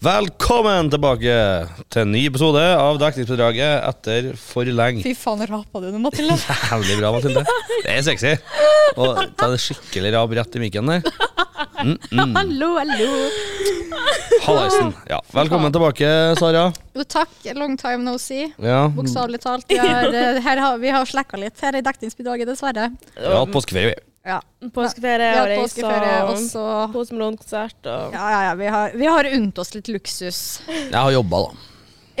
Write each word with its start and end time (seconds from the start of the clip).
Velkommen 0.00 0.86
tilbake 0.88 1.32
til 1.92 2.00
en 2.06 2.12
ny 2.14 2.22
episode 2.30 2.60
av 2.80 2.96
Dekningsbedraget 3.02 3.82
etter 3.84 4.30
for 4.40 4.64
lenge. 4.64 5.02
Fy 5.04 5.12
faen, 5.12 5.42
rapa 5.44 5.82
du 5.82 5.90
nå, 5.92 6.00
Mathilde? 6.00 6.38
Jævlig 6.70 6.96
bra, 7.02 7.10
Mathilde. 7.12 7.42
Det 7.84 7.92
er 7.98 8.00
sexy. 8.06 8.32
Og 8.96 9.20
ta 9.36 9.50
det 9.52 9.60
skikkelig 9.60 10.14
rap 10.16 10.32
rett 10.40 10.56
i 10.56 10.62
mikken 10.64 10.88
der. 10.88 11.04
hallo, 12.32 12.70
hallo. 12.80 13.10
Hallaisen. 14.46 14.94
Ja, 15.12 15.20
velkommen 15.36 15.76
tilbake, 15.76 16.08
Sara. 16.40 16.70
Jo, 16.96 17.04
takk. 17.04 17.36
Long 17.60 17.76
time 17.76 18.00
no 18.08 18.16
see. 18.16 18.48
Ja, 18.56 18.86
Bokstavelig 18.96 19.44
talt. 19.44 19.68
Vi 19.68 19.76
har, 19.84 20.08
eh, 20.08 20.40
her 20.48 20.64
har, 20.64 20.80
vi 20.80 20.96
har 20.96 21.04
slekka 21.12 21.44
litt 21.44 21.60
her 21.60 21.76
i 21.76 21.84
dekningsbidraget, 21.84 22.48
dessverre. 22.48 22.88
vi 23.20 23.28
har 23.28 23.42
hatt 23.44 23.52
påskeferie. 23.52 23.92
vi. 23.92 24.09
Ja. 24.26 24.36
Påskeferie 24.74 25.30
Vi 25.30 25.32
og 25.32 25.40
har 25.40 25.48
reise 25.48 25.62
påskeferie, 25.64 26.16
og 26.28 26.56
og 26.60 26.92
Posemelon-konsert 26.92 27.86
og 27.88 28.12
Ja, 28.12 28.26
ja, 28.34 28.40
ja. 28.50 28.54
Vi 28.60 28.66
har, 28.68 28.92
vi 29.00 29.06
har 29.08 29.28
unnt 29.32 29.58
oss 29.62 29.72
litt 29.74 29.88
luksus. 29.88 30.40
Jeg 30.68 30.92
har 30.92 31.10
jobba, 31.14 31.40
da. 31.46 31.66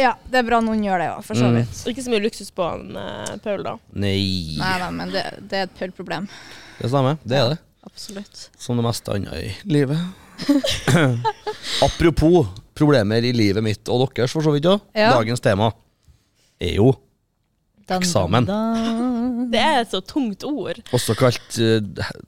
Ja, 0.00 0.14
det 0.32 0.38
er 0.40 0.46
bra 0.48 0.62
noen 0.64 0.80
gjør 0.80 1.02
det, 1.02 1.08
òg, 1.12 1.24
for 1.26 1.36
så 1.36 1.50
Mm. 1.50 1.58
vidt. 1.60 1.82
Ikke 1.92 2.02
så 2.06 2.10
mye 2.14 2.22
luksus 2.24 2.48
på 2.56 2.64
en 2.72 2.96
uh, 2.96 3.36
Paul, 3.44 3.62
da. 3.66 3.74
Nei. 3.92 4.56
Nei, 4.56 4.78
da, 4.80 4.88
men 4.90 5.12
det, 5.12 5.26
det 5.50 5.58
er 5.58 5.68
et 5.68 5.74
Paul-problem. 5.76 6.28
Det 6.80 6.88
stemmer. 6.88 7.18
Det 7.22 7.36
er 7.36 7.48
det. 7.52 7.58
Absolutt. 7.84 8.46
Som 8.56 8.80
det 8.80 8.84
meste 8.86 9.12
annet 9.12 9.36
i 9.36 9.52
livet. 9.68 10.00
Apropos 11.84 12.46
problemer 12.74 13.24
i 13.24 13.32
livet 13.36 13.62
mitt 13.64 13.88
og 13.92 14.06
deres, 14.14 14.32
for 14.32 14.44
så 14.44 14.52
vidt 14.54 14.68
òg. 14.70 14.80
Ja. 14.96 15.12
Dagens 15.18 15.40
tema 15.44 15.68
er 16.60 16.74
jo 16.78 16.94
Eksamen. 17.98 18.46
Det 19.50 19.60
er 19.60 19.80
et 19.82 19.90
så 19.90 20.00
tungt 20.04 20.44
ord. 20.46 20.78
også 20.94 21.16
kalt 21.18 21.58
uh, 21.58 21.80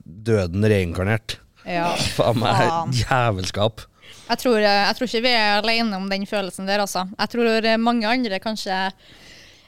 døden 0.03 0.65
reinkarnert. 0.67 1.37
Ja. 1.65 1.93
Faen 2.17 2.39
meg 2.41 2.97
jævelskap. 2.99 3.85
Jeg 4.23 4.39
tror, 4.39 4.57
eh, 4.59 4.81
jeg 4.87 4.95
tror 4.97 5.07
ikke 5.09 5.21
vi 5.25 5.31
er 5.35 5.61
alene 5.61 5.95
om 5.99 6.09
den 6.11 6.25
følelsen 6.27 6.67
der, 6.67 6.79
altså. 6.83 7.05
Jeg 7.19 7.29
tror 7.33 7.65
eh, 7.67 7.77
mange 7.79 8.07
andre 8.07 8.39
kanskje 8.43 8.71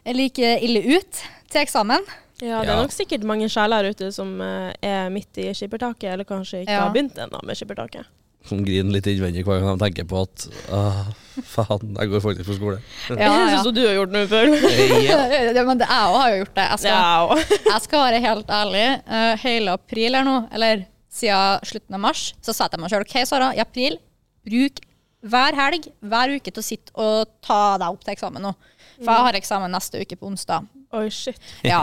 er 0.06 0.14
like 0.16 0.52
ille 0.64 0.82
ut 0.98 1.22
til 1.52 1.62
eksamen. 1.62 2.04
Ja, 2.42 2.60
Det 2.62 2.70
er 2.74 2.82
nok 2.82 2.92
sikkert 2.92 3.24
mange 3.24 3.48
sjeler 3.52 3.88
ute 3.92 4.10
som 4.12 4.34
er 4.44 5.08
midt 5.10 5.38
i 5.40 5.54
skippertaket, 5.56 6.10
eller 6.14 6.28
kanskje 6.28 6.66
ikke 6.66 6.72
Ja. 6.76 6.82
har 6.84 6.92
begynt 6.92 7.16
ennå 7.24 7.40
med 7.48 7.56
skippertaket. 7.56 8.04
Som 8.46 8.64
griner 8.66 8.94
litt 8.94 9.08
innvendig 9.10 9.46
hver 9.48 9.62
gang 9.64 9.78
de 9.78 9.86
tenker 9.86 10.08
på 10.10 10.22
at 10.22 10.48
ah, 10.74 11.06
faen, 11.50 11.96
jeg 11.98 12.12
går 12.12 12.24
faktisk 12.24 12.50
på 12.52 12.58
skole. 12.60 12.80
Ja, 13.10 13.18
Jeg 13.18 13.30
ja. 13.32 13.46
syns 13.56 13.76
du 13.76 13.82
har 13.82 13.96
gjort 13.98 14.16
noe 14.16 14.28
før. 14.32 14.52
Ja, 15.06 15.64
men 15.66 15.80
det, 15.82 15.88
jeg 15.90 16.10
òg 16.12 16.18
har 16.20 16.34
jo 16.34 16.42
gjort 16.44 16.58
det. 16.60 16.68
Jeg 16.72 16.84
skal, 16.84 16.92
Ja, 16.92 17.38
jeg 17.74 17.86
skal 17.88 18.04
være 18.08 18.24
helt 18.26 18.52
ærlig. 18.62 18.84
Uh, 19.10 19.32
hele 19.46 19.78
april 19.80 20.20
her 20.20 20.28
nå, 20.28 20.36
eller 20.56 20.86
siden 21.16 21.66
slutten 21.72 21.98
av 21.98 22.04
mars, 22.04 22.28
så 22.44 22.54
sa 22.54 22.68
jeg 22.68 22.76
til 22.76 22.84
meg 22.84 22.94
sjøl 22.94 23.08
OK, 23.08 23.16
Sara, 23.28 23.50
i 23.56 23.64
april, 23.64 23.98
bruk 24.46 24.84
hver 25.26 25.58
helg, 25.58 25.88
hver 26.06 26.36
uke 26.38 26.52
til 26.54 26.62
å 26.62 26.66
sitte 26.66 26.94
og 27.02 27.32
ta 27.46 27.78
deg 27.82 27.90
opp 27.90 28.04
til 28.06 28.14
eksamen 28.14 28.44
nå. 28.46 28.54
For 29.00 29.10
jeg 29.10 29.26
har 29.28 29.38
eksamen 29.40 29.74
neste 29.74 30.04
uke 30.04 30.18
på 30.20 30.30
onsdag. 30.30 30.68
Oi, 30.96 31.08
shit. 31.12 31.40
Ja. 31.66 31.82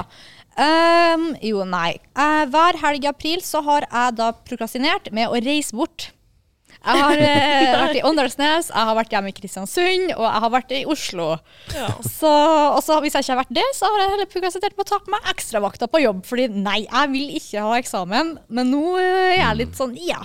Um, 0.53 1.33
jo, 1.45 1.65
nei. 1.69 1.97
Uh, 2.17 2.45
hver 2.53 2.79
helg 2.83 3.05
i 3.07 3.11
april 3.11 3.43
så 3.45 3.63
har 3.67 3.87
jeg 3.89 4.17
da 4.21 4.31
prokrastinert 4.47 5.11
med 5.17 5.33
å 5.33 5.41
reise 5.43 5.77
bort. 5.77 6.11
Jeg 6.83 6.99
har 7.03 7.21
eh, 7.23 7.73
vært 7.83 7.97
i 8.01 8.03
Åndalsnes, 8.09 8.69
jeg 8.73 8.89
har 8.89 8.97
vært 8.99 9.13
hjemme 9.15 9.31
i 9.31 9.37
Kristiansund, 9.37 10.13
og 10.17 10.25
jeg 10.27 10.43
har 10.45 10.53
vært 10.55 10.75
i 10.75 10.83
Oslo. 10.91 11.29
Ja. 11.77 11.89
Så, 12.07 12.31
og 12.75 12.81
så 12.83 12.99
hvis 13.05 13.15
jeg 13.17 13.23
ikke 13.27 13.37
har 13.37 13.41
vært 13.45 13.55
det, 13.61 13.67
så 13.79 13.91
har 13.93 14.03
jeg 14.05 14.13
heller 14.17 14.31
prokrastinert 14.33 14.77
med 14.77 14.87
å 14.87 14.91
ta 14.93 14.99
på 15.05 15.15
meg 15.15 15.31
ekstravakter 15.33 15.91
på 15.93 16.03
jobb. 16.03 16.23
Fordi 16.27 16.49
nei, 16.53 16.81
jeg 16.89 17.13
vil 17.15 17.35
ikke 17.39 17.65
ha 17.69 17.79
eksamen. 17.79 18.37
Men 18.51 18.73
nå 18.75 18.85
eh, 18.99 19.33
er 19.33 19.37
jeg 19.45 19.61
litt 19.63 19.79
sånn 19.79 19.95
ja. 20.03 20.21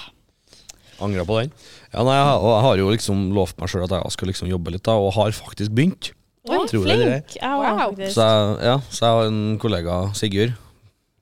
Angra 1.03 1.25
på 1.29 1.35
den. 1.43 1.51
Ja, 1.93 2.01
nei, 2.01 2.15
jeg, 2.17 2.25
har- 2.25 2.41
og 2.41 2.49
jeg 2.55 2.63
har 2.65 2.79
jo 2.81 2.91
liksom 2.95 3.25
lovt 3.37 3.59
meg 3.61 3.69
sjøl 3.69 3.85
at 3.85 3.93
jeg 3.99 4.15
skal 4.17 4.31
liksom 4.33 4.49
jobbe 4.49 4.73
litt, 4.73 4.85
da, 4.87 4.95
og 4.97 5.13
har 5.19 5.35
faktisk 5.37 5.75
begynt. 5.77 6.11
Oi, 6.47 6.63
Tror 6.71 6.85
flink. 6.87 7.35
Jeg 7.37 7.57
Wow. 7.59 7.91
Så 8.09 8.23
jeg, 8.23 8.53
ja, 8.65 8.77
så 8.89 9.03
jeg 9.03 9.13
har 9.19 9.29
en 9.29 9.41
kollega, 9.61 9.97
Sigurd. 10.17 10.55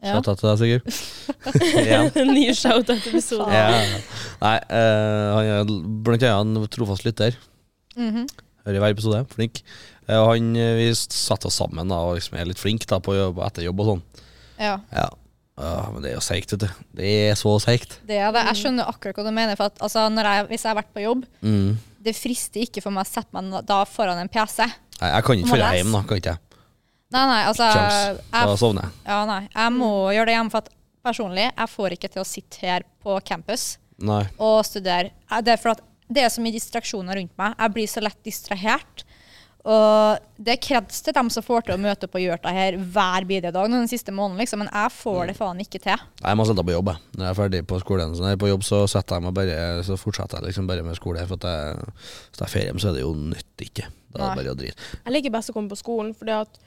Ja. 0.03 0.13
Shout 0.17 0.27
out 0.29 0.39
til 0.41 0.49
deg, 0.51 0.57
Sigurd. 0.59 2.25
Ny 2.35 2.43
shout-out-episode. 2.53 3.47
Ja. 3.49 3.67
Nei, 4.41 4.55
uh, 4.69 5.29
han 5.37 5.51
er 5.55 5.71
blant 6.05 6.25
annet 6.29 6.61
en 6.65 6.71
trofast 6.75 7.05
lytter. 7.07 7.37
Mhm. 7.97 8.25
Hører 8.65 8.81
hver 8.81 8.95
episode. 8.95 9.21
Flink. 9.33 9.61
Uh, 10.09 10.19
han, 10.29 10.51
eh, 10.57 10.71
vi 10.77 10.87
satte 10.97 11.47
oss 11.49 11.57
sammen 11.61 11.89
da, 11.89 11.97
og 12.05 12.15
liksom 12.19 12.37
er 12.37 12.47
litt 12.49 12.61
flink 12.61 12.85
da, 12.89 12.97
på 13.01 13.13
jobb, 13.17 13.39
etter 13.45 13.65
jobb 13.65 13.81
og 13.85 13.91
sånn. 13.93 14.03
ja. 14.61 14.79
Ja. 14.93 15.07
Uh, 15.55 15.85
men 15.93 16.01
det 16.03 16.09
er 16.11 16.17
jo 16.17 16.21
seigt, 16.25 16.51
vet 16.51 16.65
du. 16.65 16.79
Det 16.99 17.09
er 17.29 17.37
så 17.39 17.53
seigt. 17.63 17.93
Det 18.03 18.17
er 18.19 18.33
det. 18.35 18.41
Jeg 18.49 18.57
skjønner 18.59 18.89
akkurat 18.91 19.15
hva 19.15 19.23
du 19.23 19.31
mener. 19.31 19.55
For 19.55 19.69
at, 19.71 19.77
altså, 19.85 20.01
når 20.11 20.27
jeg, 20.27 20.47
hvis 20.49 20.65
jeg 20.65 20.69
har 20.73 20.81
vært 20.81 20.89
på 20.91 21.03
jobb, 21.05 21.21
Mm. 21.47 21.77
det 22.03 22.13
frister 22.17 22.65
ikke 22.65 22.83
for 22.83 22.91
meg 22.91 23.05
å 23.07 23.07
sette 23.07 23.31
meg 23.31 23.63
da 23.65 23.77
foran 23.87 24.19
en 24.19 24.27
PC. 24.27 24.65
Nei, 24.99 25.11
jeg 25.13 25.23
kan 25.29 25.39
ikke 25.39 25.59
dra 25.61 25.69
hjem, 25.77 25.93
da. 25.95 26.01
Kan 26.09 26.19
ikke 26.19 26.33
jeg. 26.33 26.41
Nei, 27.13 27.25
nei, 27.29 27.41
altså 27.45 27.67
jeg, 27.69 28.17
Da 28.33 28.55
sovner 28.57 28.87
jeg. 28.87 28.91
ja, 29.05 29.19
nei, 29.29 29.41
jeg 29.53 29.73
må 29.75 29.89
gjøre 30.15 30.25
det 30.31 30.35
hjemme, 30.39 30.51
for 30.51 30.63
at 30.65 30.71
personlig, 31.05 31.49
jeg 31.51 31.69
får 31.69 31.93
ikke 31.99 32.09
til 32.15 32.23
å 32.23 32.25
sitte 32.27 32.63
her 32.65 32.85
på 33.05 33.19
campus 33.27 33.75
Nei. 34.01 34.23
og 34.41 34.63
studere. 34.65 35.11
Eh, 35.31 35.41
Det 35.45 35.53
er 35.53 35.61
for 35.61 35.75
at 35.75 35.83
det 36.09 36.23
er 36.25 36.29
så 36.33 36.41
mye 36.41 36.53
distraksjoner 36.53 37.15
rundt 37.17 37.37
meg. 37.37 37.53
Jeg 37.59 37.73
blir 37.73 37.87
så 37.89 38.01
lett 38.01 38.17
distrahert. 38.25 39.03
Og 39.65 40.19
det 40.37 40.51
er 40.53 40.59
kreds 40.61 40.99
til 41.01 41.13
dem 41.17 41.29
som 41.33 41.41
får 41.41 41.63
til 41.65 41.73
å 41.73 41.81
møte 41.81 42.05
opp 42.05 42.13
og 42.19 42.21
gjøre 42.21 42.37
det 42.43 42.51
her 42.53 42.75
hver 42.77 43.25
bidige 43.25 43.51
dag 43.55 43.71
den 43.73 43.87
siste 43.89 44.13
måneden, 44.13 44.37
liksom. 44.43 44.61
Men 44.61 44.69
jeg 44.69 44.91
får 44.93 45.31
det 45.31 45.35
faen 45.39 45.61
ikke 45.63 45.81
til. 45.81 46.03
Nei, 46.21 46.29
Jeg 46.29 46.37
må 46.37 46.45
sette 46.45 46.65
på 46.67 46.75
jobb. 46.75 46.91
jeg. 46.93 47.01
Når 47.17 47.25
jeg 47.25 47.31
er 47.31 47.39
ferdig 47.39 47.61
på 47.71 47.79
skolen 47.81 48.13
så 48.13 48.21
når 48.21 48.29
jeg 48.29 48.37
er 48.37 48.43
på 48.45 48.51
jobb, 48.51 48.63
så 48.67 48.83
setter 48.87 49.15
jeg 49.17 49.23
meg 49.25 49.33
bare 49.33 49.83
Så 49.87 49.97
fortsetter 49.97 50.37
jeg 50.37 50.45
liksom 50.51 50.67
bare 50.69 50.83
med 50.85 50.95
skole. 50.99 51.25
For 51.25 51.33
at 51.41 51.47
jeg, 51.49 51.89
hvis 52.29 52.37
det 52.37 52.45
er 52.45 52.53
ferie, 52.53 52.73
så 52.77 52.89
er 52.89 52.93
det 52.93 53.01
jo 53.01 53.13
nytt 53.15 53.65
ikke. 53.65 53.87
Da 54.13 54.17
er 54.17 54.21
det 54.21 54.29
Nei. 54.29 54.35
bare 54.43 54.53
å 54.53 54.59
drite. 54.61 54.77
Jeg 55.05 55.13
liker 55.17 55.31
best 55.33 55.49
å 55.49 55.53
komme 55.57 55.69
på 55.73 55.81
skolen, 55.81 56.13
fordi 56.13 56.37
at 56.41 56.59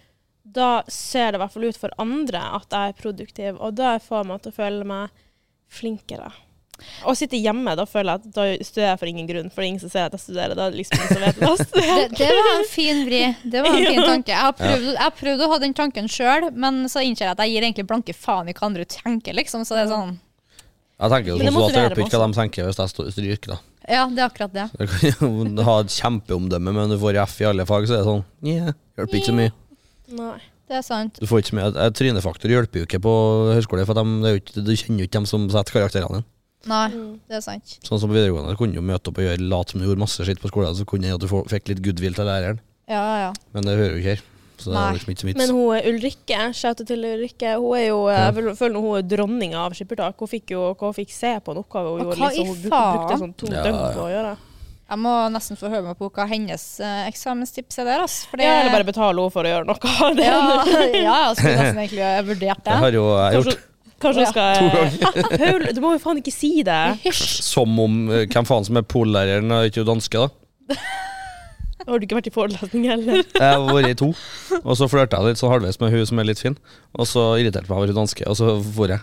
da 0.54 0.82
ser 0.88 1.32
det 1.32 1.38
i 1.38 1.42
hvert 1.42 1.54
fall 1.54 1.68
ut 1.68 1.80
for 1.80 1.94
andre 2.00 2.42
at 2.58 2.74
jeg 2.74 2.92
er 2.92 3.00
produktiv, 3.00 3.56
og 3.60 3.78
da 3.78 3.96
får 4.02 4.28
meg 4.28 4.44
til 4.44 4.52
å 4.52 4.58
føle 4.58 4.86
meg 4.88 5.24
flinkere. 5.68 6.30
Å 6.78 7.12
sitte 7.18 7.38
hjemme, 7.40 7.72
da 7.74 7.82
føler 7.90 8.14
jeg 8.14 8.20
at 8.20 8.34
da 8.36 8.44
studerer 8.62 8.92
jeg 8.92 9.00
for 9.00 9.10
ingen 9.10 9.26
grunn, 9.26 9.48
for 9.50 9.60
det 9.60 9.66
er 9.66 9.70
ingen 9.72 9.82
som 9.82 9.90
ser 9.90 10.06
at 10.06 10.14
jeg 10.14 10.22
studerer. 10.28 10.54
Da 10.54 10.68
er 10.68 10.74
det 10.74 10.78
liksom 10.78 11.00
ingen 11.00 11.16
som 11.16 11.24
vet 11.24 11.40
jeg 11.42 11.56
Det, 11.88 12.20
det 12.20 12.28
var 12.36 12.50
en 12.52 12.68
fin 12.70 13.02
vri. 13.08 13.22
Det 13.42 13.62
var 13.64 13.74
en 13.74 13.88
fin 13.88 14.04
tanke. 14.12 14.32
Jeg 14.32 14.44
har 14.44 14.54
prøvd, 14.60 14.86
jeg 14.92 15.02
har 15.02 15.16
prøvd 15.18 15.42
å 15.42 15.50
ha 15.52 15.58
den 15.64 15.74
tanken 15.80 16.10
sjøl, 16.12 16.48
men 16.54 16.84
så 16.92 17.02
innser 17.02 17.26
jeg 17.26 17.34
at 17.34 17.42
jeg 17.44 17.56
gir 17.56 17.66
egentlig 17.66 17.88
blanke 17.90 18.14
faen 18.14 18.50
i 18.50 18.54
hva 18.54 18.68
andre 18.70 18.86
tenker, 18.88 19.34
liksom. 19.40 19.66
Så 19.66 19.74
det 19.74 19.86
er 19.86 19.92
sånn 19.94 20.14
Jeg 20.14 21.14
tenker 21.14 21.32
jo 21.32 21.38
sånn 21.40 21.48
at 21.48 21.74
det 21.74 21.82
hjelper 21.82 22.06
ikke 22.06 22.22
hva 22.22 22.30
de 22.30 22.40
tenker 22.42 22.70
hvis 22.70 22.82
jeg 22.84 22.94
stryker, 23.16 23.56
da. 23.56 23.60
Ja, 23.88 24.04
det 24.12 24.20
er 24.20 24.28
akkurat 24.28 24.52
det. 24.52 24.68
Du 24.76 24.84
kan 24.92 25.56
jo 25.58 25.64
ha 25.64 25.78
et 25.80 25.94
kjempeomdømme, 25.96 26.74
men 26.76 26.92
du 26.92 26.98
får 27.00 27.18
F 27.24 27.40
i 27.42 27.48
alle 27.48 27.66
fag, 27.66 27.88
så 27.88 27.96
er 27.96 28.04
det 28.04 28.10
sånn 28.10 28.26
yeah, 28.44 28.76
hjelper 29.00 29.18
ikke 29.18 29.32
så 29.32 29.38
mye. 29.40 29.54
Nei. 30.10 30.38
Det 30.68 30.76
er 30.76 30.82
sant. 30.84 31.16
Du 31.18 31.24
får 31.26 31.40
ikke 31.42 31.54
med, 31.56 31.76
eh, 31.76 31.88
Trynefaktor 31.96 32.48
hjelper 32.52 32.82
jo 32.82 32.86
ikke 32.86 33.00
på 33.00 33.12
høyskole, 33.56 33.86
for 33.88 33.94
de, 33.96 34.02
det 34.20 34.28
er 34.28 34.34
jo 34.36 34.40
ikke, 34.42 34.64
du 34.64 34.72
kjenner 34.76 34.98
jo 35.00 35.06
ikke 35.08 35.16
dem 35.18 35.26
som 35.26 35.48
setter 35.48 35.72
karakterene 35.78 36.08
dine. 36.20 36.24
Nei, 36.68 36.88
Mm. 36.90 37.20
det 37.28 37.36
er 37.36 37.40
sant. 37.40 37.78
Sånn 37.86 37.98
som 38.00 38.10
på 38.10 38.16
videregående, 38.18 38.50
du 38.52 38.56
kunne 38.56 38.74
jo 38.74 38.82
møte 38.82 39.08
opp 39.08 39.16
og 39.18 39.24
gjøre 39.24 39.48
late 39.48 39.70
som 39.72 39.80
du 39.80 39.86
gjorde 39.86 39.98
masse 40.02 40.20
skitt 40.26 40.40
på 40.42 40.50
skolen, 40.50 40.74
så 40.76 40.84
kunne 40.84 41.04
jeg 41.08 41.14
at 41.14 41.20
du 41.20 41.28
fikk 41.28 41.68
litt 41.68 41.80
goodwill 41.82 42.12
til 42.14 42.24
læreren, 42.26 42.58
Ja, 42.88 43.28
ja. 43.28 43.32
men 43.54 43.62
det 43.64 43.78
hører 43.78 43.94
jo 43.96 44.00
ikke 44.02 44.16
her. 44.16 44.22
Så 44.58 44.64
det 44.72 44.74
er 44.74 44.90
Nei. 44.90 44.98
liksom 44.98 45.08
ikke. 45.14 45.36
Men 45.38 45.50
hun 45.54 45.76
er 45.76 45.82
Ulrikke, 45.86 46.38
shout 46.52 46.76
til 46.84 46.98
Ulrikke, 46.98 47.54
hun 47.62 47.76
er 47.78 47.86
jo, 47.88 48.08
Ja. 48.10 48.30
jeg 48.32 48.56
føler- 48.58 48.80
hun 48.80 48.98
er 48.98 49.02
dronninga 49.02 49.54
av 49.54 49.72
skippertak. 49.72 50.14
Hun 50.18 50.26
fikk 50.28 50.50
jo 50.50 50.74
hun 50.74 50.92
fikk 50.92 51.10
se 51.10 51.38
på 51.40 51.52
en 51.54 51.62
oppgave 51.62 51.94
hun 51.96 52.00
gjorde. 52.02 52.18
Liksom, 52.18 52.46
hun 52.46 52.56
brukte, 52.68 53.18
sånn 53.22 53.36
to 53.36 53.46
Ja, 53.46 53.62
døgn 53.62 53.94
på 53.94 54.02
å 54.02 54.10
gjøre. 54.10 54.36
Jeg 54.88 54.98
må 55.04 55.10
nesten 55.34 55.58
få 55.60 55.68
høre 55.68 55.82
meg 55.84 55.98
på 56.00 56.08
hva 56.16 56.24
hennes 56.30 56.62
eh, 56.80 57.00
eksamenstips 57.10 57.76
er 57.82 57.84
der, 57.90 58.04
altså. 58.06 58.28
For 58.30 58.40
det- 58.40 58.46
Ja, 58.48 58.54
eller 58.62 58.72
bare 58.72 58.86
betale 58.88 59.12
henne 59.20 59.32
for 59.34 59.44
å 59.44 59.50
gjøre 59.52 59.66
noe. 59.68 60.14
Det, 60.16 60.24
ja, 60.24 60.38
ja, 60.96 61.16
jeg 61.28 61.36
skulle 61.36 61.56
nesten 61.58 61.82
egentlig 61.82 62.04
ha 62.06 62.22
vurdert 62.24 62.62
Det 62.64 62.70
det. 62.72 62.78
har 62.84 62.96
jo 62.96 63.02
jeg 63.18 63.34
Kanskje, 63.34 63.52
gjort. 63.52 63.66
kanskje 64.00 64.22
Ja. 64.22 64.24
to 64.24 64.32
skal 64.32 65.38
Paul, 65.44 65.66
du 65.76 65.80
må 65.84 65.92
jo 65.92 66.00
faen 66.06 66.22
ikke 66.22 66.32
si 66.32 66.52
det. 66.64 66.78
Hysj! 67.04 67.26
Som 67.44 67.76
om 67.84 67.98
eh, 68.16 68.24
hvem 68.32 68.48
faen 68.48 68.64
som 68.64 68.80
er 68.80 68.86
pollæreren, 68.88 69.52
er 69.52 69.68
ikke 69.68 69.84
hun 69.84 69.92
danske, 69.92 70.24
da. 70.24 70.78
Har 71.88 71.98
du 72.00 72.04
ikke 72.06 72.18
vært 72.18 72.30
i 72.30 72.32
forelesning 72.34 72.86
heller? 72.90 73.22
Jeg 73.40 73.42
har 73.42 73.64
vært 73.72 73.92
i 73.94 73.98
to, 73.98 74.10
og 74.62 74.74
så 74.76 74.88
flørta 74.92 75.20
jeg 75.22 75.32
litt 75.32 75.40
sånn 75.40 75.52
halvveis 75.54 75.78
med 75.80 75.94
hun 75.94 76.04
som 76.10 76.20
er 76.20 76.28
litt 76.28 76.42
fin, 76.42 76.56
og 76.94 77.08
så 77.08 77.24
irriterte 77.40 77.70
meg 77.70 77.78
over 77.80 77.92
hun 77.92 78.02
danske, 78.02 78.26
og 78.28 78.36
så 78.38 78.54
for 78.62 78.92
jeg. 78.92 79.00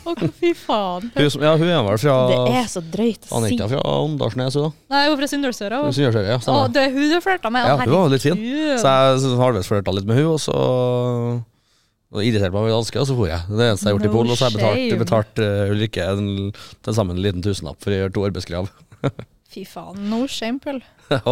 Å, 0.00 0.14
fy 0.38 0.54
faen. 0.56 1.10
Hun, 1.12 1.26
som, 1.32 1.42
ja, 1.44 1.50
hun 1.60 1.68
er 1.68 1.82
vel 1.84 1.98
fra 2.00 2.14
Det 2.30 2.54
er 2.56 2.68
så 2.72 2.80
drøyt 2.80 3.26
å 3.28 3.42
si. 3.42 3.50
Anita 3.52 3.66
fra 3.68 3.82
Åndalsnes, 4.06 4.56
hun 4.56 4.68
da. 4.68 4.70
Nei, 4.94 5.02
hun 5.04 5.12
er 5.12 5.20
fra 5.20 5.28
Sunndalsøra. 5.34 5.80
Hun 5.84 5.92
ja, 5.92 6.08
Å, 6.08 6.40
stemmer. 6.40 6.72
det 6.72 6.84
er 6.86 6.94
hun 6.94 7.12
du 7.12 7.18
flørta 7.24 7.52
med? 7.52 7.68
Ja, 7.68 7.76
hun 7.82 7.92
var 7.92 8.12
litt 8.14 8.24
fin. 8.24 8.38
herregud. 8.38 8.80
Så 8.80 8.94
jeg 8.96 9.20
så 9.26 9.34
halvveis 9.42 9.68
flørta 9.68 9.92
litt 9.98 10.08
med 10.08 10.20
hun, 10.22 10.30
og 10.36 10.40
så 10.40 10.56
og 12.08 12.22
irriterte 12.24 12.54
meg 12.54 12.62
over 12.62 12.72
danske, 12.72 12.96
og 13.02 13.04
så 13.10 13.14
for 13.18 13.28
jeg. 13.28 13.44
Det 13.50 13.52
er 13.52 13.60
det 13.60 13.66
eneste 13.74 13.84
jeg 13.84 13.92
har 13.92 13.98
gjort 13.98 14.06
i 14.06 14.08
No 14.08 14.14
Polen. 14.16 14.30
Og 14.32 14.38
så 14.40 14.46
har 14.46 14.54
jeg 14.54 14.60
betalt, 14.62 14.78
shame. 14.88 15.00
betalt 15.04 15.42
uh, 15.44 15.72
Ulrikke 15.74 16.06
en- 16.08 16.52
til 16.86 16.96
sammen 16.96 17.18
en 17.18 17.24
liten 17.26 17.44
tusenlapp 17.44 17.82
for 17.84 17.92
å 17.92 17.98
gjøre 17.98 18.14
to 18.16 18.24
arbeidskrav. 18.30 18.70
Fy 19.58 19.64
faen, 19.66 19.96
no 20.06 20.20
shame, 20.30 20.60
Pøl. 20.62 20.76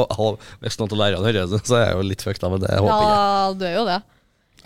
hvis 0.64 0.78
noen 0.80 0.94
av 0.96 0.98
lærerne 0.98 1.22
hører 1.22 1.46
det, 1.46 1.60
så 1.62 1.76
er 1.78 1.84
jeg 1.84 1.94
jo 1.94 2.06
litt 2.08 2.24
fucked 2.26 2.42
av, 2.42 2.56
men 2.56 2.64
det 2.64 2.72
håper 2.74 2.90
jeg. 2.90 3.12
Ja, 3.12 3.52
du 3.54 3.62
er 3.68 3.76
jo 3.76 3.84
det. 3.86 4.00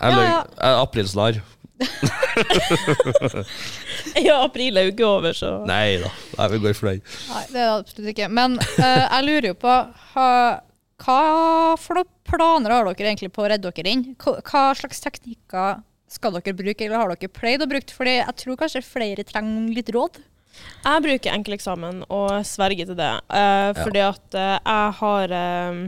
Jeg 0.01 0.15
Ja, 0.15 0.23
ja. 0.25 0.39
Er 0.65 0.79
Aprilsnarr. 0.81 1.37
Ja, 4.25 4.43
april 4.43 4.77
er 4.77 4.83
jo 4.87 4.91
ikke 4.93 5.07
over, 5.07 5.33
så 5.37 5.49
Nei 5.69 5.99
da, 6.01 6.09
vi 6.51 6.57
går 6.61 6.73
for 6.77 6.85
den. 6.89 7.01
Nei, 7.29 7.43
det 7.51 7.61
er 7.61 7.67
det 7.67 7.75
absolutt 7.75 8.11
ikke. 8.15 8.27
Men 8.33 8.49
uh, 8.57 8.63
jeg 8.81 9.27
lurer 9.27 9.47
jo 9.51 9.57
på 9.61 9.73
ha, 10.15 10.27
hva 11.05 11.19
for 11.81 11.93
noen 11.99 12.09
planer 12.31 12.71
har 12.73 12.83
dere 12.89 13.09
egentlig 13.11 13.31
på 13.35 13.41
å 13.45 13.49
redde 13.51 13.69
dere 13.69 13.89
inn? 13.93 14.03
Hva, 14.21 14.31
hva 14.47 14.63
slags 14.77 14.99
teknikker 15.05 15.69
skal 16.11 16.31
dere 16.37 16.57
bruke, 16.57 16.83
eller 16.85 16.97
har 16.97 17.07
dere 17.13 17.33
pleid 17.33 17.61
å 17.63 17.69
bruke? 17.69 17.93
Fordi 17.95 18.13
jeg 18.19 18.33
tror 18.41 18.55
kanskje 18.63 18.83
flere 18.85 19.23
trenger 19.27 19.75
litt 19.77 19.89
råd. 19.93 20.13
Jeg 20.81 21.05
bruker 21.05 21.35
enkeleksamen 21.37 22.03
og 22.09 22.41
sverger 22.47 22.91
til 22.91 22.99
det. 22.99 23.13
Uh, 23.29 23.71
fordi 23.81 24.03
at 24.05 24.37
uh, 24.37 24.57
jeg 24.57 24.93
har 25.01 25.35
uh, 25.37 25.81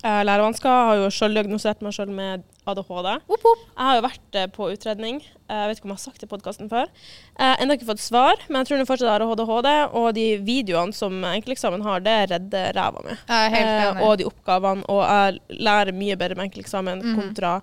lærevansker. 0.00 0.70
Jeg 0.70 0.88
har 0.90 1.02
jo 1.02 1.10
selv 1.14 1.38
diagnosert 1.38 1.82
meg 1.84 1.94
selv 1.96 2.14
med 2.14 2.46
ADHD. 2.68 3.08
Opp, 3.26 3.44
opp. 3.44 3.62
Jeg 3.74 3.86
har 3.86 3.98
jo 3.98 4.04
vært 4.04 4.38
eh, 4.38 4.48
på 4.52 4.68
utredning. 4.72 5.20
Eh, 5.48 5.56
Jeg 5.56 5.68
vet 5.70 5.80
ikke 5.80 5.88
om 5.88 5.92
jeg 5.94 5.98
har 5.98 6.04
sagt 6.04 6.22
det 6.22 6.28
i 6.28 6.30
podkasten 6.30 6.70
før. 6.70 6.90
Uh, 7.34 7.54
Ennå 7.56 7.76
ikke 7.76 7.88
fått 7.88 8.02
svar, 8.04 8.42
men 8.48 8.60
jeg 8.60 8.68
tror 8.68 8.80
det 8.80 8.88
fortsatt 8.88 9.10
har 9.10 9.24
ADHD. 9.26 9.70
Og 9.98 10.08
de 10.16 10.26
videoene 10.46 10.96
som 10.96 11.16
enkeleksamen 11.32 11.84
har, 11.86 12.02
det 12.04 12.16
redder 12.34 12.74
ræva 12.76 13.04
mi. 13.06 13.16
Jeg 13.16 13.60
Eh, 13.60 14.02
og 14.06 14.18
de 14.20 14.26
oppgavene. 14.28 14.84
Og 14.92 15.02
jeg 15.04 15.60
lærer 15.60 15.96
mye 15.96 16.18
bedre 16.20 16.38
med 16.38 16.50
enkeleksamen 16.50 17.02
mm. 17.04 17.14
kontra 17.18 17.54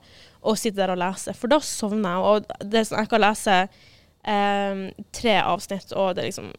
å 0.42 0.56
sitte 0.60 0.82
der 0.82 0.94
og 0.94 1.02
lese. 1.02 1.34
For 1.38 1.52
da 1.52 1.62
sovner 1.64 2.18
jeg. 2.18 2.26
Og 2.32 2.68
det 2.72 2.82
er 2.82 2.90
sånn, 2.90 3.02
jeg 3.04 3.12
kan 3.14 3.24
lese 3.24 3.62
eh, 4.28 4.82
tre 5.16 5.38
avsnitt, 5.42 5.94
og 5.96 6.16
det 6.18 6.28
liksom 6.30 6.52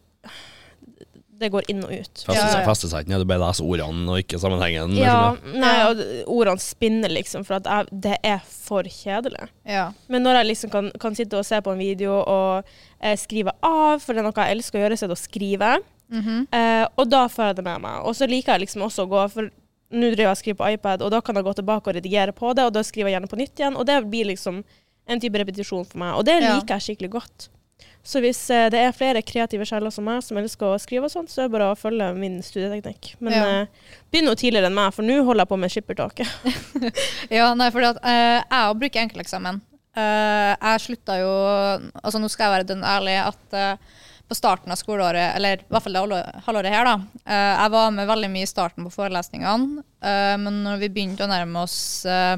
Det 1.39 1.53
går 1.55 1.69
inn 1.71 1.85
og 1.87 1.93
ut. 1.95 2.25
Feste, 2.27 2.35
Ja, 2.35 2.73
seg 2.75 3.05
ikke 3.05 3.13
ned, 3.13 3.21
du 3.23 3.29
bare 3.31 3.45
leser 3.45 3.63
ordene 3.69 4.11
og 4.11 4.19
ikke 4.19 4.41
sammenhengen. 4.43 4.97
Ja, 4.99 5.37
liksom. 5.37 5.53
nei, 5.63 5.75
og 5.87 6.01
ordene 6.35 6.59
spinner 6.59 7.13
liksom, 7.15 7.45
for 7.47 7.61
at 7.61 7.69
jeg, 7.71 8.01
det 8.09 8.17
er 8.27 8.41
for 8.43 8.83
kjedelig. 8.83 9.47
Ja. 9.63 9.85
Men 10.11 10.27
når 10.27 10.41
jeg 10.41 10.49
liksom 10.49 10.73
kan, 10.73 10.91
kan 10.99 11.15
sitte 11.15 11.39
og 11.39 11.47
se 11.47 11.61
på 11.63 11.71
en 11.77 11.79
video 11.79 12.17
og 12.25 12.67
eh, 12.99 13.15
skrive 13.15 13.55
av, 13.63 14.03
for 14.03 14.19
det 14.19 14.25
er 14.25 14.27
noe 14.27 14.35
jeg 14.35 14.57
elsker 14.59 14.81
å 14.81 14.83
gjøre, 14.83 14.99
så 14.99 15.07
er 15.07 15.13
det 15.15 15.19
å 15.21 15.23
skrive. 15.23 15.71
Mhm. 16.11 16.49
Eh, 16.59 16.85
og 16.99 17.07
da 17.13 17.23
får 17.31 17.53
jeg 17.53 17.61
det 17.61 17.67
med 17.71 17.87
meg. 17.87 18.03
Og 18.03 18.19
så 18.19 18.27
liker 18.27 18.57
jeg 18.57 18.67
liksom 18.67 18.83
også 18.89 19.07
å 19.07 19.13
gå 19.15 19.23
for 19.37 19.53
nå 19.89 20.11
driver 20.13 20.27
jeg 20.27 20.35
og 20.35 20.41
skriver 20.43 20.59
på 20.59 20.73
iPad, 20.75 21.03
og 21.07 21.13
da 21.15 21.21
kan 21.25 21.39
jeg 21.39 21.47
gå 21.47 21.55
tilbake 21.57 21.89
og 21.89 21.97
redigere 21.97 22.35
på 22.37 22.51
det, 22.57 22.67
og 22.69 22.75
da 22.77 22.83
skriver 22.85 23.09
jeg 23.09 23.15
gjerne 23.17 23.31
på 23.31 23.39
nytt 23.41 23.61
igjen, 23.63 23.77
og 23.79 23.87
det 23.89 24.03
blir 24.11 24.27
liksom 24.29 24.59
en 25.09 25.23
type 25.23 25.41
repetisjon 25.41 25.87
for 25.89 26.03
meg. 26.03 26.19
Og 26.19 26.27
det 26.29 26.43
Ja. 26.43 26.57
liker 26.59 26.77
jeg 26.77 26.85
skikkelig 26.91 27.11
godt. 27.15 27.49
Så 28.09 28.23
hvis 28.25 28.39
eh, 28.55 28.71
det 28.73 28.81
er 28.81 28.95
flere 28.97 29.21
kreative 29.27 29.67
sjeler 29.69 29.93
som 29.93 30.07
meg 30.09 30.23
som 30.25 30.39
elsker 30.41 30.71
å 30.73 30.79
skrive 30.81 31.11
og 31.11 31.13
sånt, 31.13 31.29
så 31.29 31.43
er 31.43 31.49
det 31.51 31.55
bare 31.59 31.67
å 31.75 31.77
følge 31.77 32.07
min 32.17 32.39
studieteknikk. 32.45 33.11
Men 33.21 33.35
Ja. 33.37 33.45
eh, 33.67 33.95
begynn 34.11 34.25
noe 34.31 34.39
tidligere 34.41 34.71
enn 34.71 34.79
meg, 34.79 34.95
for 34.97 35.05
nå 35.05 35.19
holder 35.27 35.45
jeg 35.45 35.51
på 35.53 35.59
med 35.61 35.75
skippertaket. 35.75 36.29
Ja, 37.39 37.51
nei, 37.59 37.69
for 37.75 37.85
at 37.85 38.01
eh, 38.01 38.39
jeg 38.41 38.79
bruker 38.81 39.03
enkelteksamen. 39.05 39.61
Eh, 39.99 40.53
jeg 40.57 40.81
slutta 40.85 41.17
jo 41.21 41.31
Altså, 42.01 42.21
nå 42.23 42.29
skal 42.31 42.47
jeg 42.49 42.55
være 42.57 42.69
dønn 42.71 42.85
ærlig 42.87 43.17
at 43.21 43.57
eh, 43.59 43.97
på 44.29 44.37
starten 44.37 44.71
av 44.73 44.77
skoleåret, 44.81 45.35
eller 45.39 45.63
i 45.63 45.67
hvert 45.73 45.85
fall 45.87 45.97
det 45.97 46.03
halvå- 46.05 46.43
halvåret 46.45 46.75
her, 46.75 46.85
da 46.85 46.97
eh, 47.25 47.55
Jeg 47.65 47.73
var 47.73 47.91
med 47.97 48.09
veldig 48.11 48.29
mye 48.35 48.45
i 48.47 48.51
starten 48.51 48.85
på 48.89 48.93
forelesningene, 48.95 49.83
eh, 50.05 50.35
men 50.41 50.63
når 50.67 50.81
vi 50.85 50.91
begynte 50.97 51.25
å 51.25 51.31
nærme 51.33 51.63
oss 51.65 51.79
eh, 52.09 52.37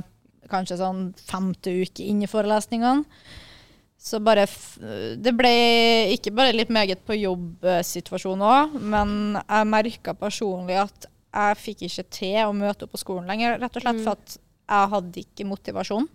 kanskje 0.50 0.78
sånn 0.81 1.02
femte 1.19 1.70
uke 1.82 2.06
inn 2.06 2.23
i 2.26 2.31
forelesningene, 2.31 3.05
så 4.00 4.20
bare 4.25 4.47
f 4.49 4.79
Det 5.20 5.32
ble 5.37 5.50
ikke 6.14 6.32
bare 6.32 6.55
litt 6.56 6.70
meget 6.73 7.02
på 7.05 7.19
jobbsituasjonen 7.19 8.44
òg, 8.47 8.79
men 8.81 9.11
jeg 9.43 9.69
merka 9.69 10.14
personlig 10.17 10.79
at 10.81 11.08
jeg 11.31 11.58
fikk 11.61 11.85
ikke 11.87 12.06
til 12.17 12.38
å 12.47 12.55
møte 12.56 12.87
opp 12.87 12.94
på 12.97 13.02
skolen 13.02 13.29
lenger, 13.31 13.58
rett 13.61 13.76
og 13.76 13.85
slett 13.85 14.00
for 14.02 14.17
at 14.17 14.38
jeg 14.70 14.91
hadde 14.94 15.23
ikke 15.23 15.47
motivasjon. 15.50 16.08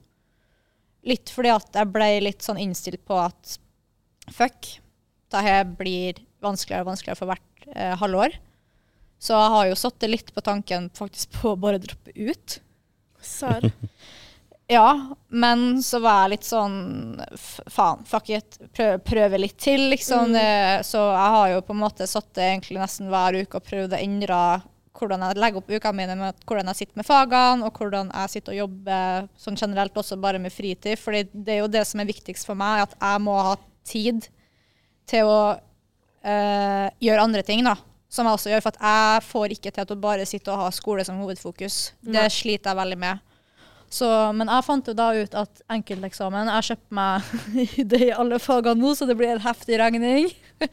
Litt 1.06 1.30
fordi 1.32 1.54
at 1.54 1.78
jeg 1.78 1.92
ble 1.94 2.10
litt 2.26 2.44
sånn 2.44 2.60
innstilt 2.60 3.04
på 3.08 3.20
at 3.22 3.56
fuck, 4.34 4.74
dette 5.32 5.56
blir 5.78 6.20
vanskeligere 6.44 6.86
og 6.86 6.92
vanskeligere 6.92 7.20
for 7.20 7.32
hvert 7.32 7.70
eh, 7.76 7.94
halvår. 8.02 8.40
Så 9.22 9.38
jeg 9.38 9.54
har 9.56 9.70
jo 9.70 9.80
satt 9.80 10.00
det 10.02 10.12
litt 10.12 10.34
på 10.36 10.44
tanken 10.44 10.90
faktisk 10.98 11.38
på 11.38 11.54
å 11.54 11.60
bare 11.60 11.82
droppe 11.82 12.14
ut. 12.18 12.60
Serr. 13.22 13.70
Ja, 14.68 15.16
men 15.30 15.84
så 15.86 16.00
var 16.02 16.24
jeg 16.24 16.36
litt 16.36 16.48
sånn 16.48 16.78
faen, 17.38 18.02
fuck 18.10 18.32
it, 18.34 18.58
prøv, 18.74 18.96
prøve 19.06 19.38
litt 19.38 19.60
til, 19.62 19.92
liksom. 19.92 20.34
Mm. 20.34 20.82
så 20.86 21.04
jeg 21.12 21.34
har 21.36 21.52
jo 21.54 21.60
på 21.68 21.76
en 21.76 21.84
måte 21.84 22.08
satt 22.10 22.32
det 22.34 22.48
egentlig 22.50 22.82
nesten 22.82 23.12
hver 23.14 23.38
uke 23.44 23.60
og 23.60 23.68
prøvd 23.68 23.94
å 23.94 24.02
endre 24.02 24.40
hvordan 24.96 25.26
jeg 25.26 25.40
legger 25.42 25.60
opp 25.60 25.72
ukene 25.72 25.98
mine, 26.00 26.16
med 26.18 26.46
hvordan 26.48 26.72
jeg 26.72 26.80
sitter 26.80 27.00
med 27.02 27.08
fagene, 27.08 27.68
og 27.68 27.80
hvordan 27.80 28.12
jeg 28.14 28.34
sitter 28.34 28.56
og 28.56 28.62
jobber 28.64 29.28
sånn 29.46 29.60
generelt 29.60 30.00
også 30.02 30.18
bare 30.24 30.42
med 30.42 30.54
fritid. 30.56 30.98
fordi 31.00 31.26
det 31.34 31.58
er 31.58 31.62
jo 31.62 31.72
det 31.72 31.84
som 31.88 32.02
er 32.02 32.10
viktigst 32.10 32.48
for 32.48 32.58
meg, 32.60 32.88
at 32.88 32.96
jeg 32.96 33.22
må 33.22 33.36
ha 33.50 33.58
tid 33.86 34.30
til 35.10 35.30
å 35.30 35.42
øh, 35.54 36.88
gjøre 37.04 37.28
andre 37.28 37.44
ting, 37.46 37.64
da. 37.68 37.76
Som 38.10 38.30
jeg 38.30 38.40
også 38.40 38.52
gjør, 38.54 38.64
for 38.64 38.78
at 38.78 38.88
jeg 38.88 39.28
får 39.28 39.56
ikke 39.58 39.76
til 39.76 39.92
å 39.92 40.00
bare 40.00 40.26
sitte 40.30 40.54
og 40.54 40.64
ha 40.64 40.72
skole 40.74 41.04
som 41.06 41.20
hovedfokus. 41.20 41.92
Det 42.00 42.30
sliter 42.32 42.72
jeg 42.72 42.80
veldig 42.80 43.00
med. 43.02 43.35
Så, 43.90 44.08
men 44.36 44.50
jeg 44.52 44.66
fant 44.66 44.88
jo 44.90 44.96
da 44.98 45.12
ut 45.16 45.36
at 45.40 45.62
enkelteksamen 45.72 46.50
Jeg 46.50 46.66
kjøpte 46.70 46.96
meg 46.98 47.30
det 47.92 48.02
i 48.08 48.14
alle 48.16 48.40
fagene 48.44 48.82
nå, 48.82 48.96
så 48.98 49.08
det 49.08 49.16
blir 49.20 49.36
en 49.36 49.44
heftig 49.46 49.80
regning. 49.80 50.32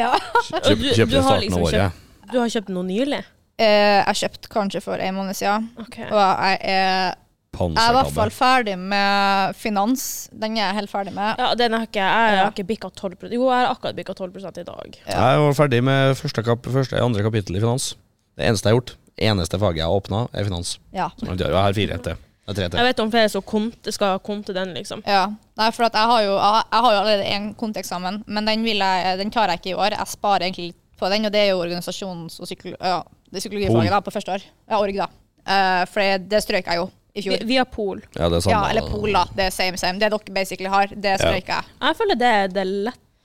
ja. 0.00 0.14
Kjøp, 0.48 0.78
du- 0.78 0.92
kjøp 0.94 1.10
du 1.10 1.16
du, 1.16 1.20
har 1.26 1.42
liksom 1.42 1.66
kjøpt. 1.66 2.06
Du 2.30 2.38
har 2.38 2.52
kjøpt 2.52 2.70
noe 2.74 2.86
nylig? 2.86 3.24
Eh, 3.60 3.98
jeg 4.06 4.20
kjøpte 4.22 4.52
kanskje 4.52 4.80
for 4.84 5.02
en 5.02 5.16
måned 5.18 5.36
siden. 5.36 5.66
Og 5.76 5.90
jeg 5.98 6.60
er, 6.62 7.16
jeg 7.50 7.76
er 7.76 7.90
i 7.90 7.96
hvert 7.96 8.12
fall 8.14 8.30
ferdig 8.32 8.76
med 8.78 9.56
finans. 9.58 10.04
Den 10.32 10.56
er 10.56 10.68
jeg 10.70 10.78
helt 10.78 10.92
ferdig 10.92 11.12
med. 11.16 11.34
Ja, 11.42 11.50
den 11.58 11.74
har 11.76 11.84
ikke 11.88 12.00
jeg. 12.00 12.38
Har 12.40 12.52
ikke 12.54 12.68
bikka 12.70 12.92
12 12.94 13.26
Jo, 13.34 13.50
jeg 13.50 13.58
har 13.58 13.72
akkurat 13.74 13.98
bikka 13.98 14.14
12% 14.16 14.62
i 14.62 14.66
dag. 14.68 15.00
Ja. 15.02 15.18
Jeg 15.18 15.42
var 15.44 15.58
ferdig 15.58 15.82
med 15.84 16.14
første, 16.16 16.44
kap 16.46 16.70
første 16.78 17.02
andre 17.04 17.26
kapittel 17.26 17.58
i 17.58 17.60
finans. 17.60 17.90
Det 18.38 18.46
eneste 18.48 18.70
jeg 18.70 18.76
har 18.76 18.80
gjort, 18.80 18.94
eneste 19.20 19.58
faget 19.60 19.82
jeg 19.82 19.86
har 19.86 20.00
åpna, 20.00 20.26
er 20.32 20.48
finans. 20.48 20.78
Ja. 20.94 21.10
Så 21.20 21.26
Jeg 21.36 21.54
har 21.54 21.76
fire 21.76 21.98
er 21.98 22.04
tre 22.04 22.16
Jeg 22.50 22.84
vet 22.88 23.00
om 23.02 23.10
flere 23.12 23.28
som 23.30 23.70
skal 23.92 24.18
konte 24.26 24.54
den, 24.56 24.74
liksom. 24.74 25.02
ja. 25.06 25.28
Nei, 25.60 25.70
for 25.76 25.86
at 25.86 25.94
jeg 25.94 26.10
har 26.10 26.22
jo, 26.24 26.34
jeg, 26.34 26.64
har 26.72 26.92
jo 26.94 27.00
allerede 27.00 27.26
en 27.36 27.50
konteeksamen, 27.54 28.22
men 28.26 28.48
den, 28.48 28.64
vil 28.64 28.80
jeg, 28.82 29.18
den 29.20 29.30
tar 29.30 29.52
jeg 29.52 29.60
ikke 29.60 29.70
i 29.74 29.78
år. 29.78 29.96
Jeg 29.98 30.06
sparer 30.08 30.46
egentlig 30.48 30.70
litt 30.70 30.78
på 30.98 31.10
den, 31.12 31.26
og 31.28 31.32
det 31.32 31.40
er 31.40 31.50
jo 31.52 31.60
organisasjons- 31.62 32.40
og 32.40 32.48
psykolo 32.48 32.76
ja, 32.80 33.02
det 33.30 33.42
psykologifaget 33.44 33.92
da, 33.94 34.00
på 34.00 34.14
første 34.14 34.32
år. 34.38 34.46
Ja, 34.68 34.80
org, 34.80 34.96
da. 34.96 35.10
Uh, 35.40 35.84
for 35.88 36.00
det, 36.30 36.42
strøyk 36.44 36.66
jeg 36.66 36.80
jo 36.80 36.88
i 37.14 37.22
fjor. 37.24 37.38
Vi- 37.38 37.46
Via 37.52 37.64
Pol. 37.64 38.02
Ja, 38.16 38.28
det 38.28 38.40
er 38.40 38.46
samme. 38.46 38.56
Ja, 38.56 38.70
eller 38.70 38.88
Pol, 38.90 39.12
da. 39.12 39.24
Det 39.36 39.46
er 39.46 39.54
same, 39.54 39.78
same. 39.80 40.00
Det 40.00 40.10
dere 40.10 40.34
basically 40.34 40.68
har, 40.68 40.90
det 40.90 41.16
strøk 41.20 41.48
jeg. 41.54 41.70
Jeg 41.80 41.96
føler 41.96 42.20
det 42.20 42.32
er 42.40 42.52
det 42.56 42.66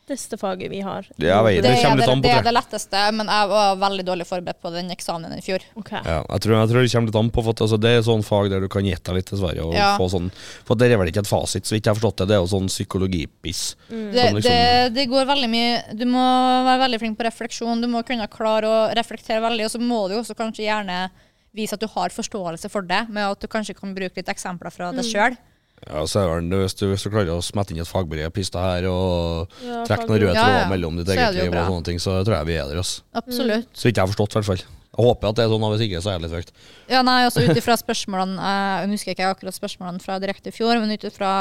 letteste 0.06 0.38
faget 0.38 0.70
vi 0.70 0.82
har. 0.82 1.06
Ja, 1.18 1.42
vet 1.44 1.56
Det, 1.58 1.62
Det 1.64 1.86
er 1.86 1.96
det, 1.98 2.22
det 2.22 2.32
er 2.32 2.44
det 2.46 2.54
letteste, 2.54 3.12
men 3.14 3.26
jeg 3.28 3.48
var 3.50 3.76
veldig 3.82 4.06
dårlig 4.06 4.28
forberedt 4.30 4.62
på 4.62 4.72
den 4.74 4.90
eksamen 4.94 5.34
i 5.34 5.42
fjor. 5.42 5.60
Okay. 5.82 6.02
Ja, 6.06 6.20
jeg, 6.30 6.42
tror, 6.42 6.56
jeg 6.60 6.70
tror 6.70 6.82
det 6.86 6.92
kommer 6.94 7.08
litt 7.10 7.16
an 7.16 7.32
på, 7.34 7.44
for 7.44 7.50
at, 7.56 7.62
altså, 7.66 7.80
det 7.82 7.90
er 7.98 8.02
sånn 8.06 8.24
fag 8.24 8.50
der 8.52 8.62
du 8.62 8.68
kan 8.70 8.86
gjette 8.86 9.14
litt, 9.16 9.26
dessverre. 9.32 9.66
Og 9.66 9.74
Ja. 9.74 9.98
få 9.98 10.08
sånn, 10.10 10.30
for 10.66 10.76
det 10.76 10.92
er 10.92 10.98
vel 10.98 11.08
ikke 11.10 11.24
et 11.26 11.28
fasit, 11.32 11.66
så 11.66 11.74
vidt 11.76 11.86
jeg 11.86 11.94
har 11.96 12.00
forstått 12.00 12.18
det. 12.22 12.28
Det 12.28 12.36
er 12.38 12.44
jo 12.44 12.52
sånn 12.54 12.70
psykologipiss. 12.70 13.76
Mm. 13.90 14.12
Det, 14.14 14.26
liksom- 14.34 14.42
det, 14.52 14.94
det 14.94 15.08
går 15.10 15.26
veldig 15.26 15.50
mye 15.50 15.98
Du 15.98 16.06
må 16.06 16.22
være 16.66 16.80
veldig 16.86 17.00
flink 17.00 17.18
på 17.18 17.26
refleksjon. 17.26 17.82
Du 17.82 17.88
må 17.88 18.04
kunne 18.06 18.28
klare 18.28 18.64
å 18.70 18.94
reflektere 18.96 19.42
veldig, 19.42 19.66
og 19.66 19.72
så 19.72 19.80
må 19.82 20.08
du 20.10 20.16
også 20.22 20.36
kanskje 20.38 20.66
gjerne 20.70 21.10
vise 21.56 21.74
at 21.74 21.80
du 21.80 21.88
har 21.88 22.10
forståelse 22.10 22.70
for 22.70 22.82
det, 22.82 23.08
med 23.10 23.24
at 23.32 23.40
du 23.40 23.48
kanskje 23.48 23.76
kan 23.80 23.94
bruke 23.96 24.16
litt 24.18 24.28
eksempler 24.28 24.72
fra 24.72 24.92
Mm. 24.92 24.98
deg 25.02 25.06
sjøl. 25.06 25.38
Ja, 25.86 26.02
så 26.10 26.22
er 26.24 26.42
det, 26.42 26.60
hvis, 26.64 26.74
du, 26.80 26.86
hvis 26.90 27.04
du 27.06 27.12
klarer 27.12 27.34
å 27.36 27.42
smette 27.46 27.76
inn 27.76 27.82
et 27.84 27.90
fagbrev, 27.90 28.32
pista 28.34 28.62
her 28.64 28.88
og 28.90 29.52
Ja, 29.62 29.84
trekke 29.86 30.08
noen 30.08 30.22
røde 30.24 30.32
Ja, 30.34 30.46
tråder 30.46 30.64
ja. 30.64 30.70
mellom 30.72 30.96
ditt 30.98 31.12
Så 31.12 31.18
eget 31.18 31.36
liv 31.38 31.52
og 31.52 31.68
sånne 31.68 31.88
ting, 31.92 32.00
så 32.02 32.16
tror 32.24 32.38
jeg 32.40 32.50
vi 32.50 32.56
er 32.58 32.72
der. 32.72 32.80
Altså. 32.82 33.04
Absolutt. 33.22 33.70
Så 33.76 33.92
ikke 33.92 34.00
jeg 34.00 34.08
har 34.08 34.14
forstått, 34.14 34.34
i 34.34 34.40
hvert 34.40 34.50
fall. 34.50 34.64
Jeg 34.96 35.04
håper 35.04 35.30
at 35.30 35.38
det 35.38 35.44
er 35.44 35.52
sånn, 35.52 35.68
og 35.68 35.76
hvis 35.76 35.86
ikke, 35.86 36.02
så 36.02 36.10
er 36.10 36.16
jeg 36.16 36.24
litt 36.24 36.36
høyt. 36.40 36.52
Ja, 36.90 37.04
nei, 37.06 37.18
altså 37.28 37.44
ut 37.44 37.60
ifra 37.60 37.76
spørsmålene 37.78 38.40
eh, 38.40 38.74
Jeg 38.86 38.92
husker 38.96 39.14
ikke 39.14 39.30
akkurat 39.36 39.58
spørsmålene 39.60 40.02
fra 40.06 40.18
direkte 40.24 40.54
i 40.54 40.56
fjor, 40.56 40.80
men 40.80 40.96
ut 40.96 41.08
ifra 41.12 41.32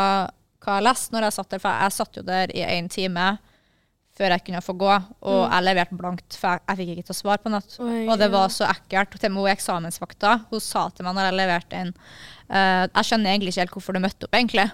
hva 0.64 0.78
jeg 0.80 0.86
leste 0.88 1.14
når 1.14 1.28
jeg 1.28 1.36
satt 1.38 1.54
der, 1.54 1.62
for 1.62 1.84
jeg 1.84 1.94
satt 1.94 2.18
jo 2.18 2.26
der 2.26 2.52
i 2.56 2.64
én 2.66 2.90
time 2.90 3.26
før 4.14 4.30
jeg 4.30 4.44
kunne 4.46 4.60
få 4.62 4.76
gå, 4.78 4.90
og 5.26 5.40
jeg 5.42 5.64
leverte 5.66 5.96
blankt, 5.98 6.36
for 6.38 6.54
jeg, 6.54 6.62
jeg 6.68 6.78
fikk 6.80 6.90
ikke 6.92 7.06
til 7.08 7.14
å 7.14 7.18
svare 7.18 7.42
på 7.42 7.50
natt. 7.50 7.72
Oi, 7.82 8.04
Og 8.06 8.20
det 8.20 8.28
ja. 8.28 8.34
var 8.34 8.52
så 8.54 8.68
ekkelt. 8.70 9.16
Til 9.18 9.32
og 9.32 9.34
med 9.34 9.42
hun 9.42 9.50
eksamensvakta 9.56 10.34
hun 10.52 10.62
sa 10.62 10.84
til 10.94 11.08
meg 11.08 11.16
når 11.16 11.26
jeg 11.26 11.38
leverte 11.40 11.80
inn 11.82 11.90
eh, 12.50 12.84
Jeg 12.88 13.08
skjønner 13.08 13.32
egentlig 13.32 13.54
ikke 13.54 13.64
helt 13.64 13.76
hvorfor 13.78 13.96
du 13.96 14.02
møtte 14.04 14.28
opp, 14.28 14.36
egentlig. 14.36 14.70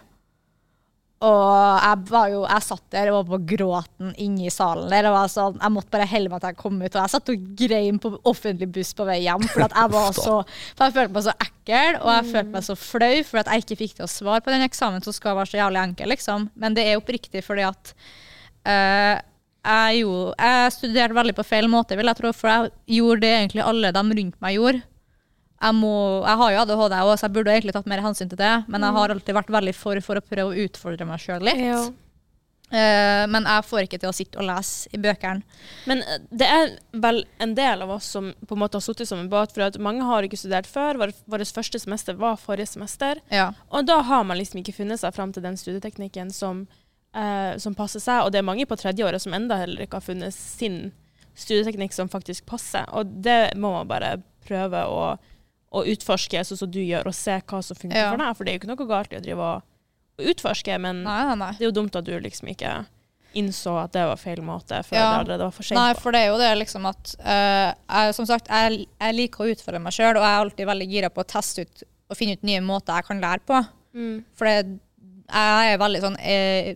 Og 1.20 1.80
jeg, 1.84 1.96
var 2.08 2.28
jo, 2.32 2.38
jeg 2.48 2.64
satt 2.64 2.84
der 2.94 3.10
og 3.10 3.18
var 3.18 3.26
på 3.28 3.38
gråten 3.52 4.14
inne 4.24 4.46
i 4.48 4.52
salen 4.52 4.88
der. 4.88 5.04
Og 5.10 5.18
var 5.18 5.28
sånn, 5.28 5.58
jeg 5.60 5.74
måtte 5.74 5.92
bare 5.92 6.08
helle 6.08 6.32
meg 6.32 6.40
til 6.40 6.48
jeg 6.48 6.60
kom 6.62 6.78
ut. 6.80 6.88
Og 6.88 6.96
jeg 6.96 7.12
satt 7.12 7.32
og 7.32 7.42
grein 7.60 7.98
på 8.00 8.12
offentlig 8.30 8.70
buss 8.72 8.94
på 8.96 9.04
vei 9.04 9.18
hjem. 9.26 9.44
For 9.52 9.66
at 9.66 9.76
jeg 9.76 9.92
var 9.92 10.16
så 10.16 10.38
For 10.48 10.86
jeg 10.86 10.96
følte 10.96 11.16
meg 11.18 11.26
så 11.26 11.34
ekkel, 11.44 11.98
og 12.00 12.12
jeg 12.14 12.28
følte 12.30 12.54
meg 12.54 12.66
så 12.70 12.78
flau 12.80 13.16
for 13.28 13.42
at 13.42 13.52
jeg 13.52 13.66
ikke 13.66 13.80
fikk 13.82 13.98
til 13.98 14.06
å 14.06 14.12
svare 14.14 14.44
på 14.46 14.54
den 14.54 14.64
eksamen 14.64 15.04
som 15.04 15.16
skal 15.16 15.36
være 15.36 15.52
så 15.52 15.60
jævlig 15.60 15.82
enkel, 15.82 16.12
liksom. 16.14 16.48
Men 16.56 16.78
det 16.78 16.86
er 16.88 17.02
oppriktig 17.02 17.44
fordi 17.44 17.68
at 17.68 17.92
uh, 18.64 19.16
jeg, 19.60 20.00
jo, 20.00 20.14
jeg 20.40 20.72
studerte 20.72 21.20
veldig 21.20 21.36
på 21.36 21.44
feil 21.44 21.68
måte, 21.68 22.00
vil 22.00 22.08
jeg 22.08 22.22
tro. 22.22 22.32
For 22.32 22.48
jeg 22.54 22.96
gjorde 22.96 23.26
det 23.26 23.34
egentlig 23.42 23.66
alle 23.66 23.92
de 23.92 24.06
rundt 24.22 24.40
meg 24.40 24.56
gjorde. 24.56 24.86
Jeg, 25.60 25.76
må, 25.76 25.94
jeg 26.24 26.40
har 26.40 26.52
jo 26.52 26.60
ADHD 26.62 26.94
òg, 27.00 27.14
så 27.20 27.26
jeg 27.26 27.34
burde 27.36 27.52
egentlig 27.52 27.74
tatt 27.76 27.88
mer 27.90 28.00
hensyn 28.04 28.30
til 28.30 28.40
det. 28.40 28.52
Men 28.72 28.86
jeg 28.86 28.96
har 28.96 29.12
alltid 29.12 29.36
vært 29.36 29.50
veldig 29.52 29.74
for, 29.76 30.00
for 30.04 30.20
å 30.20 30.24
prøve 30.24 30.54
å 30.54 30.68
utfordre 30.68 31.08
meg 31.08 31.20
sjøl 31.20 31.44
litt. 31.44 31.60
Ja. 31.60 31.82
Uh, 32.70 33.26
men 33.26 33.48
jeg 33.50 33.66
får 33.66 33.82
ikke 33.82 33.98
til 33.98 34.12
å 34.12 34.14
sitte 34.14 34.38
og 34.38 34.46
lese 34.46 34.90
i 34.94 34.98
bøkene. 35.02 35.42
Men 35.90 36.04
eh, 36.06 36.20
det 36.30 36.46
er 36.46 36.68
vel 37.02 37.24
en 37.42 37.54
del 37.58 37.82
av 37.82 37.90
oss 37.96 38.06
som 38.14 38.28
på 38.46 38.54
en 38.54 38.60
måte 38.62 38.78
har 38.78 38.84
sittet 38.84 39.10
som 39.10 39.18
en 39.18 39.30
båt, 39.32 39.50
for 39.56 39.66
at 39.66 39.78
mange 39.82 40.06
har 40.06 40.22
ikke 40.22 40.38
studert 40.38 40.70
før. 40.70 41.00
Vår, 41.02 41.12
vårt 41.34 41.50
første 41.56 41.80
semester 41.82 42.14
var 42.20 42.38
forrige 42.38 42.70
semester. 42.70 43.18
Ja. 43.34 43.48
Og 43.74 43.88
da 43.90 43.98
har 44.06 44.22
man 44.28 44.38
liksom 44.38 44.62
ikke 44.62 44.76
funnet 44.76 45.02
seg 45.02 45.16
fram 45.16 45.34
til 45.34 45.42
den 45.42 45.58
studieteknikken 45.58 46.30
som, 46.32 46.62
uh, 47.18 47.58
som 47.58 47.74
passer 47.74 48.04
seg. 48.04 48.22
Og 48.22 48.30
det 48.30 48.38
er 48.40 48.46
mange 48.46 48.68
på 48.70 48.78
tredjeåret 48.78 49.26
som 49.26 49.34
enda 49.34 49.58
heller 49.64 49.82
ikke 49.82 49.98
har 49.98 50.06
funnet 50.06 50.36
sin 50.36 50.92
studieteknikk 51.34 51.96
som 51.96 52.12
faktisk 52.12 52.46
passer. 52.46 52.86
Og 52.94 53.18
det 53.26 53.58
må 53.58 53.74
man 53.80 53.90
bare 53.90 54.14
prøve 54.46 54.86
å, 54.86 55.02
å 55.72 55.84
utforske, 55.86 56.40
sånn 56.44 56.58
som 56.58 56.70
du 56.70 56.80
gjør, 56.82 57.06
og 57.06 57.14
se 57.14 57.36
hva 57.46 57.60
som 57.62 57.76
funker 57.78 57.96
Ja. 57.96 58.10
for 58.10 58.18
deg. 58.18 58.36
For 58.36 58.44
det 58.44 58.50
er 58.52 58.56
jo 58.58 58.62
ikke 58.64 58.72
noe 58.76 58.88
galt 58.90 59.12
i 59.12 59.16
å 59.20 59.22
drive 59.22 59.38
og, 59.38 59.62
og 60.18 60.26
utforske, 60.32 60.78
men 60.82 61.04
Nei, 61.04 61.20
nei, 61.28 61.36
nei. 61.36 61.50
det 61.58 61.62
er 61.66 61.70
jo 61.70 61.76
dumt 61.82 61.96
at 61.96 62.04
du 62.04 62.12
liksom 62.20 62.48
ikke 62.50 62.72
innså 63.38 63.76
at 63.84 63.92
det 63.94 64.02
var 64.10 64.18
feil 64.18 64.40
måte 64.42 64.80
før 64.82 64.96
Ja. 64.98 65.04
det 65.12 65.18
allerede 65.20 65.44
var 65.46 65.52
for 65.54 65.62
sent. 65.62 65.78
Nei, 65.78 65.92
for 65.94 66.10
det 66.10 66.20
er 66.24 66.32
jo 66.32 66.38
det 66.40 66.50
liksom 66.58 66.86
at 66.90 67.14
uh, 67.22 67.70
jeg, 67.94 68.14
Som 68.16 68.26
sagt, 68.26 68.48
jeg, 68.50 68.88
jeg 69.00 69.14
liker 69.14 69.44
å 69.44 69.50
utfordre 69.54 69.78
meg 69.80 69.92
sjøl, 69.94 70.16
og 70.18 70.24
jeg 70.26 70.32
er 70.34 70.40
alltid 70.44 70.66
veldig 70.66 70.88
gira 70.90 71.10
på 71.14 71.22
å 71.22 71.28
teste 71.30 71.62
ut 71.62 71.84
og 72.10 72.16
finne 72.18 72.32
ut 72.34 72.42
nye 72.42 72.60
måter 72.60 72.96
jeg 72.98 73.06
kan 73.06 73.20
lære 73.22 73.44
på. 73.46 73.60
Mm. 73.94 74.24
For 74.34 74.50
det, 74.50 74.80
jeg 75.30 75.74
er 75.74 75.78
veldig 75.78 76.00
sånn 76.02 76.16
eh, 76.18 76.74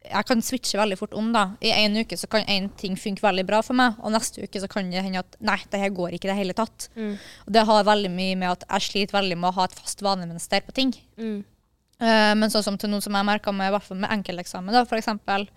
Jeg 0.00 0.26
kan 0.26 0.40
switche 0.40 0.78
veldig 0.80 0.96
fort 0.96 1.14
om, 1.18 1.28
da. 1.34 1.50
I 1.60 1.74
en 1.76 1.98
uke 2.00 2.16
så 2.16 2.28
kan 2.30 2.46
én 2.48 2.70
ting 2.80 2.96
funke 2.96 3.24
veldig 3.24 3.44
bra 3.48 3.60
for 3.64 3.76
meg, 3.76 3.98
og 4.00 4.14
neste 4.14 4.46
uke 4.46 4.62
så 4.62 4.68
kan 4.70 4.88
det 4.88 5.04
hende 5.04 5.20
at 5.20 5.36
nei, 5.44 5.58
det 5.70 5.80
her 5.82 5.92
går 5.94 6.16
ikke 6.16 6.30
i 6.30 6.32
det 6.32 6.38
hele 6.38 6.56
tatt. 6.56 6.88
Mm. 6.96 7.14
Og 7.46 7.54
det 7.56 7.66
har 7.68 7.88
veldig 7.88 8.12
mye 8.14 8.38
med 8.40 8.54
at 8.54 8.64
jeg 8.64 8.86
sliter 8.88 9.18
veldig 9.18 9.36
med 9.42 9.50
å 9.52 9.56
ha 9.58 9.68
et 9.68 9.76
fast 9.76 10.00
vanemønster 10.04 10.64
på 10.64 10.76
ting. 10.76 10.94
Mm. 11.20 11.42
Eh, 12.00 12.34
men 12.34 12.48
sånn 12.52 12.64
som 12.64 12.78
til 12.80 12.90
noe 12.92 13.04
som 13.04 13.16
jeg 13.16 13.28
merka 13.28 13.52
med, 13.52 13.76
med 13.92 14.10
enkelteksamen, 14.18 14.72
da, 14.74 14.84
eksempel. 15.00 15.48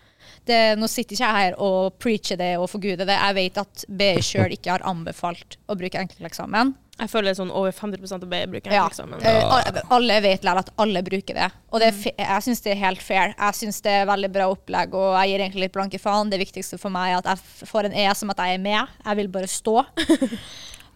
Nå 0.80 0.88
sitter 0.92 1.16
ikke 1.16 1.24
jeg 1.28 1.36
her 1.40 1.56
og 1.62 1.98
preacher 2.00 2.40
det 2.40 2.54
og 2.60 2.70
forguder 2.72 3.08
det. 3.08 3.16
Jeg 3.16 3.36
vet 3.38 3.60
at 3.62 3.84
BI 3.88 4.14
sjøl 4.24 4.56
ikke 4.56 4.72
har 4.76 4.86
anbefalt 4.88 5.58
å 5.72 5.76
bruke 5.80 6.00
enkelteksamen. 6.00 6.74
Jeg 6.94 7.10
føler 7.10 7.32
det 7.32 7.34
er 7.34 7.40
sånn 7.40 7.52
over 7.58 7.72
50 7.74 8.12
av 8.14 8.26
BI 8.30 8.40
bruker 8.52 8.72
Ja. 8.76 8.84
eksamen. 8.88 9.24
Eh, 9.26 9.82
alle 9.90 10.20
vet 10.22 10.44
likevel 10.44 10.60
at 10.62 10.70
alle 10.78 11.02
bruker 11.02 11.34
det. 11.34 11.50
Og 11.72 11.80
det 11.82 11.90
jeg 12.18 12.44
syns 12.46 12.62
det 12.62 12.72
er 12.76 12.82
helt 12.84 13.02
fair. 13.02 13.34
Jeg 13.34 13.54
syns 13.58 13.82
det 13.82 13.92
er 13.92 14.06
veldig 14.06 14.32
bra 14.32 14.48
opplegg, 14.52 14.94
og 14.94 15.16
jeg 15.18 15.32
gir 15.32 15.40
egentlig 15.46 15.66
litt 15.66 15.74
blanke 15.74 16.00
faen. 16.00 16.30
Det 16.30 16.40
viktigste 16.40 16.78
for 16.80 16.94
meg 16.94 17.14
er 17.14 17.18
at 17.24 17.32
jeg 17.34 17.68
får 17.72 17.86
en 17.90 17.98
E 17.98 18.06
som 18.14 18.30
at 18.30 18.38
jeg 18.38 18.60
er 18.60 18.62
med. 18.62 18.88
Jeg 19.06 19.16
vil 19.18 19.28
bare 19.34 19.50
stå. 19.50 19.86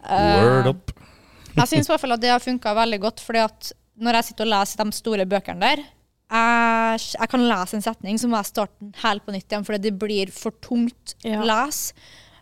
Eh, 0.07 0.43
Word 0.43 0.67
up. 0.67 0.93
Jeg 1.57 1.67
syns 1.71 1.89
i 1.89 1.91
hvert 1.91 2.01
fall 2.03 2.13
at 2.13 2.21
det 2.21 2.29
har 2.29 2.39
funka 2.45 2.75
veldig 2.77 2.99
godt, 3.01 3.19
fordi 3.25 3.39
at 3.41 3.71
når 3.99 4.19
jeg 4.19 4.27
sitter 4.29 4.45
og 4.47 4.51
leser 4.53 4.83
de 4.83 4.91
store 4.97 5.25
bøkene 5.29 5.59
der 5.63 5.83
jeg, 6.27 6.99
jeg 7.15 7.29
kan 7.31 7.43
lese 7.47 7.77
en 7.77 7.83
setning, 7.85 8.17
så 8.19 8.27
må 8.27 8.35
jeg 8.41 8.49
starte 8.49 8.75
den 8.81 8.93
helt 9.03 9.23
på 9.25 9.31
nytt 9.31 9.47
igjen, 9.47 9.63
fordi 9.67 9.79
det 9.87 9.93
blir 10.01 10.31
for 10.35 10.51
tungt 10.63 11.15
Ja. 11.23 11.39
lese. 11.47 11.93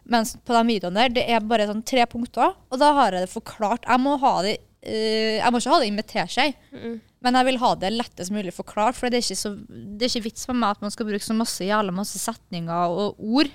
Mens 0.10 0.36
på 0.46 0.54
de 0.54 0.64
videoene 0.70 1.04
der, 1.06 1.10
det 1.10 1.24
er 1.30 1.40
bare 1.46 1.66
sånn 1.70 1.84
tre 1.86 2.04
punkter, 2.10 2.54
og 2.72 2.80
da 2.82 2.92
har 2.94 3.12
jeg 3.14 3.26
det 3.26 3.32
forklart. 3.34 3.86
Jeg 3.90 4.02
må, 4.02 4.18
ha 4.22 4.34
det, 4.46 4.56
uh, 4.86 5.38
jeg 5.42 5.52
må 5.54 5.62
ikke 5.62 5.74
ha 5.74 5.80
det 5.82 5.88
invitert 5.92 6.34
seg, 6.34 6.56
Mm. 6.74 7.00
men 7.26 7.34
jeg 7.40 7.46
vil 7.46 7.58
ha 7.62 7.72
det 7.76 7.94
lettest 7.94 8.32
mulig 8.34 8.54
forklart, 8.54 8.96
for 8.96 9.10
det 9.10 9.18
er 9.18 9.26
ikke, 9.26 9.38
så, 9.42 9.54
det 9.70 10.06
er 10.06 10.12
ikke 10.14 10.28
vits 10.30 10.46
for 10.46 10.54
meg 10.54 10.76
at 10.78 10.82
man 10.82 10.92
skal 10.94 11.06
bruke 11.10 11.26
så 11.26 11.34
masse 11.38 11.62
jævla 11.66 11.94
masse 11.94 12.18
setninger 12.22 12.90
og 12.90 13.16
ord. 13.20 13.50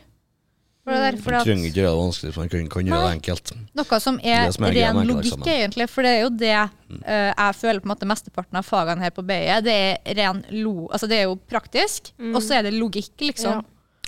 For 0.85 0.97
det 0.97 1.11
Du 1.21 1.27
trenger 1.45 1.67
ikke 1.69 1.77
gjøre 1.83 1.91
det 1.93 1.99
vanskelig, 2.01 2.31
for 2.35 2.41
man 2.41 2.49
kan, 2.53 2.69
kan 2.73 2.87
gjøre 2.89 3.01
det 3.05 3.17
enkelt. 3.19 3.51
noe 3.77 3.99
som 4.01 4.21
er, 4.25 4.47
det 4.49 4.55
som 4.57 4.65
er 4.65 4.73
ren 4.79 5.01
logikk, 5.07 5.45
egentlig. 5.47 5.87
For 5.93 6.03
det 6.07 6.13
er 6.17 6.21
jo 6.25 6.31
det 6.41 6.55
uh, 6.57 7.31
jeg 7.37 7.59
føler 7.61 7.81
på 7.83 7.87
en 7.91 7.93
måte 7.93 8.09
mesteparten 8.09 8.57
av 8.63 8.65
fagene 8.67 9.05
her 9.05 9.13
på 9.15 9.23
BI. 9.29 9.43
Det 9.67 9.77
er 9.77 10.17
ren 10.17 10.41
lo... 10.57 10.89
Altså 10.89 11.07
det 11.11 11.19
er 11.21 11.29
jo 11.29 11.37
praktisk, 11.53 12.11
og 12.33 12.41
så 12.43 12.59
er 12.59 12.67
det 12.71 12.75
logikk, 12.79 13.13
liksom. 13.29 13.61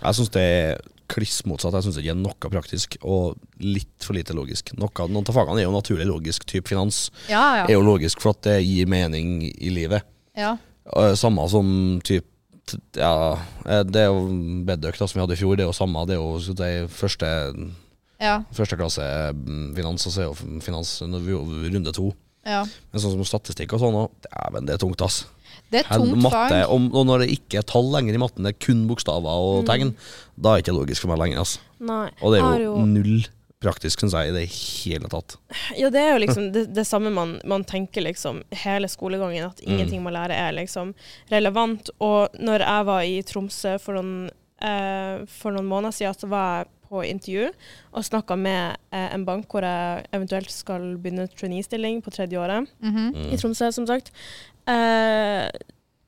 Jeg 0.02 0.19
syns 0.19 0.33
det 0.35 0.43
er 0.43 0.81
kliss 1.12 1.43
motsatt. 1.45 1.76
Jeg 1.76 1.85
syns 1.85 1.99
det 2.00 2.09
er 2.09 2.17
noe 2.17 2.49
praktisk 2.50 2.97
og 3.05 3.37
litt 3.61 4.00
for 4.02 4.17
lite 4.17 4.33
logisk. 4.35 4.73
Noe, 4.81 4.88
noen 5.12 5.29
av 5.29 5.37
fagene 5.37 5.61
er 5.61 5.69
jo 5.69 5.75
naturlig 5.76 6.09
logisk. 6.09 6.47
Typ 6.49 6.73
finans 6.73 7.11
Ja, 7.29 7.43
ja. 7.61 7.64
er 7.69 7.76
jo 7.76 7.85
logisk 7.85 8.25
for 8.25 8.33
at 8.33 8.41
det 8.49 8.62
gir 8.64 8.88
mening 8.91 9.43
i 9.52 9.71
livet. 9.76 10.02
ja. 10.35 10.57
Eh, 10.97 11.12
Samme 11.14 11.45
som 11.52 12.00
typ 12.02 12.25
t- 12.25 12.31
Ja, 12.97 13.38
eh, 13.66 13.83
det 13.85 14.04
er 14.04 14.11
jo 14.11 14.26
bedøkta 14.69 15.09
som 15.09 15.19
vi 15.19 15.25
hadde 15.25 15.37
i 15.37 15.40
fjor. 15.40 15.57
Det 15.59 15.64
er 15.66 15.71
jo 15.71 15.76
samme. 15.76 16.07
Det 16.09 16.16
er 16.16 16.21
jo 16.23 16.38
så 16.40 16.54
er 16.64 16.87
første, 16.88 17.28
ja, 18.23 18.37
første 18.54 18.78
klasse 18.78 19.07
mm, 19.35 19.75
finans, 19.76 20.07
og 20.07 20.14
så 20.14 20.23
er 20.23 20.28
jo 20.31 20.61
finans 20.64 20.95
jo 21.02 21.42
runde 21.42 21.92
to. 21.92 22.12
ja. 22.47 22.62
Men 22.92 23.02
sånn 23.02 23.16
som 23.16 23.25
statistikk 23.26 23.75
og 23.76 23.83
sånn 23.83 23.99
òg, 24.04 24.11
dæven, 24.28 24.66
det 24.66 24.75
er 24.76 24.83
tungt, 24.83 25.02
ass. 25.04 25.25
Det 25.73 25.83
er 25.83 25.88
tungt 25.90 26.16
matte, 26.23 26.38
fag. 26.62 26.71
og, 26.73 26.88
og 26.95 27.07
når 27.09 27.25
det 27.25 27.31
ikke 27.37 27.61
er 27.61 27.66
tall 27.69 27.90
lenger 27.92 28.14
i 28.16 28.21
matten, 28.21 28.45
det 28.45 28.54
er 28.54 28.59
kun 28.66 28.87
bokstaver 28.88 29.28
og 29.28 29.62
Mm. 29.62 29.69
tegn, 29.69 29.95
da 30.37 30.52
er 30.54 30.61
det 30.61 30.64
ikke 30.66 30.76
logisk 30.78 31.02
for 31.04 31.12
meg 31.12 31.19
lenger. 31.23 31.40
ass. 31.40 31.59
Nei. 31.81 32.11
Og 32.23 32.33
det 32.33 32.40
er 32.40 32.47
Har 32.47 32.61
jo, 32.61 32.75
null 32.87 33.25
praktisk, 33.62 34.00
syns 34.02 34.12
jeg, 34.19 34.28
i 34.28 34.37
det 34.37 34.45
hele 34.52 35.09
tatt. 35.12 35.37
Ja, 35.78 35.88
det 35.95 36.00
er 36.02 36.12
jo 36.16 36.21
liksom 36.25 36.50
det, 36.54 36.66
det 36.75 36.85
samme 36.88 37.11
man, 37.14 37.37
man 37.49 37.64
tenker 37.64 38.02
liksom 38.04 38.42
hele 38.64 38.88
skolegangen, 38.90 39.49
at 39.52 39.62
ingenting 39.64 40.02
man 40.04 40.14
lærer 40.19 40.35
er 40.37 40.52
liksom 40.59 40.92
relevant. 41.33 41.90
Og 42.02 42.35
når 42.42 42.66
jeg 42.66 42.87
var 42.90 43.02
i 43.09 43.16
Tromsø 43.23 43.76
for 43.83 43.99
noen, 43.99 44.31
eh, 44.62 45.23
for 45.40 45.54
noen 45.57 45.71
måneder 45.71 45.95
siden, 45.97 46.19
så 46.19 46.28
var 46.28 46.49
jeg 46.62 46.71
på 46.92 47.00
intervju 47.09 47.47
og 47.97 48.04
snakka 48.04 48.37
med 48.37 48.75
eh, 48.92 49.07
en 49.14 49.23
bank 49.25 49.47
hvor 49.49 49.64
jeg 49.64 50.02
eventuelt 50.12 50.50
skal 50.52 50.90
begynne 51.00 51.25
trainee-stilling 51.33 52.02
på 52.04 52.12
tredje 52.12 52.37
året 52.37 52.69
Mhm. 52.85 53.31
i 53.33 53.38
Tromsø, 53.40 53.71
som 53.73 53.87
sagt. 53.88 54.11
Eh, 54.69 55.49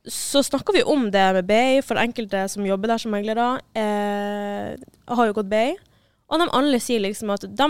så 0.05 0.43
snakka 0.45 0.73
vi 0.77 0.83
om 0.85 1.07
det 1.11 1.25
med 1.39 1.47
BI, 1.49 1.81
for 1.81 1.97
enkelte 1.97 2.43
som 2.53 2.67
jobber 2.69 2.93
der 2.93 2.99
som 3.01 3.15
meglere, 3.17 3.47
eh, 3.75 4.77
har 5.09 5.27
jo 5.31 5.33
gått 5.33 5.49
BI. 5.49 5.71
Og 6.35 6.41
de 6.43 6.49
alle 6.59 6.81
sier 6.83 6.99
liksom 7.05 7.31
at 7.31 7.45
de 7.47 7.69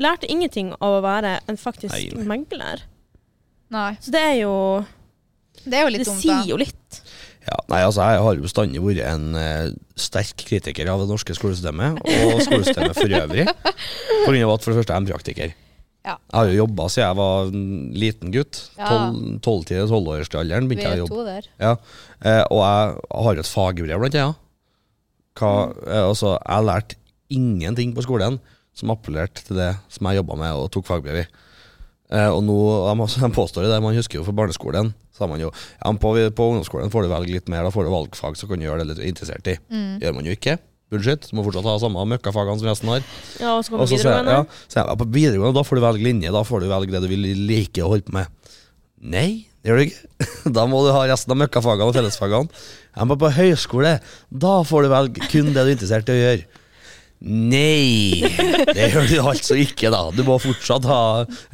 lærte 0.00 0.28
ingenting 0.32 0.70
av 0.80 0.98
å 0.98 1.04
være 1.04 1.34
en 1.52 1.58
faktisk 1.60 1.92
Nei, 2.16 2.24
megler. 2.30 2.86
Nei. 3.74 3.90
Så 4.00 4.14
det 4.14 4.22
er 4.24 4.36
jo 4.40 4.54
Det 5.66 5.74
er 5.76 5.84
jo 5.84 5.92
litt 5.92 6.04
Det 6.04 6.08
dumt, 6.08 6.22
sier 6.22 6.38
da. 6.40 6.48
jo 6.48 6.56
litt. 6.62 7.00
Ja, 7.46 7.58
nei, 7.70 7.80
altså 7.86 8.06
Jeg 8.08 8.22
har 8.24 8.38
jo 8.38 8.42
bestandig 8.46 8.80
vært 8.82 9.04
en 9.06 9.26
eh, 9.38 9.68
sterk 10.00 10.40
kritiker 10.48 10.88
av 10.90 11.04
det 11.04 11.10
norske 11.12 11.36
skolesystemet, 11.36 12.00
og 12.02 12.40
skolesystemet 12.42 12.96
for 12.96 13.16
øvrig. 13.20 13.44
På 13.52 14.32
grunn 14.32 14.42
av 14.48 14.54
at 14.56 14.64
for 14.64 14.72
det 14.72 14.80
første 14.80 14.94
er 14.94 14.96
jeg 14.96 15.04
en 15.04 15.10
praktiker. 15.12 15.54
Ja. 16.06 16.16
Jeg 16.16 16.36
har 16.38 16.48
jo 16.50 16.58
jobba 16.60 16.88
siden 16.90 17.06
jeg 17.06 17.18
var 17.20 17.48
en 17.52 17.68
liten 18.02 18.32
gutt. 18.34 18.58
Ja. 18.78 18.90
12-12-årsalderen 19.46 20.68
begynte 20.70 20.90
jeg 20.90 21.02
å 21.02 21.06
jobbe. 21.06 21.24
der. 21.26 21.48
Ja, 21.62 21.72
eh, 22.22 22.42
og 22.50 22.60
jeg 22.62 23.00
har 23.26 23.38
jo 23.38 23.44
et 23.44 23.50
fagbrev, 23.50 23.98
blant 24.02 24.18
annet. 24.22 24.42
Hva, 25.36 25.52
eh, 25.86 26.02
altså, 26.06 26.36
jeg 26.38 26.54
har 26.56 26.66
lært 26.66 26.94
ingenting 27.32 27.94
på 27.96 28.04
skolen 28.06 28.38
som 28.76 28.92
appellerte 28.92 29.44
til 29.46 29.58
det 29.58 29.72
som 29.92 30.08
jeg 30.08 30.20
jobba 30.20 30.36
med 30.40 30.60
og 30.60 30.70
tok 30.74 30.86
fagbrev 30.88 31.22
i. 31.22 31.26
Eh, 32.14 32.28
og 32.30 32.42
nå, 32.46 32.54
de, 32.86 33.06
de 33.18 33.32
påstår 33.34 33.66
det, 33.66 33.80
man 33.82 33.96
husker 33.96 34.20
jo 34.20 34.26
for 34.26 34.36
barneskolen, 34.36 34.92
sa 35.16 35.26
man 35.26 35.40
jo 35.42 35.48
ja, 35.50 35.90
på, 35.90 36.12
på 36.14 36.48
ungdomsskolen 36.52 36.92
får 36.92 37.06
du 37.06 37.10
velge 37.10 37.34
litt 37.34 37.50
mer, 37.50 37.66
da 37.66 37.72
får 37.74 37.88
du 37.88 37.90
valgfag 37.90 38.38
så 38.38 38.46
kan 38.46 38.60
du 38.60 38.68
gjøre 38.68 38.84
det 38.84 38.92
litt 38.92 39.02
er 39.02 39.10
interessert 39.10 39.50
i. 39.50 39.56
Mm. 39.72 39.96
Gjør 40.04 40.18
man 40.18 40.28
jo 40.28 40.36
ikke. 40.36 40.58
Bullshit. 40.92 41.24
Du 41.26 41.34
må 41.34 41.42
fortsatt 41.42 41.66
ha 41.66 41.74
samme 41.82 42.04
møkkafagene 42.12 42.60
som 42.60 42.68
resten 42.70 42.92
har. 42.92 43.02
Ja, 43.42 43.56
og 43.56 43.64
så 43.66 43.72
kommer 43.72 43.90
videregående. 43.90 44.36
ja, 44.36 44.68
så 44.68 44.78
jeg, 44.78 44.86
ja, 44.86 44.98
på 45.00 45.08
videregående 45.16 45.58
da 45.58 45.64
får 45.66 45.80
du 45.80 45.82
velge 45.82 46.06
linje, 46.06 46.34
da 46.36 46.42
får 46.46 46.62
du 46.62 46.68
velge 46.70 46.94
det 46.94 47.00
du 47.02 47.08
vil 47.10 47.26
like 47.48 47.82
å 47.82 47.90
holde 47.90 48.06
på 48.06 48.14
med. 48.14 48.52
Nei, 49.16 49.30
det 49.64 49.72
gjør 49.72 49.80
du 49.82 49.88
ikke. 49.88 50.28
Da 50.56 50.62
må 50.70 50.84
du 50.86 50.92
ha 50.94 51.00
resten 51.10 51.34
av 51.34 51.40
møkkafagene 51.40 51.90
og 51.90 51.96
fellesfagene. 51.96 52.62
Men 52.96 53.18
på 53.18 53.32
høyskole, 53.34 53.96
da 54.30 54.52
får 54.68 54.86
du 54.86 54.92
velge 54.92 55.26
kun 55.32 55.50
det 55.50 55.58
du 55.58 55.64
er 55.64 55.74
interessert 55.74 56.12
i 56.12 56.14
å 56.14 56.20
gjøre. 56.22 56.62
Nei, 57.24 58.20
det 58.76 58.90
gjør 58.92 59.06
du 59.08 59.16
altså 59.22 59.56
ikke, 59.58 59.90
da. 59.94 60.02
Du 60.12 60.22
må 60.26 60.36
fortsatt 60.42 60.84
ha 60.88 61.00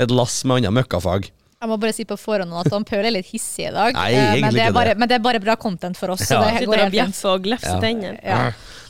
et 0.03 0.11
lass 0.13 0.41
med 0.45 0.63
andre 0.63 0.75
møkkafag. 0.83 1.31
Jeg 1.63 1.71
må 1.71 1.77
bare 1.79 1.95
si 1.95 2.03
på 2.03 2.17
forhånd 2.19 2.51
at 2.59 2.73
han 2.75 2.83
Paul 2.83 3.07
er 3.07 3.13
litt 3.15 3.29
hissig 3.31 3.69
i 3.69 3.71
dag. 3.71 3.95
Nei, 3.95 4.09
eh, 4.19 4.41
men, 4.43 4.51
det 4.51 4.65
er 4.65 4.73
bare, 4.75 4.97
men 4.99 5.07
det 5.07 5.15
er 5.15 5.23
bare 5.23 5.39
bra 5.39 5.55
content 5.55 5.95
for 5.95 6.11
oss. 6.11 6.25
Så 6.27 6.41
det 6.43 6.65
går 6.67 6.81
helt 6.89 6.97
fint. 6.97 7.21
og 7.31 7.45
glefser 7.45 7.77
Ja. 7.77 7.81
tennene. 7.85 8.19
Ja. 8.19 8.41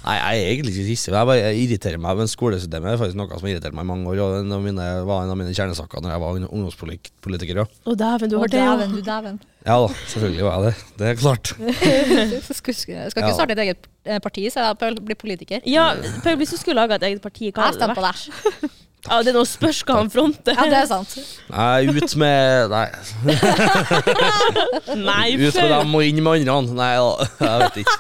Nei, 0.03 0.15
jeg 0.17 0.39
er 0.41 0.49
egentlig 0.55 0.73
ikke 0.73 0.87
hissig. 0.89 1.13
men 1.13 1.19
Jeg 1.21 1.29
bare 1.29 1.51
irriterer 1.53 2.01
meg. 2.01 2.17
Men 2.17 2.31
skolesystemet 2.33 2.95
er 2.95 2.97
faktisk 3.03 3.19
noe 3.21 3.29
som 3.29 3.45
har 3.45 3.53
irritert 3.53 3.77
meg 3.77 3.85
i 3.85 3.91
mange 3.93 4.09
år. 4.09 4.23
Og 4.25 4.49
det 4.49 5.05
var 5.05 5.21
en 5.23 5.35
av 5.35 5.37
mine 5.37 5.53
kjernesaker 5.53 6.01
når 6.01 6.15
jeg 6.15 6.23
var 6.25 6.41
ungdomspolitiker. 6.49 7.61
Ja. 7.61 7.67
Å 7.85 7.95
dæven, 7.95 8.33
du 8.33 8.39
har 8.41 8.49
det, 8.49 8.59
ja. 8.65 8.73
dæven, 8.73 8.97
du 8.97 9.03
dæven. 9.03 9.39
ja 9.69 9.77
da, 9.85 9.89
selvfølgelig 10.09 10.45
var 10.49 10.57
jeg 10.57 10.65
det. 10.73 10.75
Det 10.97 11.07
er 11.13 11.21
klart. 11.21 11.53
Du 12.49 12.55
skal, 12.57 12.75
skal 12.75 13.11
ikke 13.13 13.29
Ja. 13.29 13.35
starte 13.37 13.53
et 13.53 13.59
eget 13.69 13.87
eh, 14.07 14.19
parti, 14.19 14.49
så 14.49 14.65
jeg 14.65 14.79
Paul 14.81 14.97
blir 14.97 15.15
politiker. 15.21 15.61
Ja, 15.69 15.93
Paul, 16.25 16.41
hvis 16.41 16.57
du 16.57 16.57
skulle 16.57 16.81
laga 16.81 16.97
et 16.97 17.03
eget 17.13 17.21
parti, 17.21 17.53
hva 17.53 17.69
hadde 17.69 17.85
det 17.85 18.01
vært? 18.01 18.81
Ja, 19.03 19.19
det 19.19 19.33
er 19.33 19.35
noe 19.35 19.49
spørs 19.51 19.81
hva 19.83 19.97
han 19.99 20.11
fronter. 20.13 20.55
Ja, 20.55 20.69
det 20.71 20.79
er 20.79 20.87
sant. 20.87 21.17
Nei, 21.51 21.89
ut 21.91 22.15
med 22.23 22.71
Nei, 22.71 22.85
Nei, 25.09 25.27
ut 25.41 25.59
med 25.59 25.75
dem 25.75 25.97
og 25.99 26.07
inn 26.07 26.23
med 26.23 26.47
andre. 26.47 26.77
Nei 26.79 26.93
da, 27.01 27.27
jeg 27.41 27.65
vet 27.65 27.81
ikke. 27.83 27.99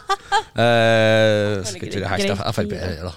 Eh, 0.63 1.59
skal 1.67 1.89
ikke 1.89 2.05
Greit, 2.07 2.47
Frp 2.55 2.79
her, 2.79 3.05
da. 3.09 3.17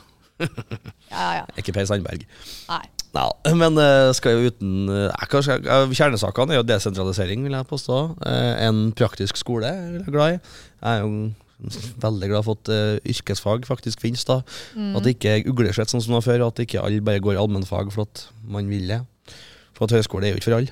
Ja, 1.12 1.28
ja. 1.38 1.46
Ikke 1.60 1.72
Per 1.76 1.86
Sandberg. 1.88 2.26
Nei. 2.68 2.84
Nei, 3.16 3.54
men 3.56 3.78
eh, 3.80 4.10
skal 4.18 4.36
jo 4.36 4.50
uten 4.52 4.90
eh, 4.92 5.30
jeg, 5.32 5.94
Kjernesakene 5.96 6.56
er 6.56 6.60
jo 6.60 6.68
desentralisering, 6.68 7.46
vil 7.48 7.56
jeg 7.56 7.70
påstå. 7.70 8.00
Eh, 8.28 8.52
en 8.68 8.90
praktisk 8.98 9.40
skole 9.40 9.70
er 9.70 10.00
jeg 10.02 10.12
glad 10.12 10.36
i. 10.36 10.40
Jeg 10.82 10.98
er 10.98 11.06
jo 11.06 11.12
veldig 12.06 12.30
glad 12.30 12.44
for 12.46 12.58
at 12.60 12.70
uh, 12.70 12.98
yrkesfag 13.08 13.66
faktisk 13.66 14.02
finnes. 14.04 14.26
da 14.28 14.42
Mm. 14.76 14.96
At 14.98 15.04
det 15.04 15.16
ikke 15.16 15.32
er 15.40 15.48
uglesett 15.50 15.90
sånn 15.90 16.02
som 16.04 16.14
det 16.14 16.20
var 16.20 16.28
før, 16.34 16.48
at 16.48 16.60
ikke 16.60 16.82
alle 16.84 17.02
bare 17.02 17.20
går 17.24 17.36
i 17.38 17.42
allmennfag 17.42 17.92
for 17.96 18.04
at 18.10 18.26
man 18.44 18.68
vil 18.70 18.88
det. 18.88 19.02
For 19.76 19.86
at 19.88 19.96
høyskole 19.96 20.28
er 20.28 20.36
jo 20.36 20.42
ikke 20.42 20.52
for 20.52 20.60
alle. 20.60 20.72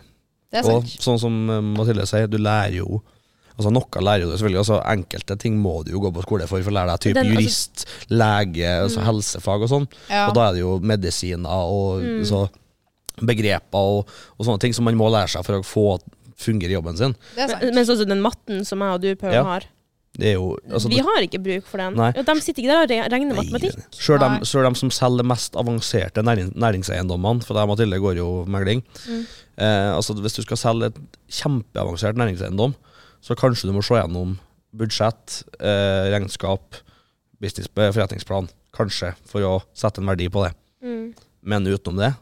Og 0.63 0.85
sånn 1.01 1.17
som 1.19 1.49
eh, 1.49 1.61
Mathilde 1.65 2.05
sier, 2.05 2.27
du 2.29 2.37
lærer 2.37 2.75
jo 2.83 3.01
Altså 3.53 3.69
Noe 3.69 4.01
lærer 4.01 4.25
du 4.25 4.31
selvfølgelig, 4.33 4.57
altså 4.63 4.77
enkelte 4.89 5.35
ting 5.37 5.59
må 5.61 5.83
du 5.85 5.91
jo 5.93 5.99
gå 6.01 6.09
på 6.15 6.23
skole 6.25 6.47
for 6.49 6.63
for 6.65 6.71
å 6.71 6.73
lære 6.73 6.89
deg 6.89 7.01
type 7.03 7.13
Den- 7.19 7.27
altså- 7.27 7.41
jurist, 7.43 7.83
lege, 8.09 8.69
altså 8.81 9.03
helsefag 9.05 9.61
og 9.61 9.69
sånn. 9.69 9.85
Ja. 10.09 10.23
Og 10.27 10.33
da 10.33 10.47
er 10.47 10.53
det 10.55 10.61
jo 10.63 10.79
medisiner 10.81 11.69
og 11.69 12.01
så 12.25 12.47
begreper 13.21 13.77
og, 13.77 14.09
og 14.39 14.45
sånne 14.47 14.59
ting 14.63 14.73
som 14.73 14.87
man 14.89 14.97
må 14.97 15.05
lære 15.13 15.29
seg 15.35 15.45
for 15.45 15.59
å 15.59 15.65
få 15.67 15.85
fungere 16.43 16.73
i 16.73 16.77
jobben 16.79 16.97
sin. 16.97 17.13
Det 17.35 17.45
er 17.45 17.51
sant. 17.53 17.67
Men 17.77 17.85
sånn 17.85 17.99
som 18.01 18.09
den 18.09 18.23
matten 18.25 18.65
som 18.65 18.81
jeg 18.81 18.97
og 18.97 19.01
du 19.05 19.15
Paul 19.21 19.35
Ja. 19.37 19.43
har. 19.45 19.67
Jo 20.21 20.51
altså, 20.69 20.89
vi 20.91 20.99
har 21.01 21.23
ikke 21.25 21.39
bruk 21.41 21.65
for 21.65 21.81
den. 21.81 21.95
Nei. 21.97 22.11
De 22.13 22.33
sitter 22.41 22.61
ikke 22.61 22.69
der 22.69 22.83
og 22.83 22.91
re- 22.91 23.07
regner 23.09 23.37
matematikk. 23.39 23.79
Sjøl 23.97 24.19
de, 24.21 24.27
de, 24.45 24.63
dem 24.67 24.75
som 24.77 24.91
selger 24.93 25.25
mest 25.25 25.55
avanserte 25.57 26.21
næring, 26.21 26.51
næringseiendommene, 26.53 27.41
for 27.47 27.57
det 27.57 27.63
Mathilde 27.71 27.97
går 28.03 28.19
jo 28.21 28.27
megling 28.45 28.83
Mm. 29.09 29.23
eh, 29.57 29.89
altså 29.95 30.13
Hvis 30.13 30.35
du 30.37 30.41
skal 30.45 30.57
selge 30.57 30.85
et 30.91 30.99
kjempeavansert 31.33 32.15
næringseiendom, 32.21 32.75
så 33.25 33.33
kanskje 33.35 33.67
du 33.69 33.73
må 33.73 33.81
se 33.81 33.95
gjennom 33.97 34.37
budsjett, 34.75 35.43
eh, 35.59 36.11
regnskap, 36.13 36.75
business, 37.41 37.67
forretningsplan, 37.73 38.49
kanskje, 38.73 39.15
for 39.25 39.41
å 39.41 39.61
sette 39.73 39.97
en 40.01 40.07
verdi 40.09 40.29
på 40.29 40.45
det. 40.45 40.53
Mm. 40.83 41.13
Men 41.43 41.65
utenom 41.67 41.97
det, 41.99 42.13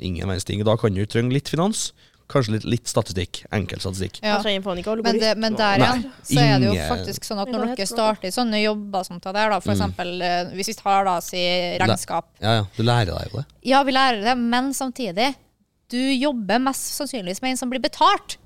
ingen 0.00 0.28
verdens 0.28 0.44
ting. 0.44 0.62
Da 0.64 0.76
kan 0.76 0.92
du 0.94 1.04
trenge 1.06 1.32
litt 1.32 1.48
finans, 1.48 1.92
kanskje 2.28 2.52
litt, 2.56 2.64
litt 2.68 2.88
statistikk. 2.90 3.42
Enkel 3.56 3.80
statistikk. 3.80 4.18
Ja. 4.22 4.36
Men, 4.44 5.18
det, 5.20 5.30
men 5.40 5.56
der 5.56 5.80
igjen 5.80 6.02
igjen, 6.04 6.12
så 6.28 6.40
er 6.44 6.58
det 6.60 6.68
jo 6.68 6.74
faktisk 6.90 7.24
sånn 7.28 7.40
at 7.42 7.52
når 7.52 7.70
dere 7.72 7.86
starter 7.88 8.28
i 8.28 8.32
sånne 8.34 8.60
jobber 8.62 9.06
som 9.08 9.20
det 9.22 9.32
der, 9.32 9.52
da, 9.54 9.60
for 9.64 9.72
Mm. 9.72 9.76
eksempel 9.78 10.22
eh, 10.22 10.50
hvis 10.56 10.68
vi 10.72 10.74
tar 10.78 11.04
da 11.08 11.16
si 11.24 11.40
regnskap 11.80 12.28
Ja, 12.42 12.52
ja, 12.60 12.66
du 12.76 12.82
lærer 12.84 13.12
deg 13.14 13.32
jo 13.32 13.40
det. 13.40 13.46
Ja, 13.70 13.82
vi 13.88 13.92
lærer 13.96 14.20
det, 14.24 14.36
men 14.38 14.72
samtidig 14.76 15.34
Du 15.88 15.96
jobber 15.98 16.58
mest 16.60 16.92
sannsynligvis 16.98 17.40
med 17.40 17.54
en 17.54 17.56
som 17.56 17.70
blir 17.72 17.80
betalt 17.80 18.36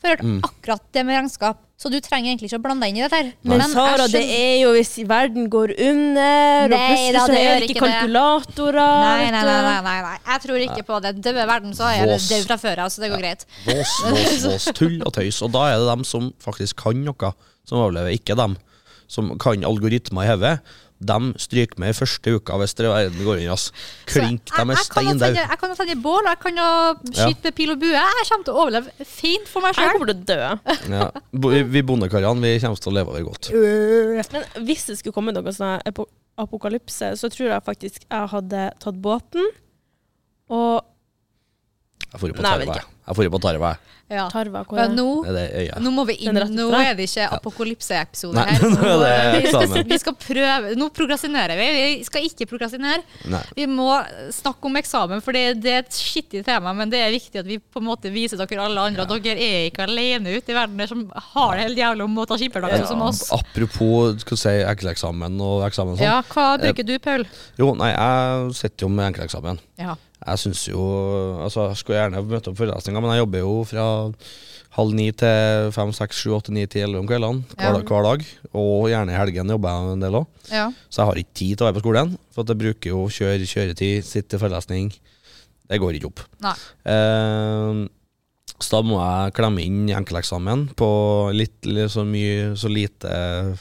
for 0.00 0.16
Mm. 0.24 0.40
akkurat 0.42 0.82
det 0.92 1.04
med 1.06 1.16
regnskap. 1.20 1.58
Så 1.80 1.88
du 1.90 1.96
trenger 2.04 2.28
egentlig 2.34 2.50
ikke 2.50 2.58
å 2.60 2.62
blande 2.66 2.84
deg 2.84 2.90
inn 2.92 2.98
i 3.00 3.08
dette. 3.08 3.16
her. 3.16 3.28
Men 3.42 3.60
jeg 3.60 3.70
Sara, 3.72 4.06
det 4.12 4.20
er 4.20 4.56
jo 4.60 4.72
hvis 4.74 4.90
verden 5.08 5.46
går 5.48 5.72
under, 5.80 6.64
og 6.64 6.70
plutselig 6.76 7.12
da, 7.14 7.22
så 7.24 7.32
er 7.40 7.60
det 7.60 7.68
ikke 7.70 7.80
kalkulatorer. 7.80 8.90
Nei, 9.00 9.30
nei, 9.30 9.44
nei, 9.44 9.62
nei, 9.62 9.80
nei, 9.86 10.02
nei. 10.04 10.18
Jeg 10.26 10.42
tror 10.44 10.64
ikke 10.66 10.84
på 10.90 10.98
det. 11.00 11.14
Døde 11.24 11.46
verden, 11.48 11.72
så 11.72 11.88
er 11.88 12.04
det 12.10 12.18
død 12.20 12.44
fra 12.50 12.56
før 12.60 12.82
av, 12.84 12.90
så 12.92 13.00
det 13.00 13.10
går 13.14 13.22
greit. 13.24 13.46
Vås, 13.64 13.94
vås, 14.10 14.44
vås, 14.50 14.68
tull 14.76 15.00
og 15.06 15.12
tøys. 15.16 15.40
Og 15.46 15.52
da 15.56 15.64
er 15.70 15.78
det 15.80 15.88
dem 15.88 16.04
som 16.04 16.28
faktisk 16.44 16.76
kan 16.84 17.00
noe, 17.04 17.32
som 17.64 17.78
overlever. 17.80 18.12
Ikke 18.12 18.36
dem 18.36 18.58
som 19.08 19.32
kan 19.38 19.64
algoritmer 19.64 20.28
i 20.28 20.30
hodet. 20.34 20.60
De 21.00 21.16
stryker 21.40 21.78
med 21.80 21.94
i 21.94 21.96
første 21.96 22.32
uka 22.36 22.58
hvis 22.60 22.74
det 22.76 22.84
verden 22.90 23.24
går 23.24 23.38
inn. 23.40 23.50
ass. 23.54 23.70
Så 24.06 24.20
Klink, 24.20 24.42
jeg- 24.52 24.66
de 24.66 24.72
er 24.72 24.76
jeg 24.76 24.88
kan 24.90 25.04
jo 25.06 25.14
steindau. 25.14 25.32
Jeg 25.34 25.58
kan 25.62 25.70
jo 25.70 25.76
tenne 25.78 25.96
bål, 26.02 26.18
og 26.20 26.28
jeg 26.28 26.40
kan 26.40 26.56
jo 26.60 26.68
skyte 27.16 27.44
med 27.44 27.54
pil 27.56 27.70
og 27.72 27.78
bue. 27.80 27.88
Jeg 27.88 28.26
kommer 28.28 28.44
til 28.44 28.52
å 28.52 28.60
overleve 28.64 29.06
fint 29.06 29.48
for 29.48 29.60
meg 29.64 29.74
Jeg 29.80 29.92
kommer 29.96 30.12
til 30.12 30.20
å 30.20 30.24
dø. 30.28 30.40
Ja. 30.92 31.10
Bo- 31.32 31.48
Vi 31.72 31.82
bondekarene 31.82 32.40
vi 32.44 32.58
kommer 32.60 32.76
til 32.84 32.92
å 32.92 32.94
leve 32.94 33.08
over 33.08 33.22
godt. 33.30 33.50
Men 34.32 34.44
hvis 34.66 34.84
det 34.86 34.98
skulle 34.98 35.14
komme 35.16 35.32
noe 35.32 35.42
sånn 35.56 35.80
apokalypse, 36.38 37.16
så 37.16 37.28
tror 37.32 37.48
jeg 37.48 37.64
faktisk 37.64 38.04
jeg 38.10 38.28
hadde 38.28 38.72
tatt 38.78 39.00
båten 39.00 39.44
og 40.50 40.84
Jeg 42.12 42.20
dro 42.20 42.32
på 42.34 42.42
Nei, 42.42 42.58
jeg. 42.66 42.84
Jeg. 43.10 43.24
Jeg 43.30 43.32
på 43.34 43.40
tarva. 43.42 43.76
Ja. 44.10 44.24
tarva 44.26 44.64
hvor 44.66 44.78
er- 44.82 44.88
nå 44.90 45.22
Det 45.22 45.30
er 45.30 45.36
det 45.36 45.42
øyet. 45.60 45.82
Nå 45.84 45.90
må 45.94 46.04
vi 46.08 46.16
inn. 46.26 46.34
Nå 46.34 46.64
er 46.74 46.96
det 46.98 47.04
ikke 47.06 47.28
apokalypse-episode 47.36 48.42
her. 48.48 48.64
nå 48.66 48.94
det 49.04 49.12
vi, 49.36 49.52
skal, 49.52 49.84
vi 49.86 49.98
skal 50.02 50.16
prøve 50.18 50.72
Nå 50.80 50.88
prokrastinerer 50.96 51.54
vi. 51.60 51.68
Vi 52.00 52.04
skal 52.08 52.26
ikke 52.26 52.48
prokrastinere. 52.50 53.04
Vi 53.54 53.66
må 53.70 53.86
snakke 54.34 54.66
om 54.66 54.80
eksamen, 54.80 55.22
for 55.22 55.36
det, 55.36 55.60
det 55.62 55.76
er 55.76 55.84
et 55.84 55.94
skittig 55.94 56.42
tema. 56.46 56.74
Men 56.74 56.90
det 56.90 56.98
er 57.04 57.14
viktig 57.14 57.38
at 57.44 57.46
vi 57.46 57.60
på 57.62 57.78
en 57.78 57.86
måte 57.86 58.10
viser 58.10 58.40
dere 58.40 58.64
alle 58.66 58.88
andre 58.90 59.06
at 59.06 59.14
dere 59.22 59.38
er 59.46 59.70
ikke 59.70 59.86
alene 59.86 60.34
ute 60.34 60.50
i 60.50 60.58
verden 60.58 60.82
som 60.90 61.06
har 61.34 61.54
det 61.56 61.68
helt 61.68 61.78
jævlig 61.84 62.04
om 62.08 62.18
å 62.18 62.26
ta 62.26 62.38
skippertak, 62.40 62.74
sånn 62.82 62.90
som 62.96 63.06
oss. 63.06 63.22
Apropos 63.36 64.18
skal 64.26 64.42
si, 64.42 64.56
enkeleksamen 64.74 65.38
og 65.38 65.62
eksamen 65.70 65.94
og 65.94 66.02
sånn. 66.02 66.06
Ja, 66.10 66.18
hva 66.34 66.50
bruker 66.58 66.86
du, 66.90 66.96
Paul? 66.98 67.26
Jo, 67.60 67.74
nei, 67.78 67.92
jeg 67.94 68.54
sitter 68.58 68.88
jo 68.88 68.94
med 68.94 69.12
enkeleksamen. 69.12 69.62
Ja. 69.78 69.94
Jeg 70.26 70.38
syns 70.42 70.66
jo 70.68 70.80
Altså, 71.44 71.68
jeg 71.70 71.76
skulle 71.80 71.98
gjerne 72.00 72.22
møte 72.28 72.50
opp 72.52 72.58
forelesninger, 72.60 73.00
men 73.00 73.14
jeg 73.14 73.22
jobber 73.24 73.38
jo 73.44 73.52
fra 73.64 73.84
halv 74.76 74.92
ni 74.94 75.08
til 75.18 75.70
fem, 75.74 75.90
seks, 75.96 76.20
sju, 76.22 76.30
åtte, 76.36 76.52
ni, 76.54 76.62
ti, 76.70 76.78
elleve 76.84 77.00
om 77.02 77.08
kveldene 77.08 77.42
hver, 77.56 77.72
Ja. 77.74 77.80
hver 77.82 78.04
dag. 78.06 78.26
Og 78.54 78.88
gjerne 78.92 79.10
i 79.14 79.18
helgen 79.18 79.48
jobber 79.50 79.68
jeg 79.74 79.94
en 79.96 80.00
del 80.04 80.18
òg. 80.20 80.26
ja. 80.52 80.66
Så 80.90 81.00
jeg 81.02 81.06
har 81.10 81.14
ikke 81.24 81.34
tid 81.40 81.56
til 81.56 81.64
å 81.64 81.68
være 81.70 81.78
på 81.80 81.84
skolen. 81.86 82.12
For 82.36 82.44
jeg 82.44 82.58
bruker 82.60 82.90
jo 82.92 83.06
kjøre 83.08 83.48
kjøretid, 83.50 84.04
sitte 84.04 84.28
til 84.36 84.38
forelesning. 84.44 84.92
Det 85.70 85.80
går 85.80 85.94
ikke 85.98 86.06
opp. 86.12 86.20
Eh, 86.86 87.88
så 88.60 88.70
da 88.76 88.82
må 88.84 89.00
jeg 89.00 89.34
klemme 89.38 89.62
inn 89.64 89.88
enkeleksamen 89.88 90.68
på 90.76 90.88
litt, 91.34 91.64
litt 91.64 91.90
så 91.90 92.04
mye, 92.04 92.52
så 92.60 92.68
lite 92.70 93.56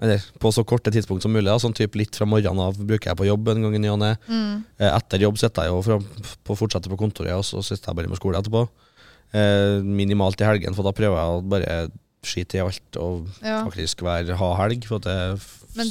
Eller 0.00 0.22
på 0.38 0.50
så 0.54 0.62
korte 0.68 0.92
tidspunkt 0.94 1.24
som 1.24 1.32
mulig. 1.34 1.48
Da. 1.50 1.56
Sånn 1.58 1.74
typ 1.74 1.96
litt 1.98 2.14
fra 2.14 2.26
morgenen 2.28 2.60
av 2.62 2.76
bruker 2.78 3.10
jeg 3.10 3.18
på 3.18 3.26
jobb 3.26 3.48
en 3.50 3.64
gang 3.66 3.74
i 3.74 3.80
ny 3.82 3.88
og 3.90 3.98
ne. 3.98 4.12
Mm. 4.28 4.60
Eh, 4.78 4.92
Etter 4.94 5.24
jobb 5.24 5.38
sitter 5.40 5.66
jeg 5.66 5.72
jo 5.74 5.80
fra, 5.82 5.96
på, 6.46 6.54
fortsetter 6.60 6.92
på 6.92 6.98
kontoret, 7.00 7.34
og 7.34 7.42
så 7.46 7.62
sitter 7.66 7.90
jeg 7.90 7.98
bare 7.98 8.12
med 8.12 8.20
skole 8.20 8.38
etterpå. 8.38 8.62
Eh, 9.34 9.80
minimalt 9.82 10.40
i 10.40 10.46
helgen, 10.46 10.76
for 10.78 10.86
da 10.86 10.92
prøver 10.94 11.18
jeg 11.18 11.32
å 11.34 11.42
bare 11.50 11.72
skite 12.28 12.58
i 12.58 12.62
alt 12.62 12.96
og 13.02 13.26
Ja. 13.42 13.64
faktisk 13.66 14.02
være, 14.06 14.36
ha 14.38 14.52
helg. 14.62 14.86
For 14.86 14.96
at 15.02 15.08
det 15.10 15.18
Men 15.76 15.90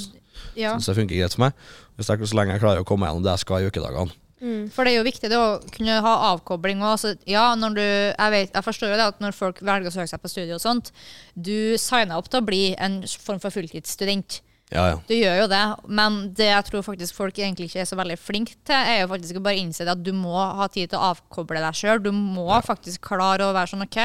ja. 0.56 0.72
synes 0.78 0.86
det 0.88 0.96
funker 1.02 1.20
greit 1.20 1.36
for 1.36 1.44
meg. 1.48 1.54
Hvis 1.98 2.08
jeg, 2.14 2.28
så 2.32 2.36
lenge 2.40 2.54
jeg 2.56 2.62
klarer 2.64 2.84
å 2.84 2.88
komme 2.88 3.08
gjennom 3.10 3.24
det 3.28 3.36
jeg 3.36 3.44
skal 3.44 3.62
i 3.64 3.68
ukedagene. 3.72 4.12
Mm. 4.38 4.68
For 4.74 4.86
det 4.86 4.94
er 4.94 5.00
jo 5.00 5.08
viktig 5.08 5.30
det 5.32 5.38
å 5.40 5.60
kunne 5.74 6.00
ha 6.06 6.16
avkobling. 6.32 6.82
Og 6.84 6.94
altså, 6.96 7.14
ja, 7.30 7.50
når 7.58 7.78
du, 7.78 7.84
jeg, 7.84 8.34
vet, 8.34 8.52
jeg 8.54 8.66
forstår 8.66 8.94
jo 8.94 9.00
det 9.00 9.08
at 9.14 9.24
når 9.24 9.38
folk 9.38 9.62
velger 9.66 9.90
å 9.90 9.96
søke 9.96 10.12
seg 10.12 10.22
på 10.24 10.32
studie 10.32 10.58
og 10.58 10.64
sånt, 10.64 10.92
du 11.34 11.78
signer 11.82 12.20
opp 12.20 12.30
til 12.30 12.42
å 12.42 12.48
bli 12.48 12.62
en 12.76 13.02
form 13.18 13.42
for 13.44 13.54
fulltidsstudent. 13.54 14.42
Ja, 14.68 14.84
ja. 14.92 14.96
Du 15.08 15.14
gjør 15.16 15.38
jo 15.46 15.48
det, 15.48 15.64
men 15.96 16.20
det 16.36 16.50
jeg 16.50 16.68
tror 16.68 16.84
faktisk 16.84 17.16
folk 17.16 17.38
egentlig 17.40 17.70
ikke 17.70 17.86
er 17.86 17.88
så 17.88 17.96
veldig 17.96 18.18
flinke 18.20 18.58
til, 18.68 18.76
er 18.76 19.06
jo 19.06 19.12
faktisk 19.14 19.40
å 19.40 19.44
bare 19.46 19.62
innse 19.62 19.88
det 19.88 19.94
at 19.94 20.04
du 20.04 20.12
må 20.12 20.36
ha 20.36 20.68
tid 20.68 20.92
til 20.92 21.00
å 21.00 21.14
avkoble 21.14 21.62
deg 21.64 21.78
sjøl. 21.80 22.04
Du 22.04 22.12
må 22.12 22.50
faktisk 22.66 23.06
klare 23.08 23.48
å 23.48 23.56
være 23.56 23.72
sånn 23.72 23.86
OK, 23.88 24.02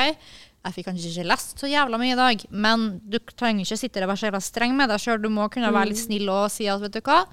jeg 0.63 0.77
fikk 0.77 0.87
kanskje 0.87 1.11
ikke 1.11 1.27
lest 1.33 1.59
så 1.59 1.67
jævla 1.67 1.99
mye 1.99 2.15
i 2.15 2.21
dag, 2.21 2.47
men 2.55 2.87
du 3.03 3.19
trenger 3.35 3.67
ikke 3.67 3.81
sitte 3.81 3.99
der 3.99 4.07
og 4.07 4.13
være 4.13 4.23
så 4.23 4.29
jævla 4.29 4.43
streng 4.47 4.79
med 4.79 4.93
deg 4.95 5.03
sjøl. 5.03 5.19
Du 5.25 5.27
må 5.35 5.49
kunne 5.51 5.75
være 5.75 5.91
litt 5.91 6.05
snill 6.05 6.31
og 6.31 6.47
si 6.55 6.71
at 6.71 6.79
vet 6.85 6.95
du 6.95 7.03
hva, 7.03 7.25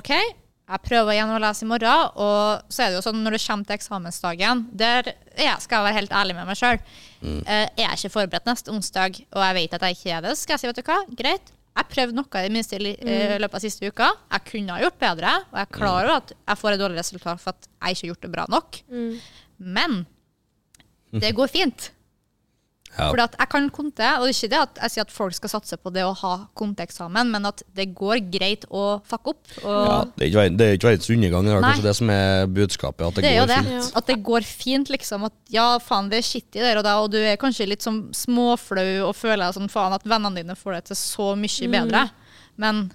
OK, 0.00 0.14
jeg 0.66 0.82
prøver 0.82 1.14
igjen 1.14 1.30
å 1.30 1.38
lese 1.38 1.62
i 1.62 1.68
morgen. 1.70 2.08
Og 2.18 2.72
så 2.74 2.82
er 2.82 2.90
det 2.90 2.98
jo 2.98 3.04
sånn 3.06 3.20
når 3.22 3.36
det 3.36 3.42
kommer 3.44 3.68
til 3.68 3.76
eksamensdagen, 3.76 4.64
der 4.74 5.12
er 5.12 5.44
jeg, 5.44 5.60
skal 5.62 5.78
jeg 5.78 5.86
være 5.86 5.98
helt 6.00 6.16
ærlig 6.20 6.34
med 6.38 6.48
meg 6.48 6.58
sjøl. 6.58 6.80
Er 7.46 7.68
jeg 7.78 7.98
ikke 8.00 8.14
forberedt 8.16 8.48
neste 8.50 8.72
onsdag, 8.74 9.20
og 9.30 9.44
jeg 9.46 9.56
vet 9.60 9.76
at 9.78 9.86
jeg 9.86 9.98
ikke 9.98 10.16
er 10.16 10.24
det, 10.26 10.32
så 10.34 10.42
skal 10.42 10.56
jeg 10.56 10.64
si 10.64 10.70
vet 10.72 10.80
du 10.80 10.88
hva, 10.90 10.98
greit. 11.22 11.52
Jeg 11.76 11.90
prøvde 11.92 12.16
noe 12.16 12.40
i 12.40 12.46
det 12.46 12.52
minste 12.54 12.78
i 12.80 12.92
eh, 13.04 13.34
løpet 13.36 13.58
av 13.58 13.60
siste 13.66 13.84
uka. 13.92 14.06
Jeg 14.32 14.44
kunne 14.48 14.72
ha 14.72 14.80
gjort 14.80 14.98
bedre, 15.02 15.32
og 15.50 15.58
jeg 15.60 15.66
er 15.68 15.74
klar 15.76 15.98
over 16.06 16.12
at 16.16 16.30
jeg 16.34 16.60
får 16.62 16.72
et 16.72 16.80
dårlig 16.80 16.98
resultat 17.02 17.42
for 17.42 17.52
at 17.52 17.68
jeg 17.68 17.96
ikke 17.98 18.00
har 18.06 18.10
gjort 18.14 18.24
det 18.24 18.30
bra 18.32 18.46
nok. 18.54 18.78
Men 19.76 19.98
det 21.20 21.34
går 21.36 21.52
fint. 21.52 21.90
Ja. 22.96 23.10
Fordi 23.10 23.24
at 23.26 23.34
jeg 23.36 23.50
kan 23.52 23.66
konte, 23.74 24.08
og 24.16 24.24
det 24.24 24.32
er 24.32 24.36
ikke 24.38 24.50
det 24.52 24.60
at 24.62 24.78
jeg 24.80 24.94
sier 24.94 25.04
at 25.04 25.12
folk 25.12 25.36
skal 25.36 25.52
satse 25.52 25.76
på 25.76 25.92
det 25.92 26.04
å 26.06 26.14
ha 26.16 26.32
konteeksamen, 26.56 27.28
men 27.34 27.48
at 27.50 27.60
det 27.76 27.90
går 27.96 28.22
greit 28.32 28.64
å 28.72 28.84
fucke 29.04 29.34
opp. 29.34 29.42
Og 29.62 29.76
Ja, 29.76 29.98
det 30.16 30.24
er 30.24 30.30
ikke 30.30 30.46
er 30.46 30.80
verdens 30.88 31.10
undergang. 31.12 31.46
Det 31.46 31.52
er 31.52 31.66
kanskje 31.66 31.88
det 31.88 31.96
som 32.00 32.12
er 32.14 32.46
budskapet. 32.58 33.06
At 33.06 33.18
det, 33.20 33.26
det 33.26 33.34
jo 33.34 33.44
går 33.44 33.52
det. 33.52 33.60
fint. 33.68 33.90
At 34.00 34.10
det 34.10 34.18
går 34.30 34.48
fint, 34.48 34.92
liksom. 34.96 35.26
At 35.28 35.36
ja, 35.52 35.66
faen, 35.82 36.08
det 36.12 36.22
er 36.22 36.28
skittig 36.30 36.64
der 36.64 36.80
og 36.80 36.86
da, 36.88 36.96
og 37.04 37.10
du 37.12 37.18
er 37.20 37.36
kanskje 37.40 37.68
litt 37.68 37.84
sånn 37.84 38.06
småflau 38.16 39.10
og 39.10 39.16
føler 39.16 39.44
deg 39.44 39.58
sånn 39.58 39.72
faen 39.72 39.96
at 39.96 40.06
vennene 40.08 40.40
dine 40.40 40.56
får 40.56 40.78
det 40.78 40.84
til 40.92 41.00
så 41.02 41.34
mye 41.36 41.70
bedre. 41.76 42.06
Men 42.56 42.86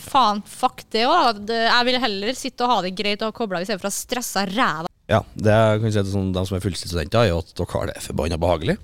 faen, 0.00 0.40
fuck 0.48 0.86
det 0.94 1.04
òg. 1.06 1.44
Jeg 1.52 1.90
vil 1.90 2.00
heller 2.02 2.36
sitte 2.38 2.64
og 2.66 2.72
ha 2.72 2.82
det 2.86 2.96
greit 2.96 3.22
og 3.26 3.36
koble 3.36 3.60
av 3.60 3.66
istedenfor 3.66 3.92
å 3.92 3.94
stresse 3.94 4.48
ræva. 4.54 4.90
Ja, 5.10 5.20
det 5.36 5.52
jeg 5.52 5.80
kan 5.82 5.92
si 5.92 6.00
til 6.00 6.12
sånn, 6.14 6.32
de 6.32 6.42
som 6.48 6.56
er 6.56 6.64
fulltidsstudenter, 6.64 7.26
er 7.26 7.34
jo 7.34 7.40
at 7.42 7.50
dere 7.58 7.74
har 7.76 7.90
det 7.90 8.02
forbanna 8.06 8.38
behagelig. 8.40 8.78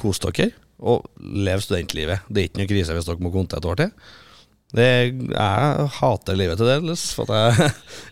Kos 0.00 0.22
dere, 0.24 0.50
og 0.80 1.06
lev 1.20 1.62
studentlivet. 1.64 2.26
Det 2.28 2.42
er 2.42 2.50
ikke 2.50 2.62
noe 2.62 2.72
krise 2.72 2.96
hvis 2.96 3.08
dere 3.08 3.24
må 3.24 3.32
konte 3.34 3.60
et 3.60 3.68
år 3.68 3.80
til. 3.82 3.94
Det, 4.70 4.86
jeg 5.34 5.86
hater 5.96 6.36
livet 6.38 6.60
til 6.60 6.68
dels, 6.70 7.08
for 7.18 7.30
at 7.34 7.58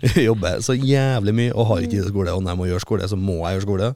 jeg 0.02 0.24
jobber 0.28 0.58
så 0.64 0.74
jævlig 0.74 1.34
mye 1.38 1.52
og 1.54 1.68
har 1.70 1.84
ikke 1.84 1.92
tid 1.92 2.02
til 2.02 2.10
skole. 2.10 2.34
Og 2.34 2.42
når 2.42 2.54
jeg 2.54 2.60
må 2.60 2.70
gjøre 2.70 2.84
skole, 2.84 3.10
så 3.10 3.18
må 3.18 3.36
jeg 3.44 3.58
gjøre 3.58 3.66
skole. 3.66 3.90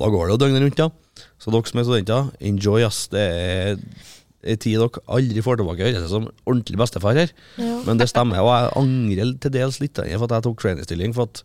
Da 0.00 0.08
går 0.10 0.24
det 0.26 0.34
jo 0.34 0.40
døgnet 0.42 0.64
rundt, 0.66 0.80
da. 0.80 1.26
Så 1.40 1.54
dere 1.54 1.70
som 1.70 1.82
er 1.82 1.86
studenter, 1.86 2.32
enjoy, 2.50 2.86
ass. 2.88 3.04
Det 3.12 3.22
er 3.22 3.76
en 4.40 4.60
tid 4.60 4.80
dere 4.80 5.04
aldri 5.06 5.44
får 5.44 5.60
tilbake. 5.60 5.86
Jeg 5.86 6.00
høres 6.00 6.10
ut 6.10 6.16
som 6.16 6.28
ordentlig 6.48 6.80
bestefar 6.82 7.22
her. 7.22 7.34
Ja. 7.60 7.78
Men 7.86 8.02
det 8.02 8.10
stemmer, 8.10 8.42
og 8.42 8.50
jeg 8.56 8.72
angrer 8.82 9.34
til 9.44 9.54
dels 9.60 9.78
litt 9.82 10.00
for 10.00 10.26
at 10.26 10.36
jeg 10.40 10.46
tok 10.48 10.64
trainerstilling. 10.64 11.14
For 11.14 11.30
at 11.30 11.44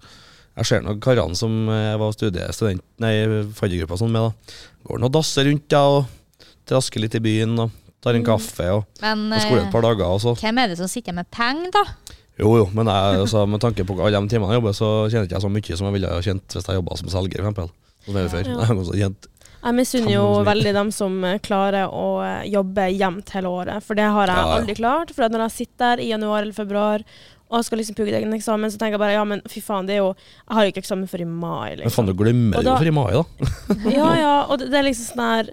jeg 0.55 0.65
ser 0.69 0.83
noen 0.85 0.99
karene 1.03 1.35
som 1.35 1.51
jeg 1.71 1.99
var 1.99 2.13
studiestudent, 2.15 2.83
nei, 3.03 3.13
faddergruppa 3.57 3.97
sånn 3.99 4.13
med, 4.13 4.29
da. 4.29 4.59
Går 4.87 5.01
nå 5.01 5.09
og 5.09 5.15
dasser 5.17 5.47
rundt 5.49 5.65
da, 5.71 5.81
og 5.97 6.45
trasker 6.69 7.03
litt 7.03 7.17
i 7.19 7.23
byen 7.23 7.57
og 7.65 7.73
tar 8.05 8.17
en 8.17 8.25
kaffe 8.25 8.67
og 8.69 8.85
Men 9.01 9.25
og 9.33 9.41
skole 9.41 9.63
et 9.63 9.67
eh, 9.67 9.71
par 9.73 9.81
dager. 9.85 10.05
og 10.13 10.21
så. 10.21 10.35
hvem 10.39 10.59
er 10.61 10.69
det 10.71 10.77
som 10.79 10.87
sitter 10.91 11.13
med 11.17 11.27
penger, 11.33 11.71
da? 11.73 11.83
Jo, 12.37 12.49
jo, 12.59 12.65
men 12.75 12.89
jeg, 12.91 13.19
altså, 13.23 13.45
med 13.47 13.61
tanke 13.63 13.85
på 13.87 13.95
alle 13.99 14.19
de 14.19 14.27
timene 14.31 14.51
jeg 14.53 14.59
jobber, 14.59 14.73
så 14.75 14.89
tjener 15.09 15.25
ikke 15.29 15.37
jeg 15.37 15.45
så 15.45 15.51
mye 15.55 15.77
som 15.79 15.87
jeg 15.87 15.95
ville 15.95 16.11
ha 16.11 16.23
tjent 16.25 16.57
hvis 16.57 16.67
jeg 16.67 16.79
jobba 16.81 16.97
som 16.99 17.13
selger, 17.13 17.39
for 17.41 17.47
eksempel. 17.47 17.71
Som 18.05 18.19
jeg 18.19 18.31
før. 18.33 18.49
Ja. 18.51 18.57
Jeg 18.67 18.77
også 18.83 18.97
Jeg 19.65 19.73
misunner 19.79 20.11
jo 20.13 20.25
veldig 20.45 20.73
dem 20.75 20.91
som 20.93 21.15
eh, 21.25 21.39
klarer 21.41 21.87
å 21.89 22.07
eh, 22.21 22.43
jobbe 22.51 22.89
jevnt 22.93 23.31
hele 23.33 23.49
året, 23.49 23.81
for 23.87 23.97
det 23.97 24.05
har 24.05 24.27
jeg 24.29 24.37
Ja, 24.37 24.49
ja. 24.51 24.57
aldri 24.59 24.75
klart. 24.77 25.13
For 25.15 25.25
når 25.31 25.47
jeg 25.47 25.55
sitter 25.55 25.95
der 25.95 26.03
i 26.03 26.11
januar 26.11 26.43
eller 26.43 26.53
februar 26.53 27.05
og 27.49 27.61
skal 27.65 27.77
liksom 27.77 27.95
pugge 27.97 28.15
egen 28.17 28.33
eksamen, 28.33 28.71
så 28.73 28.79
tenker 28.81 28.97
jeg 28.97 29.03
bare 29.03 29.15
ja, 29.17 29.23
men 29.27 29.41
fy 29.51 29.61
faen, 29.61 29.85
det 29.85 29.95
er 29.97 30.01
jo 30.01 30.11
Jeg 30.15 30.55
har 30.57 30.65
jo 30.65 30.73
ikke 30.73 30.81
eksamen 30.83 31.07
før 31.11 31.21
i 31.21 31.29
mai, 31.29 31.75
liksom. 31.75 31.77
Men 31.77 31.85
liksom. 31.85 31.95
faen, 31.99 32.09
du 32.09 32.19
glemmer 32.23 32.57
det 32.57 32.65
jo 32.65 32.73
før 32.73 32.83
for 32.83 32.91
i 32.91 32.95
mai, 32.97 33.11
da. 33.13 33.23
Ja, 33.99 34.11
ja, 34.19 34.35
og 34.49 34.59
det, 34.59 34.71
det 34.73 34.79
er 34.81 34.87
liksom 34.89 35.11
sånn 35.13 35.25
her 35.29 35.51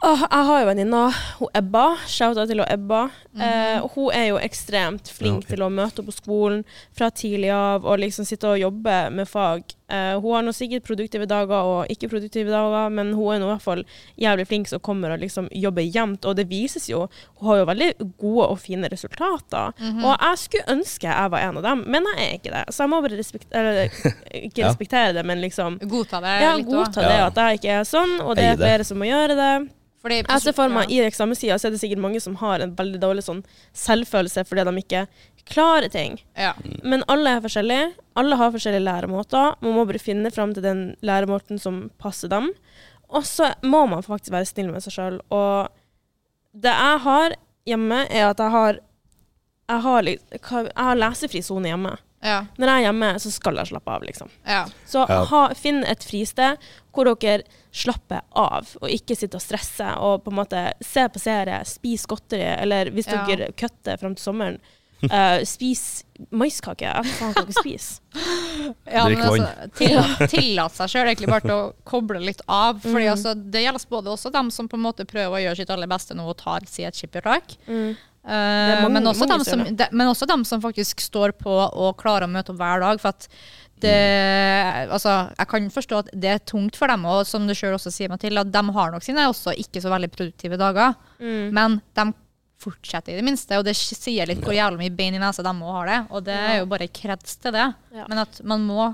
Åh, 0.00 0.22
jeg 0.30 0.44
har 0.48 0.60
jo 0.62 0.68
venninna, 0.70 1.00
hun 1.36 1.50
Ebba. 1.58 1.82
Shout-out 2.08 2.48
til 2.48 2.62
hun 2.62 2.70
Ebba. 2.72 3.00
eh, 3.36 3.82
hun 3.92 4.06
er 4.16 4.30
jo 4.30 4.38
ekstremt 4.40 5.10
flink 5.12 5.42
Ja, 5.42 5.44
okay. 5.44 5.50
til 5.50 5.64
å 5.66 5.68
møte 5.68 6.00
opp 6.00 6.08
på 6.08 6.14
skolen 6.16 6.62
fra 6.96 7.10
tidlig 7.12 7.50
av 7.52 7.84
og 7.84 8.00
liksom 8.00 8.24
sitte 8.24 8.48
og 8.48 8.62
jobbe 8.62 8.94
med 9.12 9.28
fag. 9.28 9.74
Eh, 9.90 10.14
hun 10.22 10.34
har 10.36 10.42
nå 10.46 10.52
sikkert 10.54 10.84
produktive 10.86 11.26
dager 11.26 11.66
og 11.66 11.90
ikke 11.90 12.08
produktive 12.12 12.50
dager, 12.52 12.90
men 12.94 13.12
hun 13.18 13.34
er 13.34 13.40
nå 13.42 13.48
i 13.48 13.52
hvert 13.54 13.64
fall 13.64 13.84
jævlig 14.22 14.46
flink 14.46 14.68
som 14.70 14.78
kommer 14.86 15.10
og 15.16 15.18
liksom 15.24 15.48
jobber 15.50 15.82
jevnt, 15.82 16.24
og 16.30 16.36
det 16.38 16.46
vises 16.50 16.86
jo. 16.88 17.08
Hun 17.40 17.48
har 17.50 17.58
jo 17.62 17.64
veldig 17.72 17.88
gode 18.22 18.46
og 18.52 18.60
fine 18.62 18.88
resultater. 18.92 19.72
Og 20.04 20.12
jeg 20.14 20.38
skulle 20.44 20.76
ønske 20.76 21.08
jeg 21.10 21.30
var 21.34 21.40
en 21.48 21.58
av 21.58 21.66
dem, 21.66 21.84
men 21.90 22.06
jeg 22.14 22.28
er 22.28 22.38
ikke 22.38 22.54
det. 22.54 22.64
Så 22.74 22.84
jeg 22.84 22.92
må 22.94 23.00
bare 23.02 23.18
respektere 23.18 23.88
Ikke 24.46 24.62
Ja. 24.62 24.68
respektere 24.70 25.12
det, 25.16 25.24
men 25.26 25.40
liksom 25.42 25.78
Godta 25.90 26.20
det 26.22 26.36
ja, 26.42 26.54
godta 26.62 27.00
det 27.02 27.16
Ja. 27.18 27.26
at 27.26 27.36
jeg 27.42 27.58
ikke 27.60 27.74
er 27.80 27.84
sånn, 27.88 28.20
og 28.22 28.36
det 28.36 28.44
er 28.44 28.56
flere 28.60 28.84
som 28.86 28.98
må 29.00 29.08
gjøre 29.10 29.34
det. 29.38 29.52
Fordi 30.00 30.22
Jeg 30.22 30.40
ser 30.40 30.54
for 30.56 30.72
meg 30.72 30.90
I 30.90 31.02
eksamenstida 31.04 31.58
så 31.60 31.68
er 31.68 31.74
det 31.74 31.80
sikkert 31.82 32.00
mange 32.00 32.20
som 32.24 32.38
har 32.40 32.62
en 32.64 32.72
veldig 32.76 33.00
dårlig 33.02 33.24
sånn 33.26 33.42
selvfølelse 33.76 34.46
fordi 34.48 34.64
de 34.64 34.80
ikke 34.80 35.02
klarer 35.50 35.90
ting. 35.92 36.20
ja. 36.36 36.54
Men 36.82 37.04
alle 37.08 37.36
er 37.36 37.42
forskjellige. 37.44 37.90
Alle 38.16 38.36
har 38.36 38.52
forskjellige 38.54 38.84
læremåter. 38.86 39.56
Man 39.60 39.74
må 39.76 39.84
bare 39.88 40.00
finne 40.00 40.30
fram 40.32 40.54
til 40.54 40.64
den 40.64 40.82
læremåten 41.02 41.60
som 41.60 41.90
passer 41.98 42.28
dem. 42.32 42.52
Og 43.10 43.24
så 43.26 43.52
må 43.62 43.86
man 43.90 44.04
faktisk 44.06 44.32
være 44.32 44.48
snill 44.48 44.70
med 44.72 44.84
seg 44.84 44.94
sjøl. 44.94 45.20
Og 45.34 45.68
det 46.54 46.70
jeg 46.72 47.00
har 47.06 47.34
hjemme, 47.66 48.04
er 48.08 48.30
at 48.30 48.38
jeg 48.38 48.50
har 48.50 48.78
jeg 49.70 49.82
har, 49.86 50.02
jeg 50.02 50.74
har 50.74 50.96
lesefri 50.98 51.42
sone 51.46 51.70
hjemme. 51.70 51.92
Ja. 52.22 52.42
Når 52.58 52.68
jeg 52.68 52.76
er 52.76 52.84
hjemme, 52.88 53.10
så 53.22 53.30
skal 53.32 53.56
jeg 53.56 53.70
slappe 53.70 53.94
av, 53.94 54.02
liksom. 54.04 54.28
ja. 54.46 54.64
Så 54.86 55.06
ha, 55.08 55.42
finn 55.56 55.82
et 55.88 56.04
fristed 56.04 56.58
hvor 56.92 57.08
dere 57.16 57.44
slapper 57.72 58.20
av, 58.36 58.68
og 58.82 58.90
ikke 58.90 59.16
sitter 59.16 59.38
og 59.40 59.44
stresser. 59.44 59.94
Og 60.04 60.24
på 60.24 60.30
en 60.32 60.36
måte 60.42 60.64
se 60.84 61.06
på 61.08 61.22
serie, 61.22 61.62
spis 61.64 62.04
godteri, 62.10 62.42
eller 62.60 62.90
hvis 62.92 63.08
Ja. 63.08 63.24
dere 63.26 63.52
kutter 63.52 63.96
fram 63.96 64.14
til 64.18 64.24
sommeren, 64.26 64.58
uh, 65.06 65.40
spis 65.48 66.04
maiskake. 66.30 66.90
Faen 67.16 67.32
kan 67.32 67.46
dere 67.48 67.56
spise. 67.62 68.00
Ja, 68.90 69.06
men 69.08 69.22
altså, 69.22 69.46
tillate, 69.78 70.26
tillat 70.28 70.74
seg 70.76 70.90
sjøl 70.92 71.08
egentlig 71.08 71.28
bare 71.30 71.40
til 71.46 71.54
å 71.54 71.72
koble 71.88 72.20
litt 72.20 72.42
av. 72.46 72.82
Fordi 72.82 73.06
Mm. 73.06 73.12
altså, 73.14 73.32
Det 73.50 73.62
gjelder 73.64 73.86
både 73.88 74.10
også 74.12 74.30
dem 74.34 74.50
som 74.50 74.68
på 74.68 74.76
en 74.76 74.82
måte 74.84 75.06
prøver 75.08 75.32
å 75.32 75.40
gjøre 75.40 75.56
sitt 75.56 75.70
aller 75.70 75.88
beste 75.88 76.14
nå 76.14 76.26
og 76.28 76.36
tar 76.36 76.66
si 76.68 76.84
et 76.84 76.94
skippertak. 76.94 77.56
Mm. 77.66 77.96
Eh, 78.30 78.82
mange- 78.84 78.92
men, 78.94 79.08
også 79.10 79.26
som, 79.44 79.64
de, 79.64 79.88
men 79.90 80.06
også 80.06 80.26
dem 80.30 80.44
som 80.46 80.62
faktisk 80.62 81.02
står 81.02 81.32
på 81.40 81.50
og 81.50 81.96
klarer 81.98 82.28
å 82.28 82.30
møte 82.30 82.52
opp 82.52 82.60
hver 82.60 82.84
dag. 82.84 83.00
For 83.02 83.10
at 83.10 83.26
det 83.80 84.88
Altså, 84.92 85.32
jeg 85.38 85.48
kan 85.48 85.68
forstå 85.72 85.98
at 86.04 86.10
det 86.12 86.30
er 86.30 86.42
tungt 86.44 86.76
for 86.76 86.86
dem, 86.86 87.04
og 87.08 87.26
som 87.26 87.46
du 87.48 87.54
sjøl 87.56 87.74
også 87.74 87.90
sier, 87.90 88.10
Mathilde, 88.12 88.44
at 88.44 88.52
de 88.52 88.62
har 88.76 88.92
nok 88.92 89.02
sine 89.06 89.26
også 89.30 89.54
ikke 89.58 89.82
så 89.82 89.90
veldig 89.92 90.10
produktive 90.12 90.58
dager. 90.60 90.94
Mm. 91.18 91.50
Men 91.56 91.80
de 91.96 92.06
fortsetter 92.60 93.14
i 93.14 93.16
det 93.16 93.24
minste, 93.24 93.56
og 93.56 93.64
det 93.64 93.74
sier 93.74 94.28
litt 94.28 94.42
hvor 94.44 94.54
jævlig 94.54 94.82
mye 94.84 94.96
bein 94.96 95.16
i 95.16 95.22
nesa 95.22 95.42
de 95.42 95.50
òg 95.56 95.74
har 95.80 95.90
det. 95.90 96.00
Og 96.12 96.24
det 96.28 96.36
er 96.36 96.56
jo 96.60 96.68
bare 96.70 96.90
kreds 96.92 97.38
til 97.40 97.56
det. 97.56 97.66
Ja. 97.96 98.06
Men 98.06 98.22
at 98.26 98.40
man 98.44 98.66
må 98.68 98.92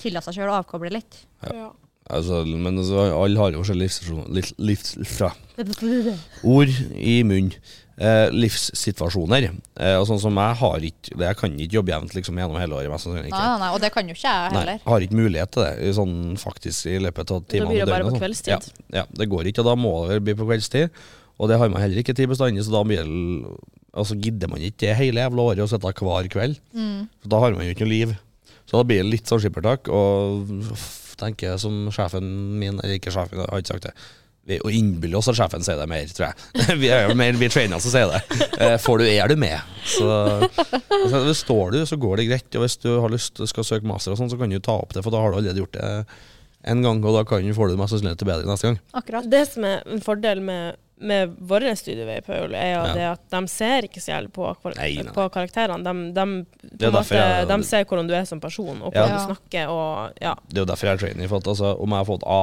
tillate 0.00 0.28
seg 0.28 0.40
sjøl 0.40 0.52
å 0.52 0.60
avkoble 0.60 0.90
litt. 0.92 1.22
Ja. 1.46 1.70
Altså, 2.10 2.44
men 2.46 2.78
altså, 2.78 3.06
alle 3.16 3.40
har 3.40 3.54
jo 3.54 3.62
forskjellige 3.62 3.88
livssituasjoner 3.88 4.34
livs, 4.36 4.52
livs, 4.58 4.92
fra. 5.16 5.32
Ord 6.56 6.74
i 6.98 7.16
munn. 7.26 7.50
Eh, 7.96 8.28
livssituasjoner. 8.28 9.46
Eh, 9.80 9.94
og 9.96 10.04
sånn 10.04 10.18
som 10.20 10.36
jeg 10.36 10.56
har 10.60 10.82
ikke 10.84 11.14
Jeg 11.16 11.36
kan 11.40 11.54
ikke 11.56 11.78
jobbe 11.78 11.92
jevnt 11.94 12.16
liksom, 12.18 12.36
gjennom 12.36 12.58
hele 12.60 12.76
året. 12.76 12.90
Mest 12.92 13.08
Nei, 13.08 13.22
ikke. 13.30 13.44
nei, 13.62 13.70
og 13.72 13.80
det 13.80 13.90
kan 13.94 14.10
jo 14.10 14.16
ikke 14.16 14.26
jeg 14.26 14.50
heller. 14.52 14.72
Nei, 14.74 14.90
har 14.92 15.06
ikke 15.06 15.20
mulighet 15.22 15.54
til 15.54 15.64
det 15.64 15.70
i 15.80 15.92
sånn 15.96 16.16
faktisk 16.40 16.90
i 16.92 16.98
løpet 17.00 17.32
av 17.32 17.46
timene. 17.48 17.72
blir 17.72 17.86
det 17.86 17.94
bare 17.94 18.04
på 18.04 18.12
sånn. 18.12 18.20
kveldstid. 18.20 18.52
Ja, 18.52 19.00
ja, 19.00 19.04
det 19.16 19.28
går 19.32 19.48
ikke, 19.48 19.64
og 19.64 19.70
da 19.70 19.76
må 19.80 19.94
det 20.10 20.20
bli 20.26 20.36
på 20.36 20.44
kveldstid. 20.44 20.92
Og 21.40 21.48
det 21.48 21.56
har 21.60 21.72
man 21.72 21.80
heller 21.80 22.02
ikke 22.02 22.16
tid 22.16 22.28
bestandig, 22.28 22.64
så 22.64 22.76
da 22.76 22.84
blir 22.84 23.00
det 23.04 23.56
Altså 23.96 24.12
gidder 24.20 24.50
man 24.52 24.60
ikke 24.60 24.82
det 24.82 24.96
hele 24.98 25.22
jævla 25.22 25.40
året 25.40 25.64
å 25.64 25.68
sitte 25.70 25.88
hver 25.88 26.26
kveld. 26.28 26.58
Mm. 26.76 27.08
For 27.22 27.32
da 27.32 27.38
har 27.40 27.54
man 27.56 27.64
jo 27.64 27.72
ikke 27.72 27.86
noe 27.86 27.94
liv. 27.94 28.10
Så 28.68 28.76
da 28.76 28.84
blir 28.84 29.00
det 29.00 29.08
litt 29.08 29.30
sånn 29.30 29.40
skippertak, 29.40 29.88
og 29.88 30.50
tenker 31.16 31.56
som 31.56 31.86
sjefen 31.88 32.26
min 32.60 32.76
Eller 32.82 32.98
ikke 32.98 33.14
sjefen, 33.14 33.40
jeg 33.40 33.48
har 33.48 33.62
ikke 33.62 33.72
sagt 33.72 33.88
det. 33.88 33.94
Vi, 34.46 34.60
å 34.62 34.70
innbiller 34.70 35.18
oss 35.18 35.26
at 35.32 35.34
sjefen 35.40 35.64
sier 35.66 35.74
det 35.80 35.88
mer, 35.90 36.06
tror 36.14 36.28
jeg. 36.28 36.76
vi 36.82 36.90
er 36.94 37.08
jo 37.08 37.16
mer 37.18 37.32
vi 37.40 37.48
trainer 37.50 37.80
som 37.82 37.90
sier 37.90 38.12
det. 38.12 38.20
Eh, 38.62 38.76
får 38.78 39.02
du, 39.02 39.04
er 39.10 39.32
du 39.32 39.36
med. 39.42 39.58
Så, 39.90 40.06
altså, 40.46 41.24
hvis 41.26 41.42
står 41.42 41.74
du, 41.74 41.80
så 41.90 41.98
går 41.98 42.20
det 42.22 42.28
greit. 42.30 42.48
Og 42.54 42.62
hvis 42.62 42.78
du 42.82 42.88
har 43.02 43.10
lyst 43.12 43.42
skal 43.50 43.66
søke 43.66 43.88
master, 43.90 44.14
og 44.14 44.20
sånn, 44.20 44.30
så 44.30 44.38
kan 44.38 44.52
du 44.54 44.60
ta 44.62 44.78
opp 44.78 44.94
det, 44.94 45.02
for 45.02 45.10
da 45.14 45.22
har 45.24 45.34
du 45.34 45.40
allerede 45.40 45.62
gjort 45.64 45.74
det 45.78 45.90
en 46.66 46.80
gang, 46.82 46.98
og 47.06 47.14
da 47.14 47.22
kan 47.26 47.44
du 47.46 47.52
få 47.54 47.68
det 47.70 47.76
mest 47.78 47.94
sannsynlig 47.94 48.16
til 48.18 48.26
bedre 48.30 48.48
neste 48.48 48.70
gang. 48.72 48.80
Akkurat. 48.98 49.28
Det 49.30 49.44
som 49.50 49.66
er 49.68 49.82
en 49.86 50.00
fordel 50.02 50.40
med, 50.42 50.78
med 50.98 51.34
våre 51.46 51.74
studievei, 51.78 52.16
Paul, 52.26 52.54
er 52.58 52.72
jo 52.72 52.80
Ja. 52.88 52.94
det 52.96 53.04
at 53.12 53.22
de 53.36 53.40
ser 53.52 53.86
ikke 53.86 54.02
så 54.02 54.14
jævlig 54.16 54.32
på, 54.34 54.48
på 54.64 55.26
karakterene. 55.34 55.82
De, 55.86 55.94
de, 56.16 56.24
på 56.86 56.90
måte, 56.94 57.18
jeg- 57.20 57.46
de 57.52 57.58
ser 57.68 57.84
hvordan 57.86 58.08
du 58.10 58.14
er 58.18 58.24
som 58.30 58.40
person, 58.42 58.78
og 58.82 58.94
Ja. 58.94 59.04
hvordan 59.04 59.14
du 59.18 59.34
snakker, 59.34 59.70
og 59.74 60.22
ja. 60.22 60.34
Det 60.48 60.58
er 60.58 60.64
jo 60.64 60.70
derfor 60.72 60.86
jeg 60.90 60.94
er 60.98 61.02
trainer. 61.04 61.28
For 61.30 61.42
at, 61.42 61.50
altså, 61.54 61.74
om 61.82 61.94
jeg 61.94 62.02
har 62.02 62.08
fått 62.14 62.26
A, 62.26 62.42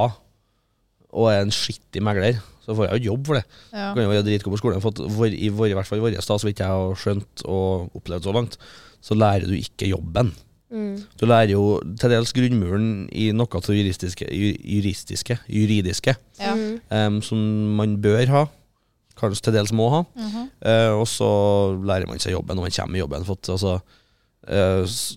og 1.14 1.30
er 1.32 1.44
en 1.44 1.52
skittig 1.54 2.02
megler, 2.02 2.40
så 2.64 2.74
får 2.74 2.88
jeg 2.88 3.00
jo 3.04 3.12
jobb 3.12 3.26
for 3.28 3.38
det. 3.38 3.44
Ja. 3.72 3.90
kan 3.94 4.02
jo 4.02 4.10
være 4.10 4.24
dritgod 4.26 4.54
på 4.54 4.58
skolen. 4.62 4.80
For 4.82 5.26
i, 5.28 5.50
hvert 5.52 5.86
fall 5.86 6.00
i 6.00 6.04
vår 6.06 6.16
sted, 6.20 6.40
så 6.40 6.48
vidt 6.48 6.62
jeg 6.64 6.66
har 6.70 6.94
skjønt 6.98 7.44
og 7.44 7.90
opplevd 8.00 8.24
så 8.26 8.32
langt, 8.34 8.56
så 9.04 9.14
lærer 9.14 9.46
du 9.46 9.52
ikke 9.54 9.88
jobben. 9.90 10.32
Mm. 10.74 10.96
Du 11.20 11.26
lærer 11.28 11.52
jo 11.52 11.78
til 12.00 12.10
dels 12.10 12.32
grunnmuren 12.34 12.86
i 13.12 13.28
noe 13.36 13.46
av 13.54 13.62
det 13.68 13.76
juristiske, 13.78 14.26
juristiske, 14.32 15.36
juridiske 15.48 16.16
Ja. 16.40 16.54
um, 17.06 17.20
som 17.22 17.38
man 17.78 17.98
bør 18.02 18.26
ha. 18.32 18.44
Kanskje 19.20 19.44
til 19.46 19.54
dels 19.54 19.72
må 19.72 19.90
ha. 19.92 20.00
Mm 20.16 20.30
-hmm. 20.32 20.48
uh, 20.66 20.98
og 21.00 21.06
så 21.08 21.28
lærer 21.84 22.06
man 22.08 22.18
seg 22.18 22.32
jobben 22.32 22.56
når 22.56 22.62
man 22.62 22.70
kommer 22.76 22.96
i 22.96 23.00
jobben. 23.00 23.24
For 23.24 23.32
at, 23.38 23.48
altså, 23.48 23.78
s- 24.86 25.16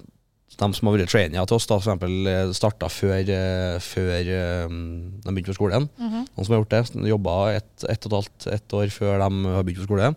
de 0.57 0.67
som 0.73 0.87
har 0.87 0.95
vært 0.95 1.11
trainere 1.11 1.45
til 1.45 1.57
oss, 1.57 1.67
da, 1.67 1.75
for 1.77 1.91
eksempel 1.91 2.53
starta 2.55 2.87
før, 2.89 3.19
eh, 3.29 3.75
før 3.83 4.29
eh, 4.31 4.67
de 4.69 5.33
begynte 5.33 5.51
på 5.51 5.57
skolen. 5.59 5.89
Mhm. 5.99 6.23
Noen 6.31 6.45
som 6.47 6.55
har 6.55 6.63
gjort 6.63 6.75
det. 6.75 7.09
Jobba 7.11 7.35
ett 7.57 7.83
et 7.83 8.07
og 8.07 8.07
et 8.07 8.15
halvt 8.17 8.47
ett 8.55 8.77
år 8.79 8.93
før 8.93 9.19
de 9.21 9.53
har 9.53 9.67
begynt 9.67 9.83
på 9.83 9.89
skole. 9.89 10.13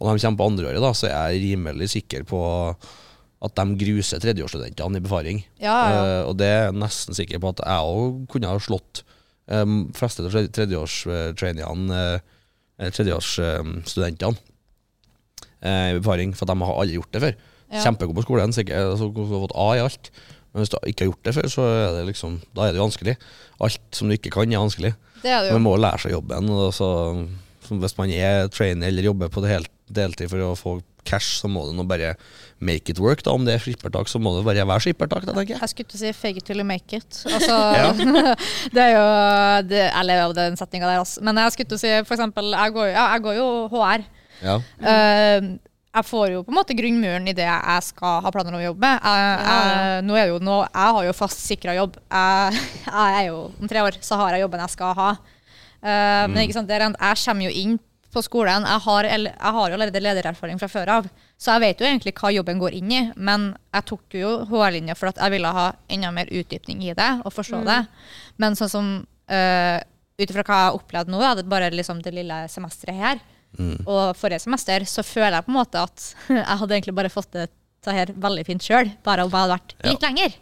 Og 0.00 0.08
når 0.08 0.16
de 0.16 0.24
kommer 0.24 0.40
på 0.40 0.48
andreåret, 0.48 0.80
da, 0.80 0.92
så 0.96 1.10
er 1.10 1.34
jeg 1.34 1.44
rimelig 1.44 1.90
sikker 1.92 2.24
på 2.24 2.40
at 3.40 3.54
de 3.56 3.76
gruser 3.80 4.20
tredjeårsstudentene 4.20 5.00
i 5.00 5.04
befaring. 5.04 5.44
Ja, 5.60 5.76
ja. 5.88 6.00
Uh, 6.00 6.22
og 6.30 6.34
det 6.40 6.48
er 6.48 6.66
jeg 6.66 6.76
nesten 6.80 7.16
sikker 7.16 7.40
på 7.40 7.54
at 7.54 7.62
jeg 7.64 7.92
òg 7.92 8.26
kunne 8.32 8.50
ha 8.50 8.60
slått 8.60 9.02
um, 9.48 9.90
fleste 9.96 10.24
av 10.24 10.32
tredje- 10.32 10.52
tredjeårstrainerne, 10.56 12.00
uh, 12.20 12.90
tredjeårsstudentene, 12.90 14.36
eh, 15.60 15.86
i 15.92 15.98
befaring, 15.98 16.34
for 16.36 16.48
de 16.48 16.56
har 16.60 16.76
aldri 16.80 16.96
gjort 16.96 17.12
det 17.16 17.24
før. 17.24 17.34
Ja. 17.70 17.84
Kjempegod 17.84 18.16
på 18.18 18.26
skolen, 18.26 18.54
sikkert 18.54 18.92
altså, 18.92 19.10
har 19.14 19.42
fått 19.46 19.56
A 19.58 19.68
i 19.78 19.82
alt. 19.84 20.10
Men 20.50 20.64
hvis 20.64 20.72
du 20.72 20.78
ikke 20.82 21.04
har 21.04 21.12
gjort 21.12 21.28
det 21.28 21.34
før, 21.36 21.48
så 21.52 21.66
er 21.70 21.92
det 22.00 22.06
liksom, 22.08 22.40
da 22.56 22.66
er 22.66 22.74
det 22.74 22.80
jo 22.80 22.88
vanskelig. 22.88 23.14
Alt 23.62 23.94
som 23.94 24.10
du 24.10 24.16
ikke 24.16 24.32
kan, 24.34 24.50
er 24.50 24.62
vanskelig. 24.62 24.94
Det 25.22 25.30
er 25.30 25.44
det 25.44 25.52
jo. 25.52 25.58
Man 25.58 25.68
må 25.68 25.76
lære 25.78 26.02
seg 26.04 26.16
jobben. 26.16 26.50
Og 26.50 26.72
så, 26.74 26.88
hvis 27.70 27.98
man 28.00 28.14
er 28.14 28.50
trainer 28.50 28.90
eller 28.90 29.06
jobber 29.06 29.30
på 29.30 29.44
det 29.44 29.52
hele 29.52 29.70
deltid 29.90 30.30
for 30.32 30.42
å 30.42 30.56
få 30.58 30.80
cash, 31.06 31.38
så 31.40 31.48
må 31.50 31.62
du 31.68 31.72
nå 31.76 31.86
bare 31.88 32.14
make 32.60 32.92
it 32.92 33.00
work. 33.00 33.22
da 33.24 33.32
Om 33.32 33.46
det 33.46 33.54
er 33.56 33.62
skippertak, 33.62 34.10
så 34.10 34.20
må 34.22 34.34
det 34.36 34.44
bare 34.48 34.66
være 34.66 34.84
skippertak. 34.88 35.24
Da, 35.28 35.34
tenker 35.36 35.54
jeg. 35.54 35.62
Jeg 35.62 35.72
skulle 35.72 35.90
til 35.92 36.00
å 36.00 36.02
si 36.02 36.12
'fake 36.12 36.42
it 36.42 36.44
till 36.44 36.58
you 36.58 36.66
make 36.66 36.96
it'. 36.96 37.22
Altså, 37.30 37.56
det 38.74 38.82
er 38.82 38.92
jo 38.98 39.06
det, 39.70 39.84
Jeg 39.86 40.04
lever 40.10 40.24
av 40.26 40.34
den 40.34 40.56
setninga 40.58 40.90
der, 40.90 40.98
altså. 40.98 41.22
Men 41.22 41.38
jeg 41.38 41.52
skulle 41.52 41.70
til 41.70 41.78
å 41.78 41.84
si 41.84 41.94
eksempel, 41.94 42.52
jeg 42.52 42.72
går, 42.74 42.86
ja, 42.90 43.06
jeg 43.14 43.22
går 43.22 43.34
jo 43.38 43.48
HR. 43.70 44.06
Ja. 44.42 44.60
Eh, 44.82 45.50
jeg 45.90 46.06
får 46.06 46.26
jo 46.30 46.40
på 46.46 46.52
en 46.52 46.58
måte 46.60 46.74
grunnmuren 46.78 47.26
i 47.26 47.34
det 47.34 47.46
jeg 47.48 47.82
skal 47.88 48.20
ha 48.22 48.30
planer 48.30 48.54
om 48.54 48.60
å 48.60 48.66
jobbe 48.68 48.86
med. 48.86 49.00
Jeg, 49.02 49.44
jeg, 49.50 50.04
nå 50.06 50.14
er 50.16 50.24
det 50.28 50.32
jo 50.36 50.40
nå, 50.46 50.56
jeg 50.68 50.94
har 50.96 51.06
jo 51.08 51.14
fast 51.18 51.40
sikra 51.42 51.74
jobb. 51.74 51.96
Jeg, 52.06 52.64
jeg 52.86 53.16
er 53.18 53.24
jo, 53.32 53.40
om 53.58 53.70
tre 53.70 53.82
år 53.82 53.98
så 54.06 54.18
har 54.22 54.36
jeg 54.36 54.44
jobben 54.44 54.62
jeg 54.62 54.74
skal 54.76 54.94
ha. 55.00 55.08
Eh, 55.80 56.26
Men 56.30 56.42
ikke 56.44 56.54
sant, 56.60 56.68
det 56.70 56.76
er, 56.78 56.86
en- 56.86 56.98
jeg 57.00 57.22
kommer 57.24 57.48
jo 57.48 57.54
inn 57.64 57.74
på 58.10 58.22
skolen. 58.26 58.64
Jeg 58.66 58.82
har, 58.86 59.06
jeg 59.06 59.34
har 59.56 59.68
jo 59.70 59.76
allerede 59.78 60.02
ledererfaring 60.02 60.58
fra 60.62 60.68
før 60.70 60.90
av, 60.98 61.10
så 61.38 61.54
jeg 61.54 61.62
vet 61.66 61.82
jo 61.82 61.86
egentlig 61.86 62.14
hva 62.18 62.32
jobben 62.34 62.58
går 62.62 62.74
inn 62.78 62.90
i. 62.94 63.02
Men 63.16 63.50
jeg 63.74 63.86
tok 63.90 64.16
jo 64.18 64.32
HR-linja 64.50 64.96
for 64.98 65.10
at 65.12 65.18
jeg 65.22 65.34
ville 65.36 65.52
ha 65.58 65.68
enda 65.90 66.10
mer 66.14 66.30
utdypning 66.30 66.82
i 66.88 66.94
det 66.98 67.10
og 67.24 67.34
forstå 67.34 67.62
det. 67.66 67.80
Men 68.42 68.58
sånn 68.58 68.72
som 68.72 68.88
uh, 69.30 69.78
ut 70.20 70.26
ifra 70.26 70.42
hva 70.42 70.56
jeg 70.58 70.66
har 70.70 70.78
opplevd 70.78 71.10
nå, 71.14 71.20
da, 71.22 71.34
det 71.38 71.46
er 71.46 71.52
bare 71.54 71.70
liksom 71.74 72.02
det 72.02 72.12
lille 72.18 72.40
semesteret 72.50 72.98
her, 72.98 73.22
og 73.86 74.16
forrige 74.16 74.40
semester, 74.44 74.84
så 74.88 75.02
føler 75.04 75.38
jeg 75.40 75.44
på 75.48 75.52
en 75.52 75.58
måte 75.58 75.82
at 75.82 76.14
jeg 76.28 76.58
hadde 76.62 76.74
egentlig 76.78 76.94
bare 77.00 77.10
fått 77.12 77.32
det 77.32 77.48
det 77.80 77.94
her 77.96 78.10
veldig 78.12 78.42
fint 78.44 78.60
sjøl, 78.60 78.90
bare 79.02 79.24
om 79.24 79.30
jeg 79.32 79.40
hadde 79.40 79.54
vært 79.56 79.70
litt 79.88 80.02
lenger 80.04 80.34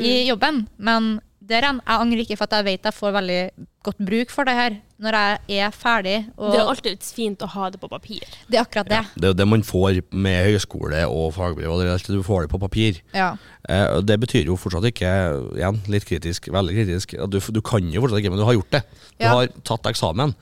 i 0.00 0.12
jobben. 0.30 0.62
Men 0.80 1.18
der 1.46 1.60
igjen, 1.62 1.82
jeg 1.84 2.00
angrer 2.02 2.22
ikke 2.24 2.38
for 2.40 2.48
at 2.48 2.54
jeg 2.56 2.64
vet 2.66 2.86
jeg 2.88 2.96
får 2.96 3.12
veldig 3.18 3.36
godt 3.84 4.00
bruk 4.08 4.32
for 4.32 4.48
det 4.48 4.54
her 4.56 4.78
når 5.04 5.18
jeg 5.20 5.60
er 5.66 5.74
ferdig. 5.76 6.14
Og 6.40 6.54
Det 6.54 6.58
er 6.62 6.70
alltid 6.72 6.94
litt 6.96 7.10
fint 7.18 7.44
å 7.44 7.50
ha 7.52 7.68
det 7.70 7.78
på 7.84 7.90
papir. 7.92 8.24
det 8.48 8.56
er 8.56 8.64
akkurat 8.64 8.88
det. 8.88 9.02
Det 9.20 9.28
er 9.28 9.36
det 9.42 9.46
man 9.52 9.62
får 9.62 10.00
med 10.16 10.40
høyskole 10.48 11.04
og 11.06 11.34
fagbrev. 11.36 11.68
og 11.70 11.82
det 11.82 11.86
er 11.90 11.92
alt 11.98 12.08
Du 12.16 12.22
får 12.24 12.46
det 12.48 12.50
på 12.56 12.62
papir. 12.64 13.02
Ja. 13.12 13.36
Eh, 13.68 14.00
det 14.00 14.16
betyr 14.24 14.48
jo 14.48 14.56
fortsatt 14.56 14.88
ikke, 14.88 15.12
igjen 15.60 15.82
litt 15.92 16.08
kritisk, 16.08 16.48
veldig 16.48 16.74
kritisk, 16.80 17.12
at 17.20 17.28
du, 17.30 17.38
du 17.38 17.60
kan 17.60 17.92
jo 17.92 18.00
fortsatt 18.00 18.24
ikke, 18.24 18.32
men 18.32 18.40
du 18.40 18.48
har 18.48 18.56
gjort 18.56 18.72
det. 18.72 18.82
Du 19.20 19.24
Ja. 19.28 19.34
har 19.36 19.52
tatt 19.68 19.84
eksamen. 19.92 20.32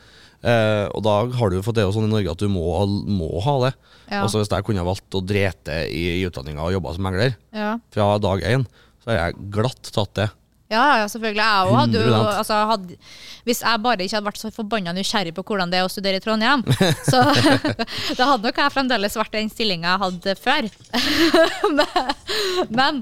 Eh, 0.45 0.87
og 0.93 1.01
da 1.07 1.15
har 1.39 1.51
du 1.51 1.63
fått 1.65 1.79
det 1.79 1.87
jo 1.87 1.93
sånn 1.97 2.09
i 2.09 2.13
Norge 2.13 2.33
at 2.35 2.43
du 2.43 2.51
må, 2.53 2.65
må 3.09 3.31
ha 3.47 3.55
det. 3.65 3.73
Ja. 4.11 4.23
Altså 4.27 4.43
Hvis 4.43 4.51
jeg 4.53 4.67
kunne 4.67 4.85
valgt 4.85 5.17
å 5.17 5.23
drete 5.25 5.79
i, 5.89 6.03
i 6.21 6.25
utdanninga 6.29 6.67
og 6.67 6.75
jobba 6.77 6.93
som 6.97 7.07
megler 7.09 7.37
Ja. 7.57 7.79
fra 7.95 8.11
dag 8.21 8.45
én, 8.45 8.67
så 9.05 9.11
har 9.13 9.21
jeg 9.23 9.39
glatt 9.55 9.89
tatt 9.95 10.13
det. 10.21 10.29
Ja, 10.75 10.85
ja, 11.03 11.07
selvfølgelig. 11.11 11.45
Jeg 11.45 11.53
hadde 11.81 11.97
jo, 12.05 12.09
altså, 12.25 12.55
hadde, 12.71 12.91
hvis 13.49 13.61
jeg 13.65 13.75
bare 13.85 14.01
ikke 14.05 14.17
hadde 14.19 14.29
vært 14.29 14.41
så 14.43 14.49
forbanna 14.55 14.91
nysgjerrig 14.97 15.35
på 15.37 15.43
hvordan 15.47 15.69
det 15.73 15.79
er 15.81 15.87
å 15.87 15.93
studere 15.93 16.17
i 16.21 16.25
Trondheim, 16.25 16.61
så 17.11 17.19
da 18.19 18.23
hadde 18.33 18.45
nok 18.49 18.59
jeg 18.65 18.75
fremdeles 18.75 19.19
vært 19.21 19.35
i 19.35 19.37
den 19.43 19.53
stillinga 19.53 19.89
jeg 19.95 20.03
hadde 20.05 20.31
før. 20.41 20.63
men 22.79 22.95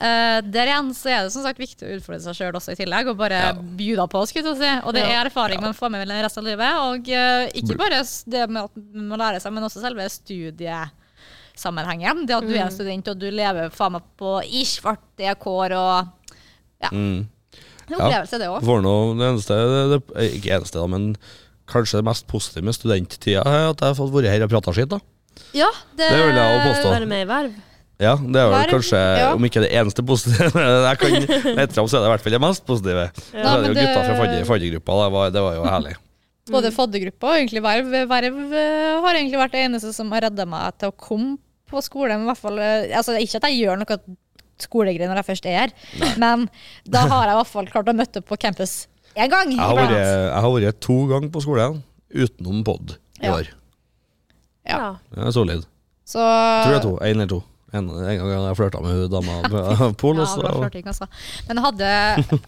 eh, 0.00 0.38
der 0.44 0.66
igjen 0.70 0.94
så 0.96 1.08
er 1.10 1.20
det 1.26 1.32
som 1.34 1.42
sagt 1.46 1.60
viktig 1.62 1.84
å 1.86 1.94
utfordre 1.98 2.22
seg 2.24 2.34
sjøl 2.38 2.56
også 2.58 2.70
i 2.74 2.78
tillegg, 2.80 3.04
og 3.12 3.16
bare 3.20 3.38
Ja. 3.44 3.52
bjuda 3.54 4.04
på, 4.10 4.18
skulle 4.30 4.50
jeg 4.52 4.60
si. 4.60 4.72
Og 4.86 4.90
det 4.96 5.04
er 5.04 5.26
erfaring 5.26 5.58
man 5.62 5.74
får 5.76 5.88
med 5.92 6.08
resten 6.08 6.42
av 6.44 6.48
livet. 6.48 6.72
Og 6.88 7.00
uh, 7.10 7.44
ikke 7.58 7.76
bare 7.80 7.98
det 8.30 8.44
med 8.48 8.60
at 8.62 8.72
man 8.76 9.08
må 9.10 9.14
lære 9.20 9.38
seg, 9.42 9.50
men 9.54 9.66
også 9.66 9.80
selve 9.82 10.04
studiesammenhengen. 10.12 12.16
Det 12.28 12.36
at 12.36 12.46
du 12.46 12.54
er 12.54 12.64
en 12.66 12.74
student 12.74 13.08
og 13.12 13.16
du 13.20 13.28
lever 13.30 13.70
faen 13.74 13.92
meg 13.96 14.02
på 14.20 14.30
ish 14.46 14.74
svarte 14.80 15.34
kår 15.42 15.70
og 15.78 15.94
ja. 16.84 16.90
Mm. 16.92 17.24
En 17.84 17.96
opplevelse, 18.00 18.38
det 18.40 18.46
òg. 18.48 18.64
Det 18.64 19.26
eneste, 19.28 19.56
det, 19.68 19.82
det, 19.92 20.28
ikke 20.38 20.54
eneste 20.56 20.78
da, 20.80 20.86
men 20.88 21.10
kanskje 21.68 22.00
det 22.00 22.06
mest 22.08 22.26
positive 22.30 22.64
med 22.64 22.76
studenttida 22.76 23.42
er 23.44 23.70
at 23.72 23.80
jeg 23.82 23.90
har 23.92 23.98
fått 23.98 24.12
vært 24.14 24.30
her 24.32 24.44
og 24.46 24.52
prata 24.52 24.72
skitt. 24.76 24.88
da. 24.92 25.00
Ja, 25.56 25.68
det, 25.96 26.08
Det 26.08 26.18
vil 26.22 26.36
jeg 26.38 26.58
også 26.58 26.70
påstå. 26.70 26.90
Være 26.94 27.08
med 27.10 27.24
i 27.24 27.28
verv. 27.28 27.54
Ja, 28.02 28.16
det 28.18 28.40
er 28.40 28.48
vel 28.50 28.56
Verv, 28.56 28.72
kanskje, 28.74 29.00
ja. 29.20 29.26
om 29.36 29.44
ikke 29.46 29.60
det 29.62 29.68
eneste 29.78 30.02
positive 30.02 30.48
jeg 30.88 30.98
kan 30.98 31.12
fram, 31.76 31.86
så 31.86 32.00
er 32.00 32.02
det 32.02 32.08
i 32.08 32.10
hvert 32.10 32.24
fall 32.24 32.34
det 32.34 32.40
mest 32.42 32.64
positive. 32.66 33.04
Så 33.14 33.36
Nei, 33.36 33.44
er 33.52 33.60
det 33.62 33.68
jo 33.68 33.76
det- 33.76 33.84
gutta 33.84 34.00
fra 34.08 34.16
fadder- 34.18 34.48
faddergruppa, 34.48 34.96
det, 35.04 35.12
var- 35.14 35.30
det 35.36 35.44
var 35.44 35.54
jo 35.60 35.64
herlig. 35.68 35.94
Både 36.54 36.72
faddergruppa 36.74 37.30
og 37.30 37.38
egentlig 37.38 37.62
verv. 37.64 37.92
Verv 38.10 38.40
eh, 38.52 38.98
har 39.04 39.14
egentlig 39.20 39.38
vært 39.40 39.54
det 39.54 39.62
eneste 39.68 39.92
som 39.96 40.10
har 40.12 40.26
redda 40.26 40.44
meg 40.50 40.74
til 40.82 40.90
å 40.90 40.96
komme 41.06 41.36
på 41.70 41.80
skole. 41.86 42.18
I 42.18 42.26
hvert 42.26 42.42
fall, 42.42 42.58
eh, 42.60 42.90
altså, 42.98 43.14
ikke 43.16 43.38
at 43.40 43.46
jeg 43.48 43.62
gjør 43.62 43.80
noe 43.80 44.00
skolegreier 44.62 45.08
når 45.10 45.20
jeg 45.22 45.28
først 45.32 45.46
er 45.50 45.58
her, 45.58 45.72
men 46.20 46.48
da 46.86 47.06
har 47.10 47.26
jeg 47.26 47.34
i 47.34 47.38
hvert 47.40 47.52
fall 47.52 47.66
klart 47.72 47.88
å 47.90 47.96
møte 47.96 48.20
opp 48.22 48.28
på 48.30 48.38
campus 48.40 48.86
én 49.16 49.30
gang. 49.30 49.50
Jeg 49.50 49.60
har 49.60 49.76
vært, 49.78 49.96
jeg 49.98 50.42
har 50.44 50.50
vært 50.58 50.80
to 50.80 50.96
ganger 51.10 51.30
på 51.34 51.42
skolen 51.44 51.82
utenom 52.14 52.62
pod 52.66 52.96
i 53.20 53.26
Ja. 53.26 53.34
år. 53.38 53.48
Ja. 54.66 54.78
Ja. 54.78 54.94
Det 55.14 55.26
er 55.26 55.30
solid. 55.36 55.66
Så 56.06 56.20
Tror 56.20 56.72
jeg 56.76 56.82
to. 56.82 56.94
Én 57.00 57.10
eller 57.16 57.26
to. 57.26 57.42
En, 57.74 57.88
en 57.90 58.18
gang 58.20 58.30
jeg 58.48 58.56
flørta 58.58 58.80
med 58.84 58.94
hun 58.94 59.10
dama 59.10 59.36
på 59.50 59.88
Pol. 60.00 60.20
Ja, 60.22 60.28
bra 60.38 60.52
flørting, 60.60 60.86
altså. 60.90 61.08
Men 61.48 61.60
hadde 61.64 61.88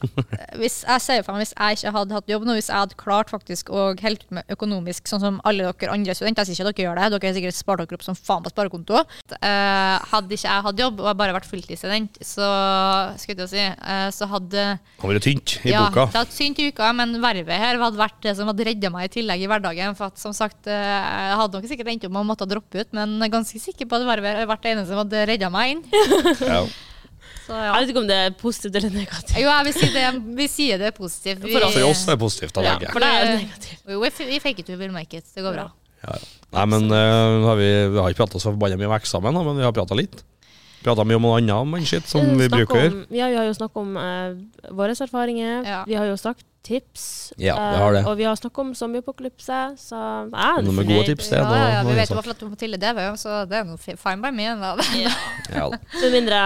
hvis, 0.61 0.79
Jeg 0.87 1.03
ser 1.03 1.25
for 1.27 1.35
meg 1.35 1.43
hvis 1.45 1.55
jeg 1.57 1.79
ikke 1.81 1.93
hadde 1.97 2.17
hatt 2.17 2.31
jobb 2.31 2.47
nå, 2.47 2.55
hvis 2.59 2.71
jeg 2.71 2.79
hadde 2.79 2.99
klart 3.01 3.33
faktisk 3.33 3.73
å 3.73 3.89
holde 3.91 4.23
ut 4.23 4.37
med 4.39 4.55
økonomisk, 4.55 5.11
sånn 5.11 5.23
som 5.23 5.41
alle 5.49 5.67
dere 5.67 5.95
andre 5.95 6.15
studenter, 6.17 6.47
jeg 6.47 6.55
sier 6.55 6.63
ikke 6.63 6.71
at 6.71 6.79
dere 6.79 6.87
gjør 6.87 7.01
det, 7.01 7.09
dere 7.17 7.31
har 7.31 7.39
sikkert 7.39 7.59
spart 7.59 7.83
dere 7.83 7.99
opp 7.99 8.07
som 8.07 8.19
faen 8.19 8.47
på 8.47 8.53
sparekonto. 8.55 9.03
Uh, 9.35 9.97
hadde 10.13 10.37
ikke 10.37 10.47
jeg 10.47 10.67
hatt 10.69 10.83
jobb 10.85 11.03
og 11.03 11.11
jeg 11.11 11.21
bare 11.23 11.37
vært 11.37 11.51
fulltidsstudent, 11.51 12.21
så 12.25 12.51
skulle 13.21 13.47
jeg 13.47 13.53
si, 13.53 13.67
uh, 13.67 14.09
så 14.15 14.31
hadde 14.31 14.67
Det 14.79 15.11
vært 15.11 15.27
tynt 15.27 15.57
i 15.65 15.75
ja, 15.75 15.87
boka. 15.89 16.07
det 16.13 16.23
hadde 16.23 16.37
tynt 16.37 16.63
i 16.63 16.71
uka, 16.71 16.93
men 16.97 17.19
vervet 17.23 17.63
her 17.63 17.81
hadde 17.83 18.01
vært 18.01 18.21
det 18.25 18.37
som 18.39 18.51
hadde 18.53 18.69
redda 18.71 18.93
meg 18.95 19.11
i 19.11 19.15
tillegg 19.19 19.43
i 19.43 19.51
hverdagen. 19.51 19.99
For 19.99 20.13
at 20.13 20.23
som 20.23 20.35
sagt, 20.37 20.71
uh, 20.71 20.73
jeg 20.73 21.41
hadde 21.43 21.59
nok 21.59 21.71
sikkert 21.73 21.93
endt 21.93 22.07
opp 22.09 22.15
med 22.15 22.23
å 22.23 22.31
måtte 22.31 22.51
droppe 22.51 22.85
ut, 22.85 22.95
men 22.97 23.19
ganske 23.33 23.61
sikker 23.61 23.91
på 23.91 23.99
at 23.99 24.07
vervet 24.07 24.41
har 24.41 24.49
vært 24.49 24.65
det 24.67 24.77
eneste 24.77 24.95
som 24.95 25.03
hadde 25.03 25.16
redda 25.31 25.49
meg 25.55 25.77
inn. 25.77 25.87
Ja. 26.53 26.65
Så 27.47 27.55
ja. 27.55 27.67
Jeg 27.77 27.85
vet 27.85 27.91
ikke 27.93 28.01
om 28.03 28.07
det 28.09 28.15
er 28.19 28.33
positivt 28.35 28.75
eller 28.81 28.91
negativt. 28.91 29.37
Jo, 29.39 29.47
jeg 29.47 29.67
vil 29.69 29.75
si 29.77 29.89
det, 29.95 30.07
vi 30.35 30.47
sier 30.51 30.81
det 30.83 30.89
er 30.89 30.95
positivt. 30.97 31.45
Vi, 31.45 31.53
For 31.55 31.67
oss. 31.69 31.77
For 31.77 31.87
oss 31.93 32.01
er 32.03 32.17
det 32.17 32.21
positivt, 32.25 32.55
da, 32.57 32.65
Ja, 32.67 32.73
tenker 32.75 32.87
jeg. 32.89 32.95
for 32.97 33.05
det 33.05 33.11
er 33.15 33.29
negativt. 33.39 33.85
Jo, 33.93 33.99
vi, 34.03 34.11
vi 34.33 34.41
fake 34.43 34.65
it, 34.65 34.73
we 34.73 34.79
will 34.81 34.95
make 34.97 35.15
it. 35.21 35.29
Det 35.31 35.45
går 35.47 35.55
bra. 35.55 35.67
Ja, 36.03 36.17
ja. 36.19 36.33
Nei, 36.57 36.65
men 36.73 36.89
uh, 36.91 37.47
har 37.47 37.61
vi, 37.61 37.69
vi 37.95 38.01
har 38.03 38.11
ikke 38.11 38.25
prata 38.25 38.41
så 38.43 38.51
forbanna 38.51 38.79
mye 38.81 38.91
om 38.91 38.97
eksamen, 38.99 39.39
men 39.47 39.61
vi 39.61 39.67
har 39.67 39.75
prata 39.79 39.95
litt. 39.99 40.25
Prata 40.87 41.03
mye 41.07 41.19
om 41.19 41.25
noe 41.27 41.39
annet 41.41 41.71
mannskitt, 41.73 42.07
som 42.07 42.23
vi 42.39 42.47
Snakk 42.47 42.61
bruker 42.61 42.93
om, 42.93 43.01
ja, 43.11 43.27
vi 43.33 43.39
har 43.41 43.49
jo 43.49 43.55
snakket 43.57 43.81
om 43.81 43.97
uh, 43.99 44.71
våre 44.79 44.95
erfaringer. 44.95 45.67
Ja. 45.67 45.81
Vi 45.89 45.97
har 45.99 46.07
jo 46.07 46.15
sagt 46.21 46.47
tips. 46.67 47.33
Ja, 47.37 47.55
vi 47.55 47.75
eh, 47.75 47.83
har 47.83 47.93
det. 47.95 48.03
og 48.07 48.17
vi 48.19 48.27
har 48.27 48.35
snakket 48.39 48.59
om 48.59 48.73
zombieapokalypse, 48.75 49.59
så 49.79 50.01
jeg 50.27 50.47
er 50.47 50.65
Noe 50.67 50.75
med 50.75 50.91
gode 50.91 51.07
tips, 51.11 51.31
det. 51.31 51.43
Ja, 51.43 51.53
ja, 51.59 51.69
ja, 51.77 51.85
vi 51.87 51.95
vet 51.99 52.11
i 52.11 52.17
hvert 52.17 52.27
fall 52.27 52.37
at 52.37 52.45
Mathilde 52.51 52.81
DV, 52.83 53.03
så 53.23 53.39
det 53.51 53.61
er 53.61 53.69
noe 53.69 53.79
fine 53.83 54.19
by 54.23 54.33
me. 54.35 54.47
Ja. 55.03 55.15
Ja. 55.53 55.69
Med 55.71 56.15
mindre 56.15 56.41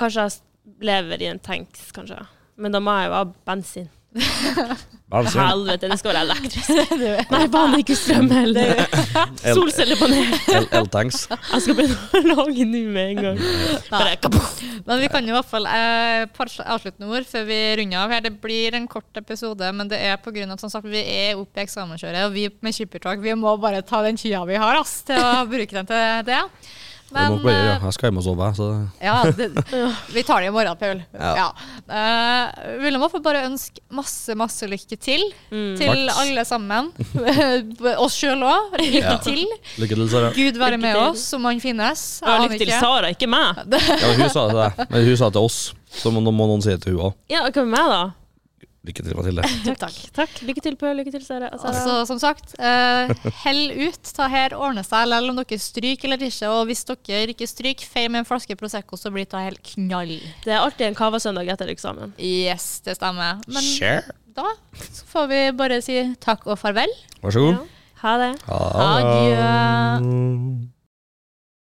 kanskje 0.00 0.28
jeg 0.28 0.76
lever 0.88 1.24
i 1.24 1.30
en 1.32 1.40
tanks, 1.42 1.90
kanskje. 1.96 2.20
Men 2.60 2.74
da 2.74 2.80
må 2.84 2.96
jeg 3.00 3.10
jo 3.10 3.16
ha 3.16 3.24
bensin. 3.48 3.88
Helvete, 4.12 5.88
det 5.90 5.98
skal 6.00 6.14
være 6.14 6.22
elektrisk. 6.24 6.70
Nei, 7.34 7.40
faen, 7.52 7.74
ikke 7.80 7.96
strøm 7.96 8.30
heller. 8.32 8.80
El- 9.44 9.58
Solcellepanel. 9.58 10.30
El- 10.56 10.68
El-tanks. 10.80 11.26
Jeg 11.32 11.64
skal 11.66 11.76
begynne 11.78 12.20
å 12.20 12.44
lage 12.44 12.66
nå 12.68 12.82
med 12.94 13.10
en 13.10 13.20
gang. 13.26 13.40
Bare. 13.90 14.14
Men 14.88 15.02
vi 15.02 15.10
kan 15.12 15.28
jo 15.28 15.34
i 15.34 15.36
hvert 15.36 15.50
fall 15.50 15.68
eh, 15.68 16.24
par 16.36 16.52
avsluttende 16.76 17.10
ord 17.12 17.28
før 17.28 17.44
vi 17.48 17.58
runder 17.82 18.00
av 18.04 18.14
her. 18.16 18.24
Det 18.24 18.34
blir 18.44 18.78
en 18.78 18.88
kort 18.90 19.20
episode, 19.20 19.72
men 19.76 19.90
det 19.92 20.00
er 20.00 20.16
av 20.16 20.24
at 20.56 20.64
som 20.64 20.72
sagt, 20.72 20.88
vi 20.92 21.02
er 21.02 21.36
oppe 21.40 21.60
i 21.60 21.66
eksamenskjøret, 21.66 22.24
og 22.28 22.36
vi 22.36 22.46
med 22.64 22.76
Skippertak 22.76 23.20
vi 23.24 23.36
må 23.36 23.56
bare 23.60 23.82
ta 23.84 24.00
den 24.06 24.16
tida 24.20 24.44
vi 24.48 24.56
har 24.60 24.80
ass, 24.80 25.02
til 25.08 25.20
å 25.20 25.44
bruke 25.50 25.76
den 25.76 25.88
til 25.92 26.24
det. 26.28 26.40
Det 27.12 27.22
må 27.28 27.36
Men 27.36 27.42
bare 27.44 27.62
eh, 27.76 27.82
Jeg 27.84 27.92
skal 27.96 28.08
hjem 28.10 28.18
og 28.20 28.24
sove, 28.24 28.46
så 28.56 28.66
ja, 29.02 29.16
det, 29.36 29.48
vi 30.16 30.22
tar 30.24 30.40
det 30.40 30.48
i 30.48 30.54
morgen, 30.54 30.76
Paul. 30.80 31.02
Ja. 31.12 31.32
Ja. 31.36 31.48
Uh, 31.92 32.80
vil 32.82 32.96
i 32.96 33.00
hvert 33.02 33.12
fall 33.12 33.24
bare 33.26 33.42
ønske 33.48 33.82
masse, 33.92 34.36
masse 34.38 34.68
lykke 34.70 34.96
til 34.98 35.26
Mm. 35.52 35.74
til 35.76 36.06
Takk. 36.08 36.16
alle 36.22 36.44
sammen. 36.48 36.88
Oss 38.04 38.16
sjøl 38.16 38.40
òg. 38.46 38.78
Lykke 38.80 39.02
Ja. 39.02 39.18
til. 39.22 39.42
lykke 39.82 39.94
til, 39.98 40.08
Sara. 40.08 40.30
Gud 40.32 40.56
være 40.58 40.76
Lykke 40.78 40.82
med 40.86 40.94
til. 40.96 41.02
oss 41.10 41.26
om 41.36 41.44
han 41.50 41.60
finnes. 41.60 42.06
Ja, 42.24 42.38
lykke 42.46 42.58
til. 42.62 42.72
Sara, 42.80 43.10
ikke 43.12 43.28
meg. 43.28 43.60
Ja, 44.02 44.14
hun 44.16 44.30
sa 44.32 44.46
det 44.48 44.54
til 44.54 44.62
deg. 44.62 44.86
Men 44.90 45.06
hun 45.10 45.16
sa 45.20 45.28
det 45.28 45.36
til 45.36 45.44
oss, 45.50 45.60
så 45.92 46.10
må, 46.14 46.22
må 46.32 46.46
noen 46.48 46.62
si 46.64 46.70
det 46.72 46.80
til 46.86 46.96
hun 46.96 47.10
òg. 47.10 47.14
Ja, 47.32 47.44
hva 47.50 47.64
med 47.66 47.74
meg, 47.76 47.92
da? 47.92 48.02
Lykke 48.82 49.04
til, 49.06 49.14
Mathilde. 49.14 49.42
Takk. 49.78 49.98
Takk. 50.16 50.38
Lykke 50.42 50.62
til, 50.64 50.74
Pø. 50.80 50.88
Lykke 50.98 51.12
til, 51.14 51.22
Sara. 51.22 51.52
Altså, 51.54 52.00
som 52.08 52.18
sagt, 52.18 52.56
eh, 52.58 53.12
hell 53.44 53.60
ut. 53.86 54.00
Ta 54.16 54.26
her 54.32 54.56
ordner 54.58 54.82
seg, 54.82 55.04
eller 55.06 55.30
om 55.30 55.38
dere 55.38 55.58
stryker 55.62 56.08
eller 56.10 56.24
ikke. 56.26 56.50
Og 56.50 56.66
hvis 56.66 56.82
dere 56.90 57.28
ikke 57.30 57.46
stryker, 57.46 57.86
fei 57.86 58.08
med 58.10 58.24
en 58.24 58.28
flaske 58.28 58.56
Prosecco, 58.58 58.98
så 58.98 59.12
blir 59.14 59.28
det 59.30 59.44
helt 59.46 59.62
knall. 59.74 60.16
Det 60.42 60.50
er 60.56 60.58
alltid 60.64 60.88
en 60.90 60.98
kavasøndag 60.98 61.52
etter 61.54 61.70
eksamen. 61.70 62.16
Yes, 62.18 62.80
det 62.82 62.98
stemmer. 62.98 63.38
Men 63.46 63.62
Sure. 63.70 64.02
da 64.34 64.50
så 64.90 65.06
får 65.14 65.30
vi 65.30 65.40
bare 65.62 65.78
si 65.84 66.00
takk 66.18 66.46
og 66.50 66.58
farvel. 66.58 66.90
Vær 67.22 67.30
så 67.38 67.46
god. 67.46 67.54
Ja. 67.62 67.68
Ha 68.02 68.18
det. 68.18 68.32
Ha 68.50 68.60
Adjø. 68.98 69.34
det. 69.38 70.71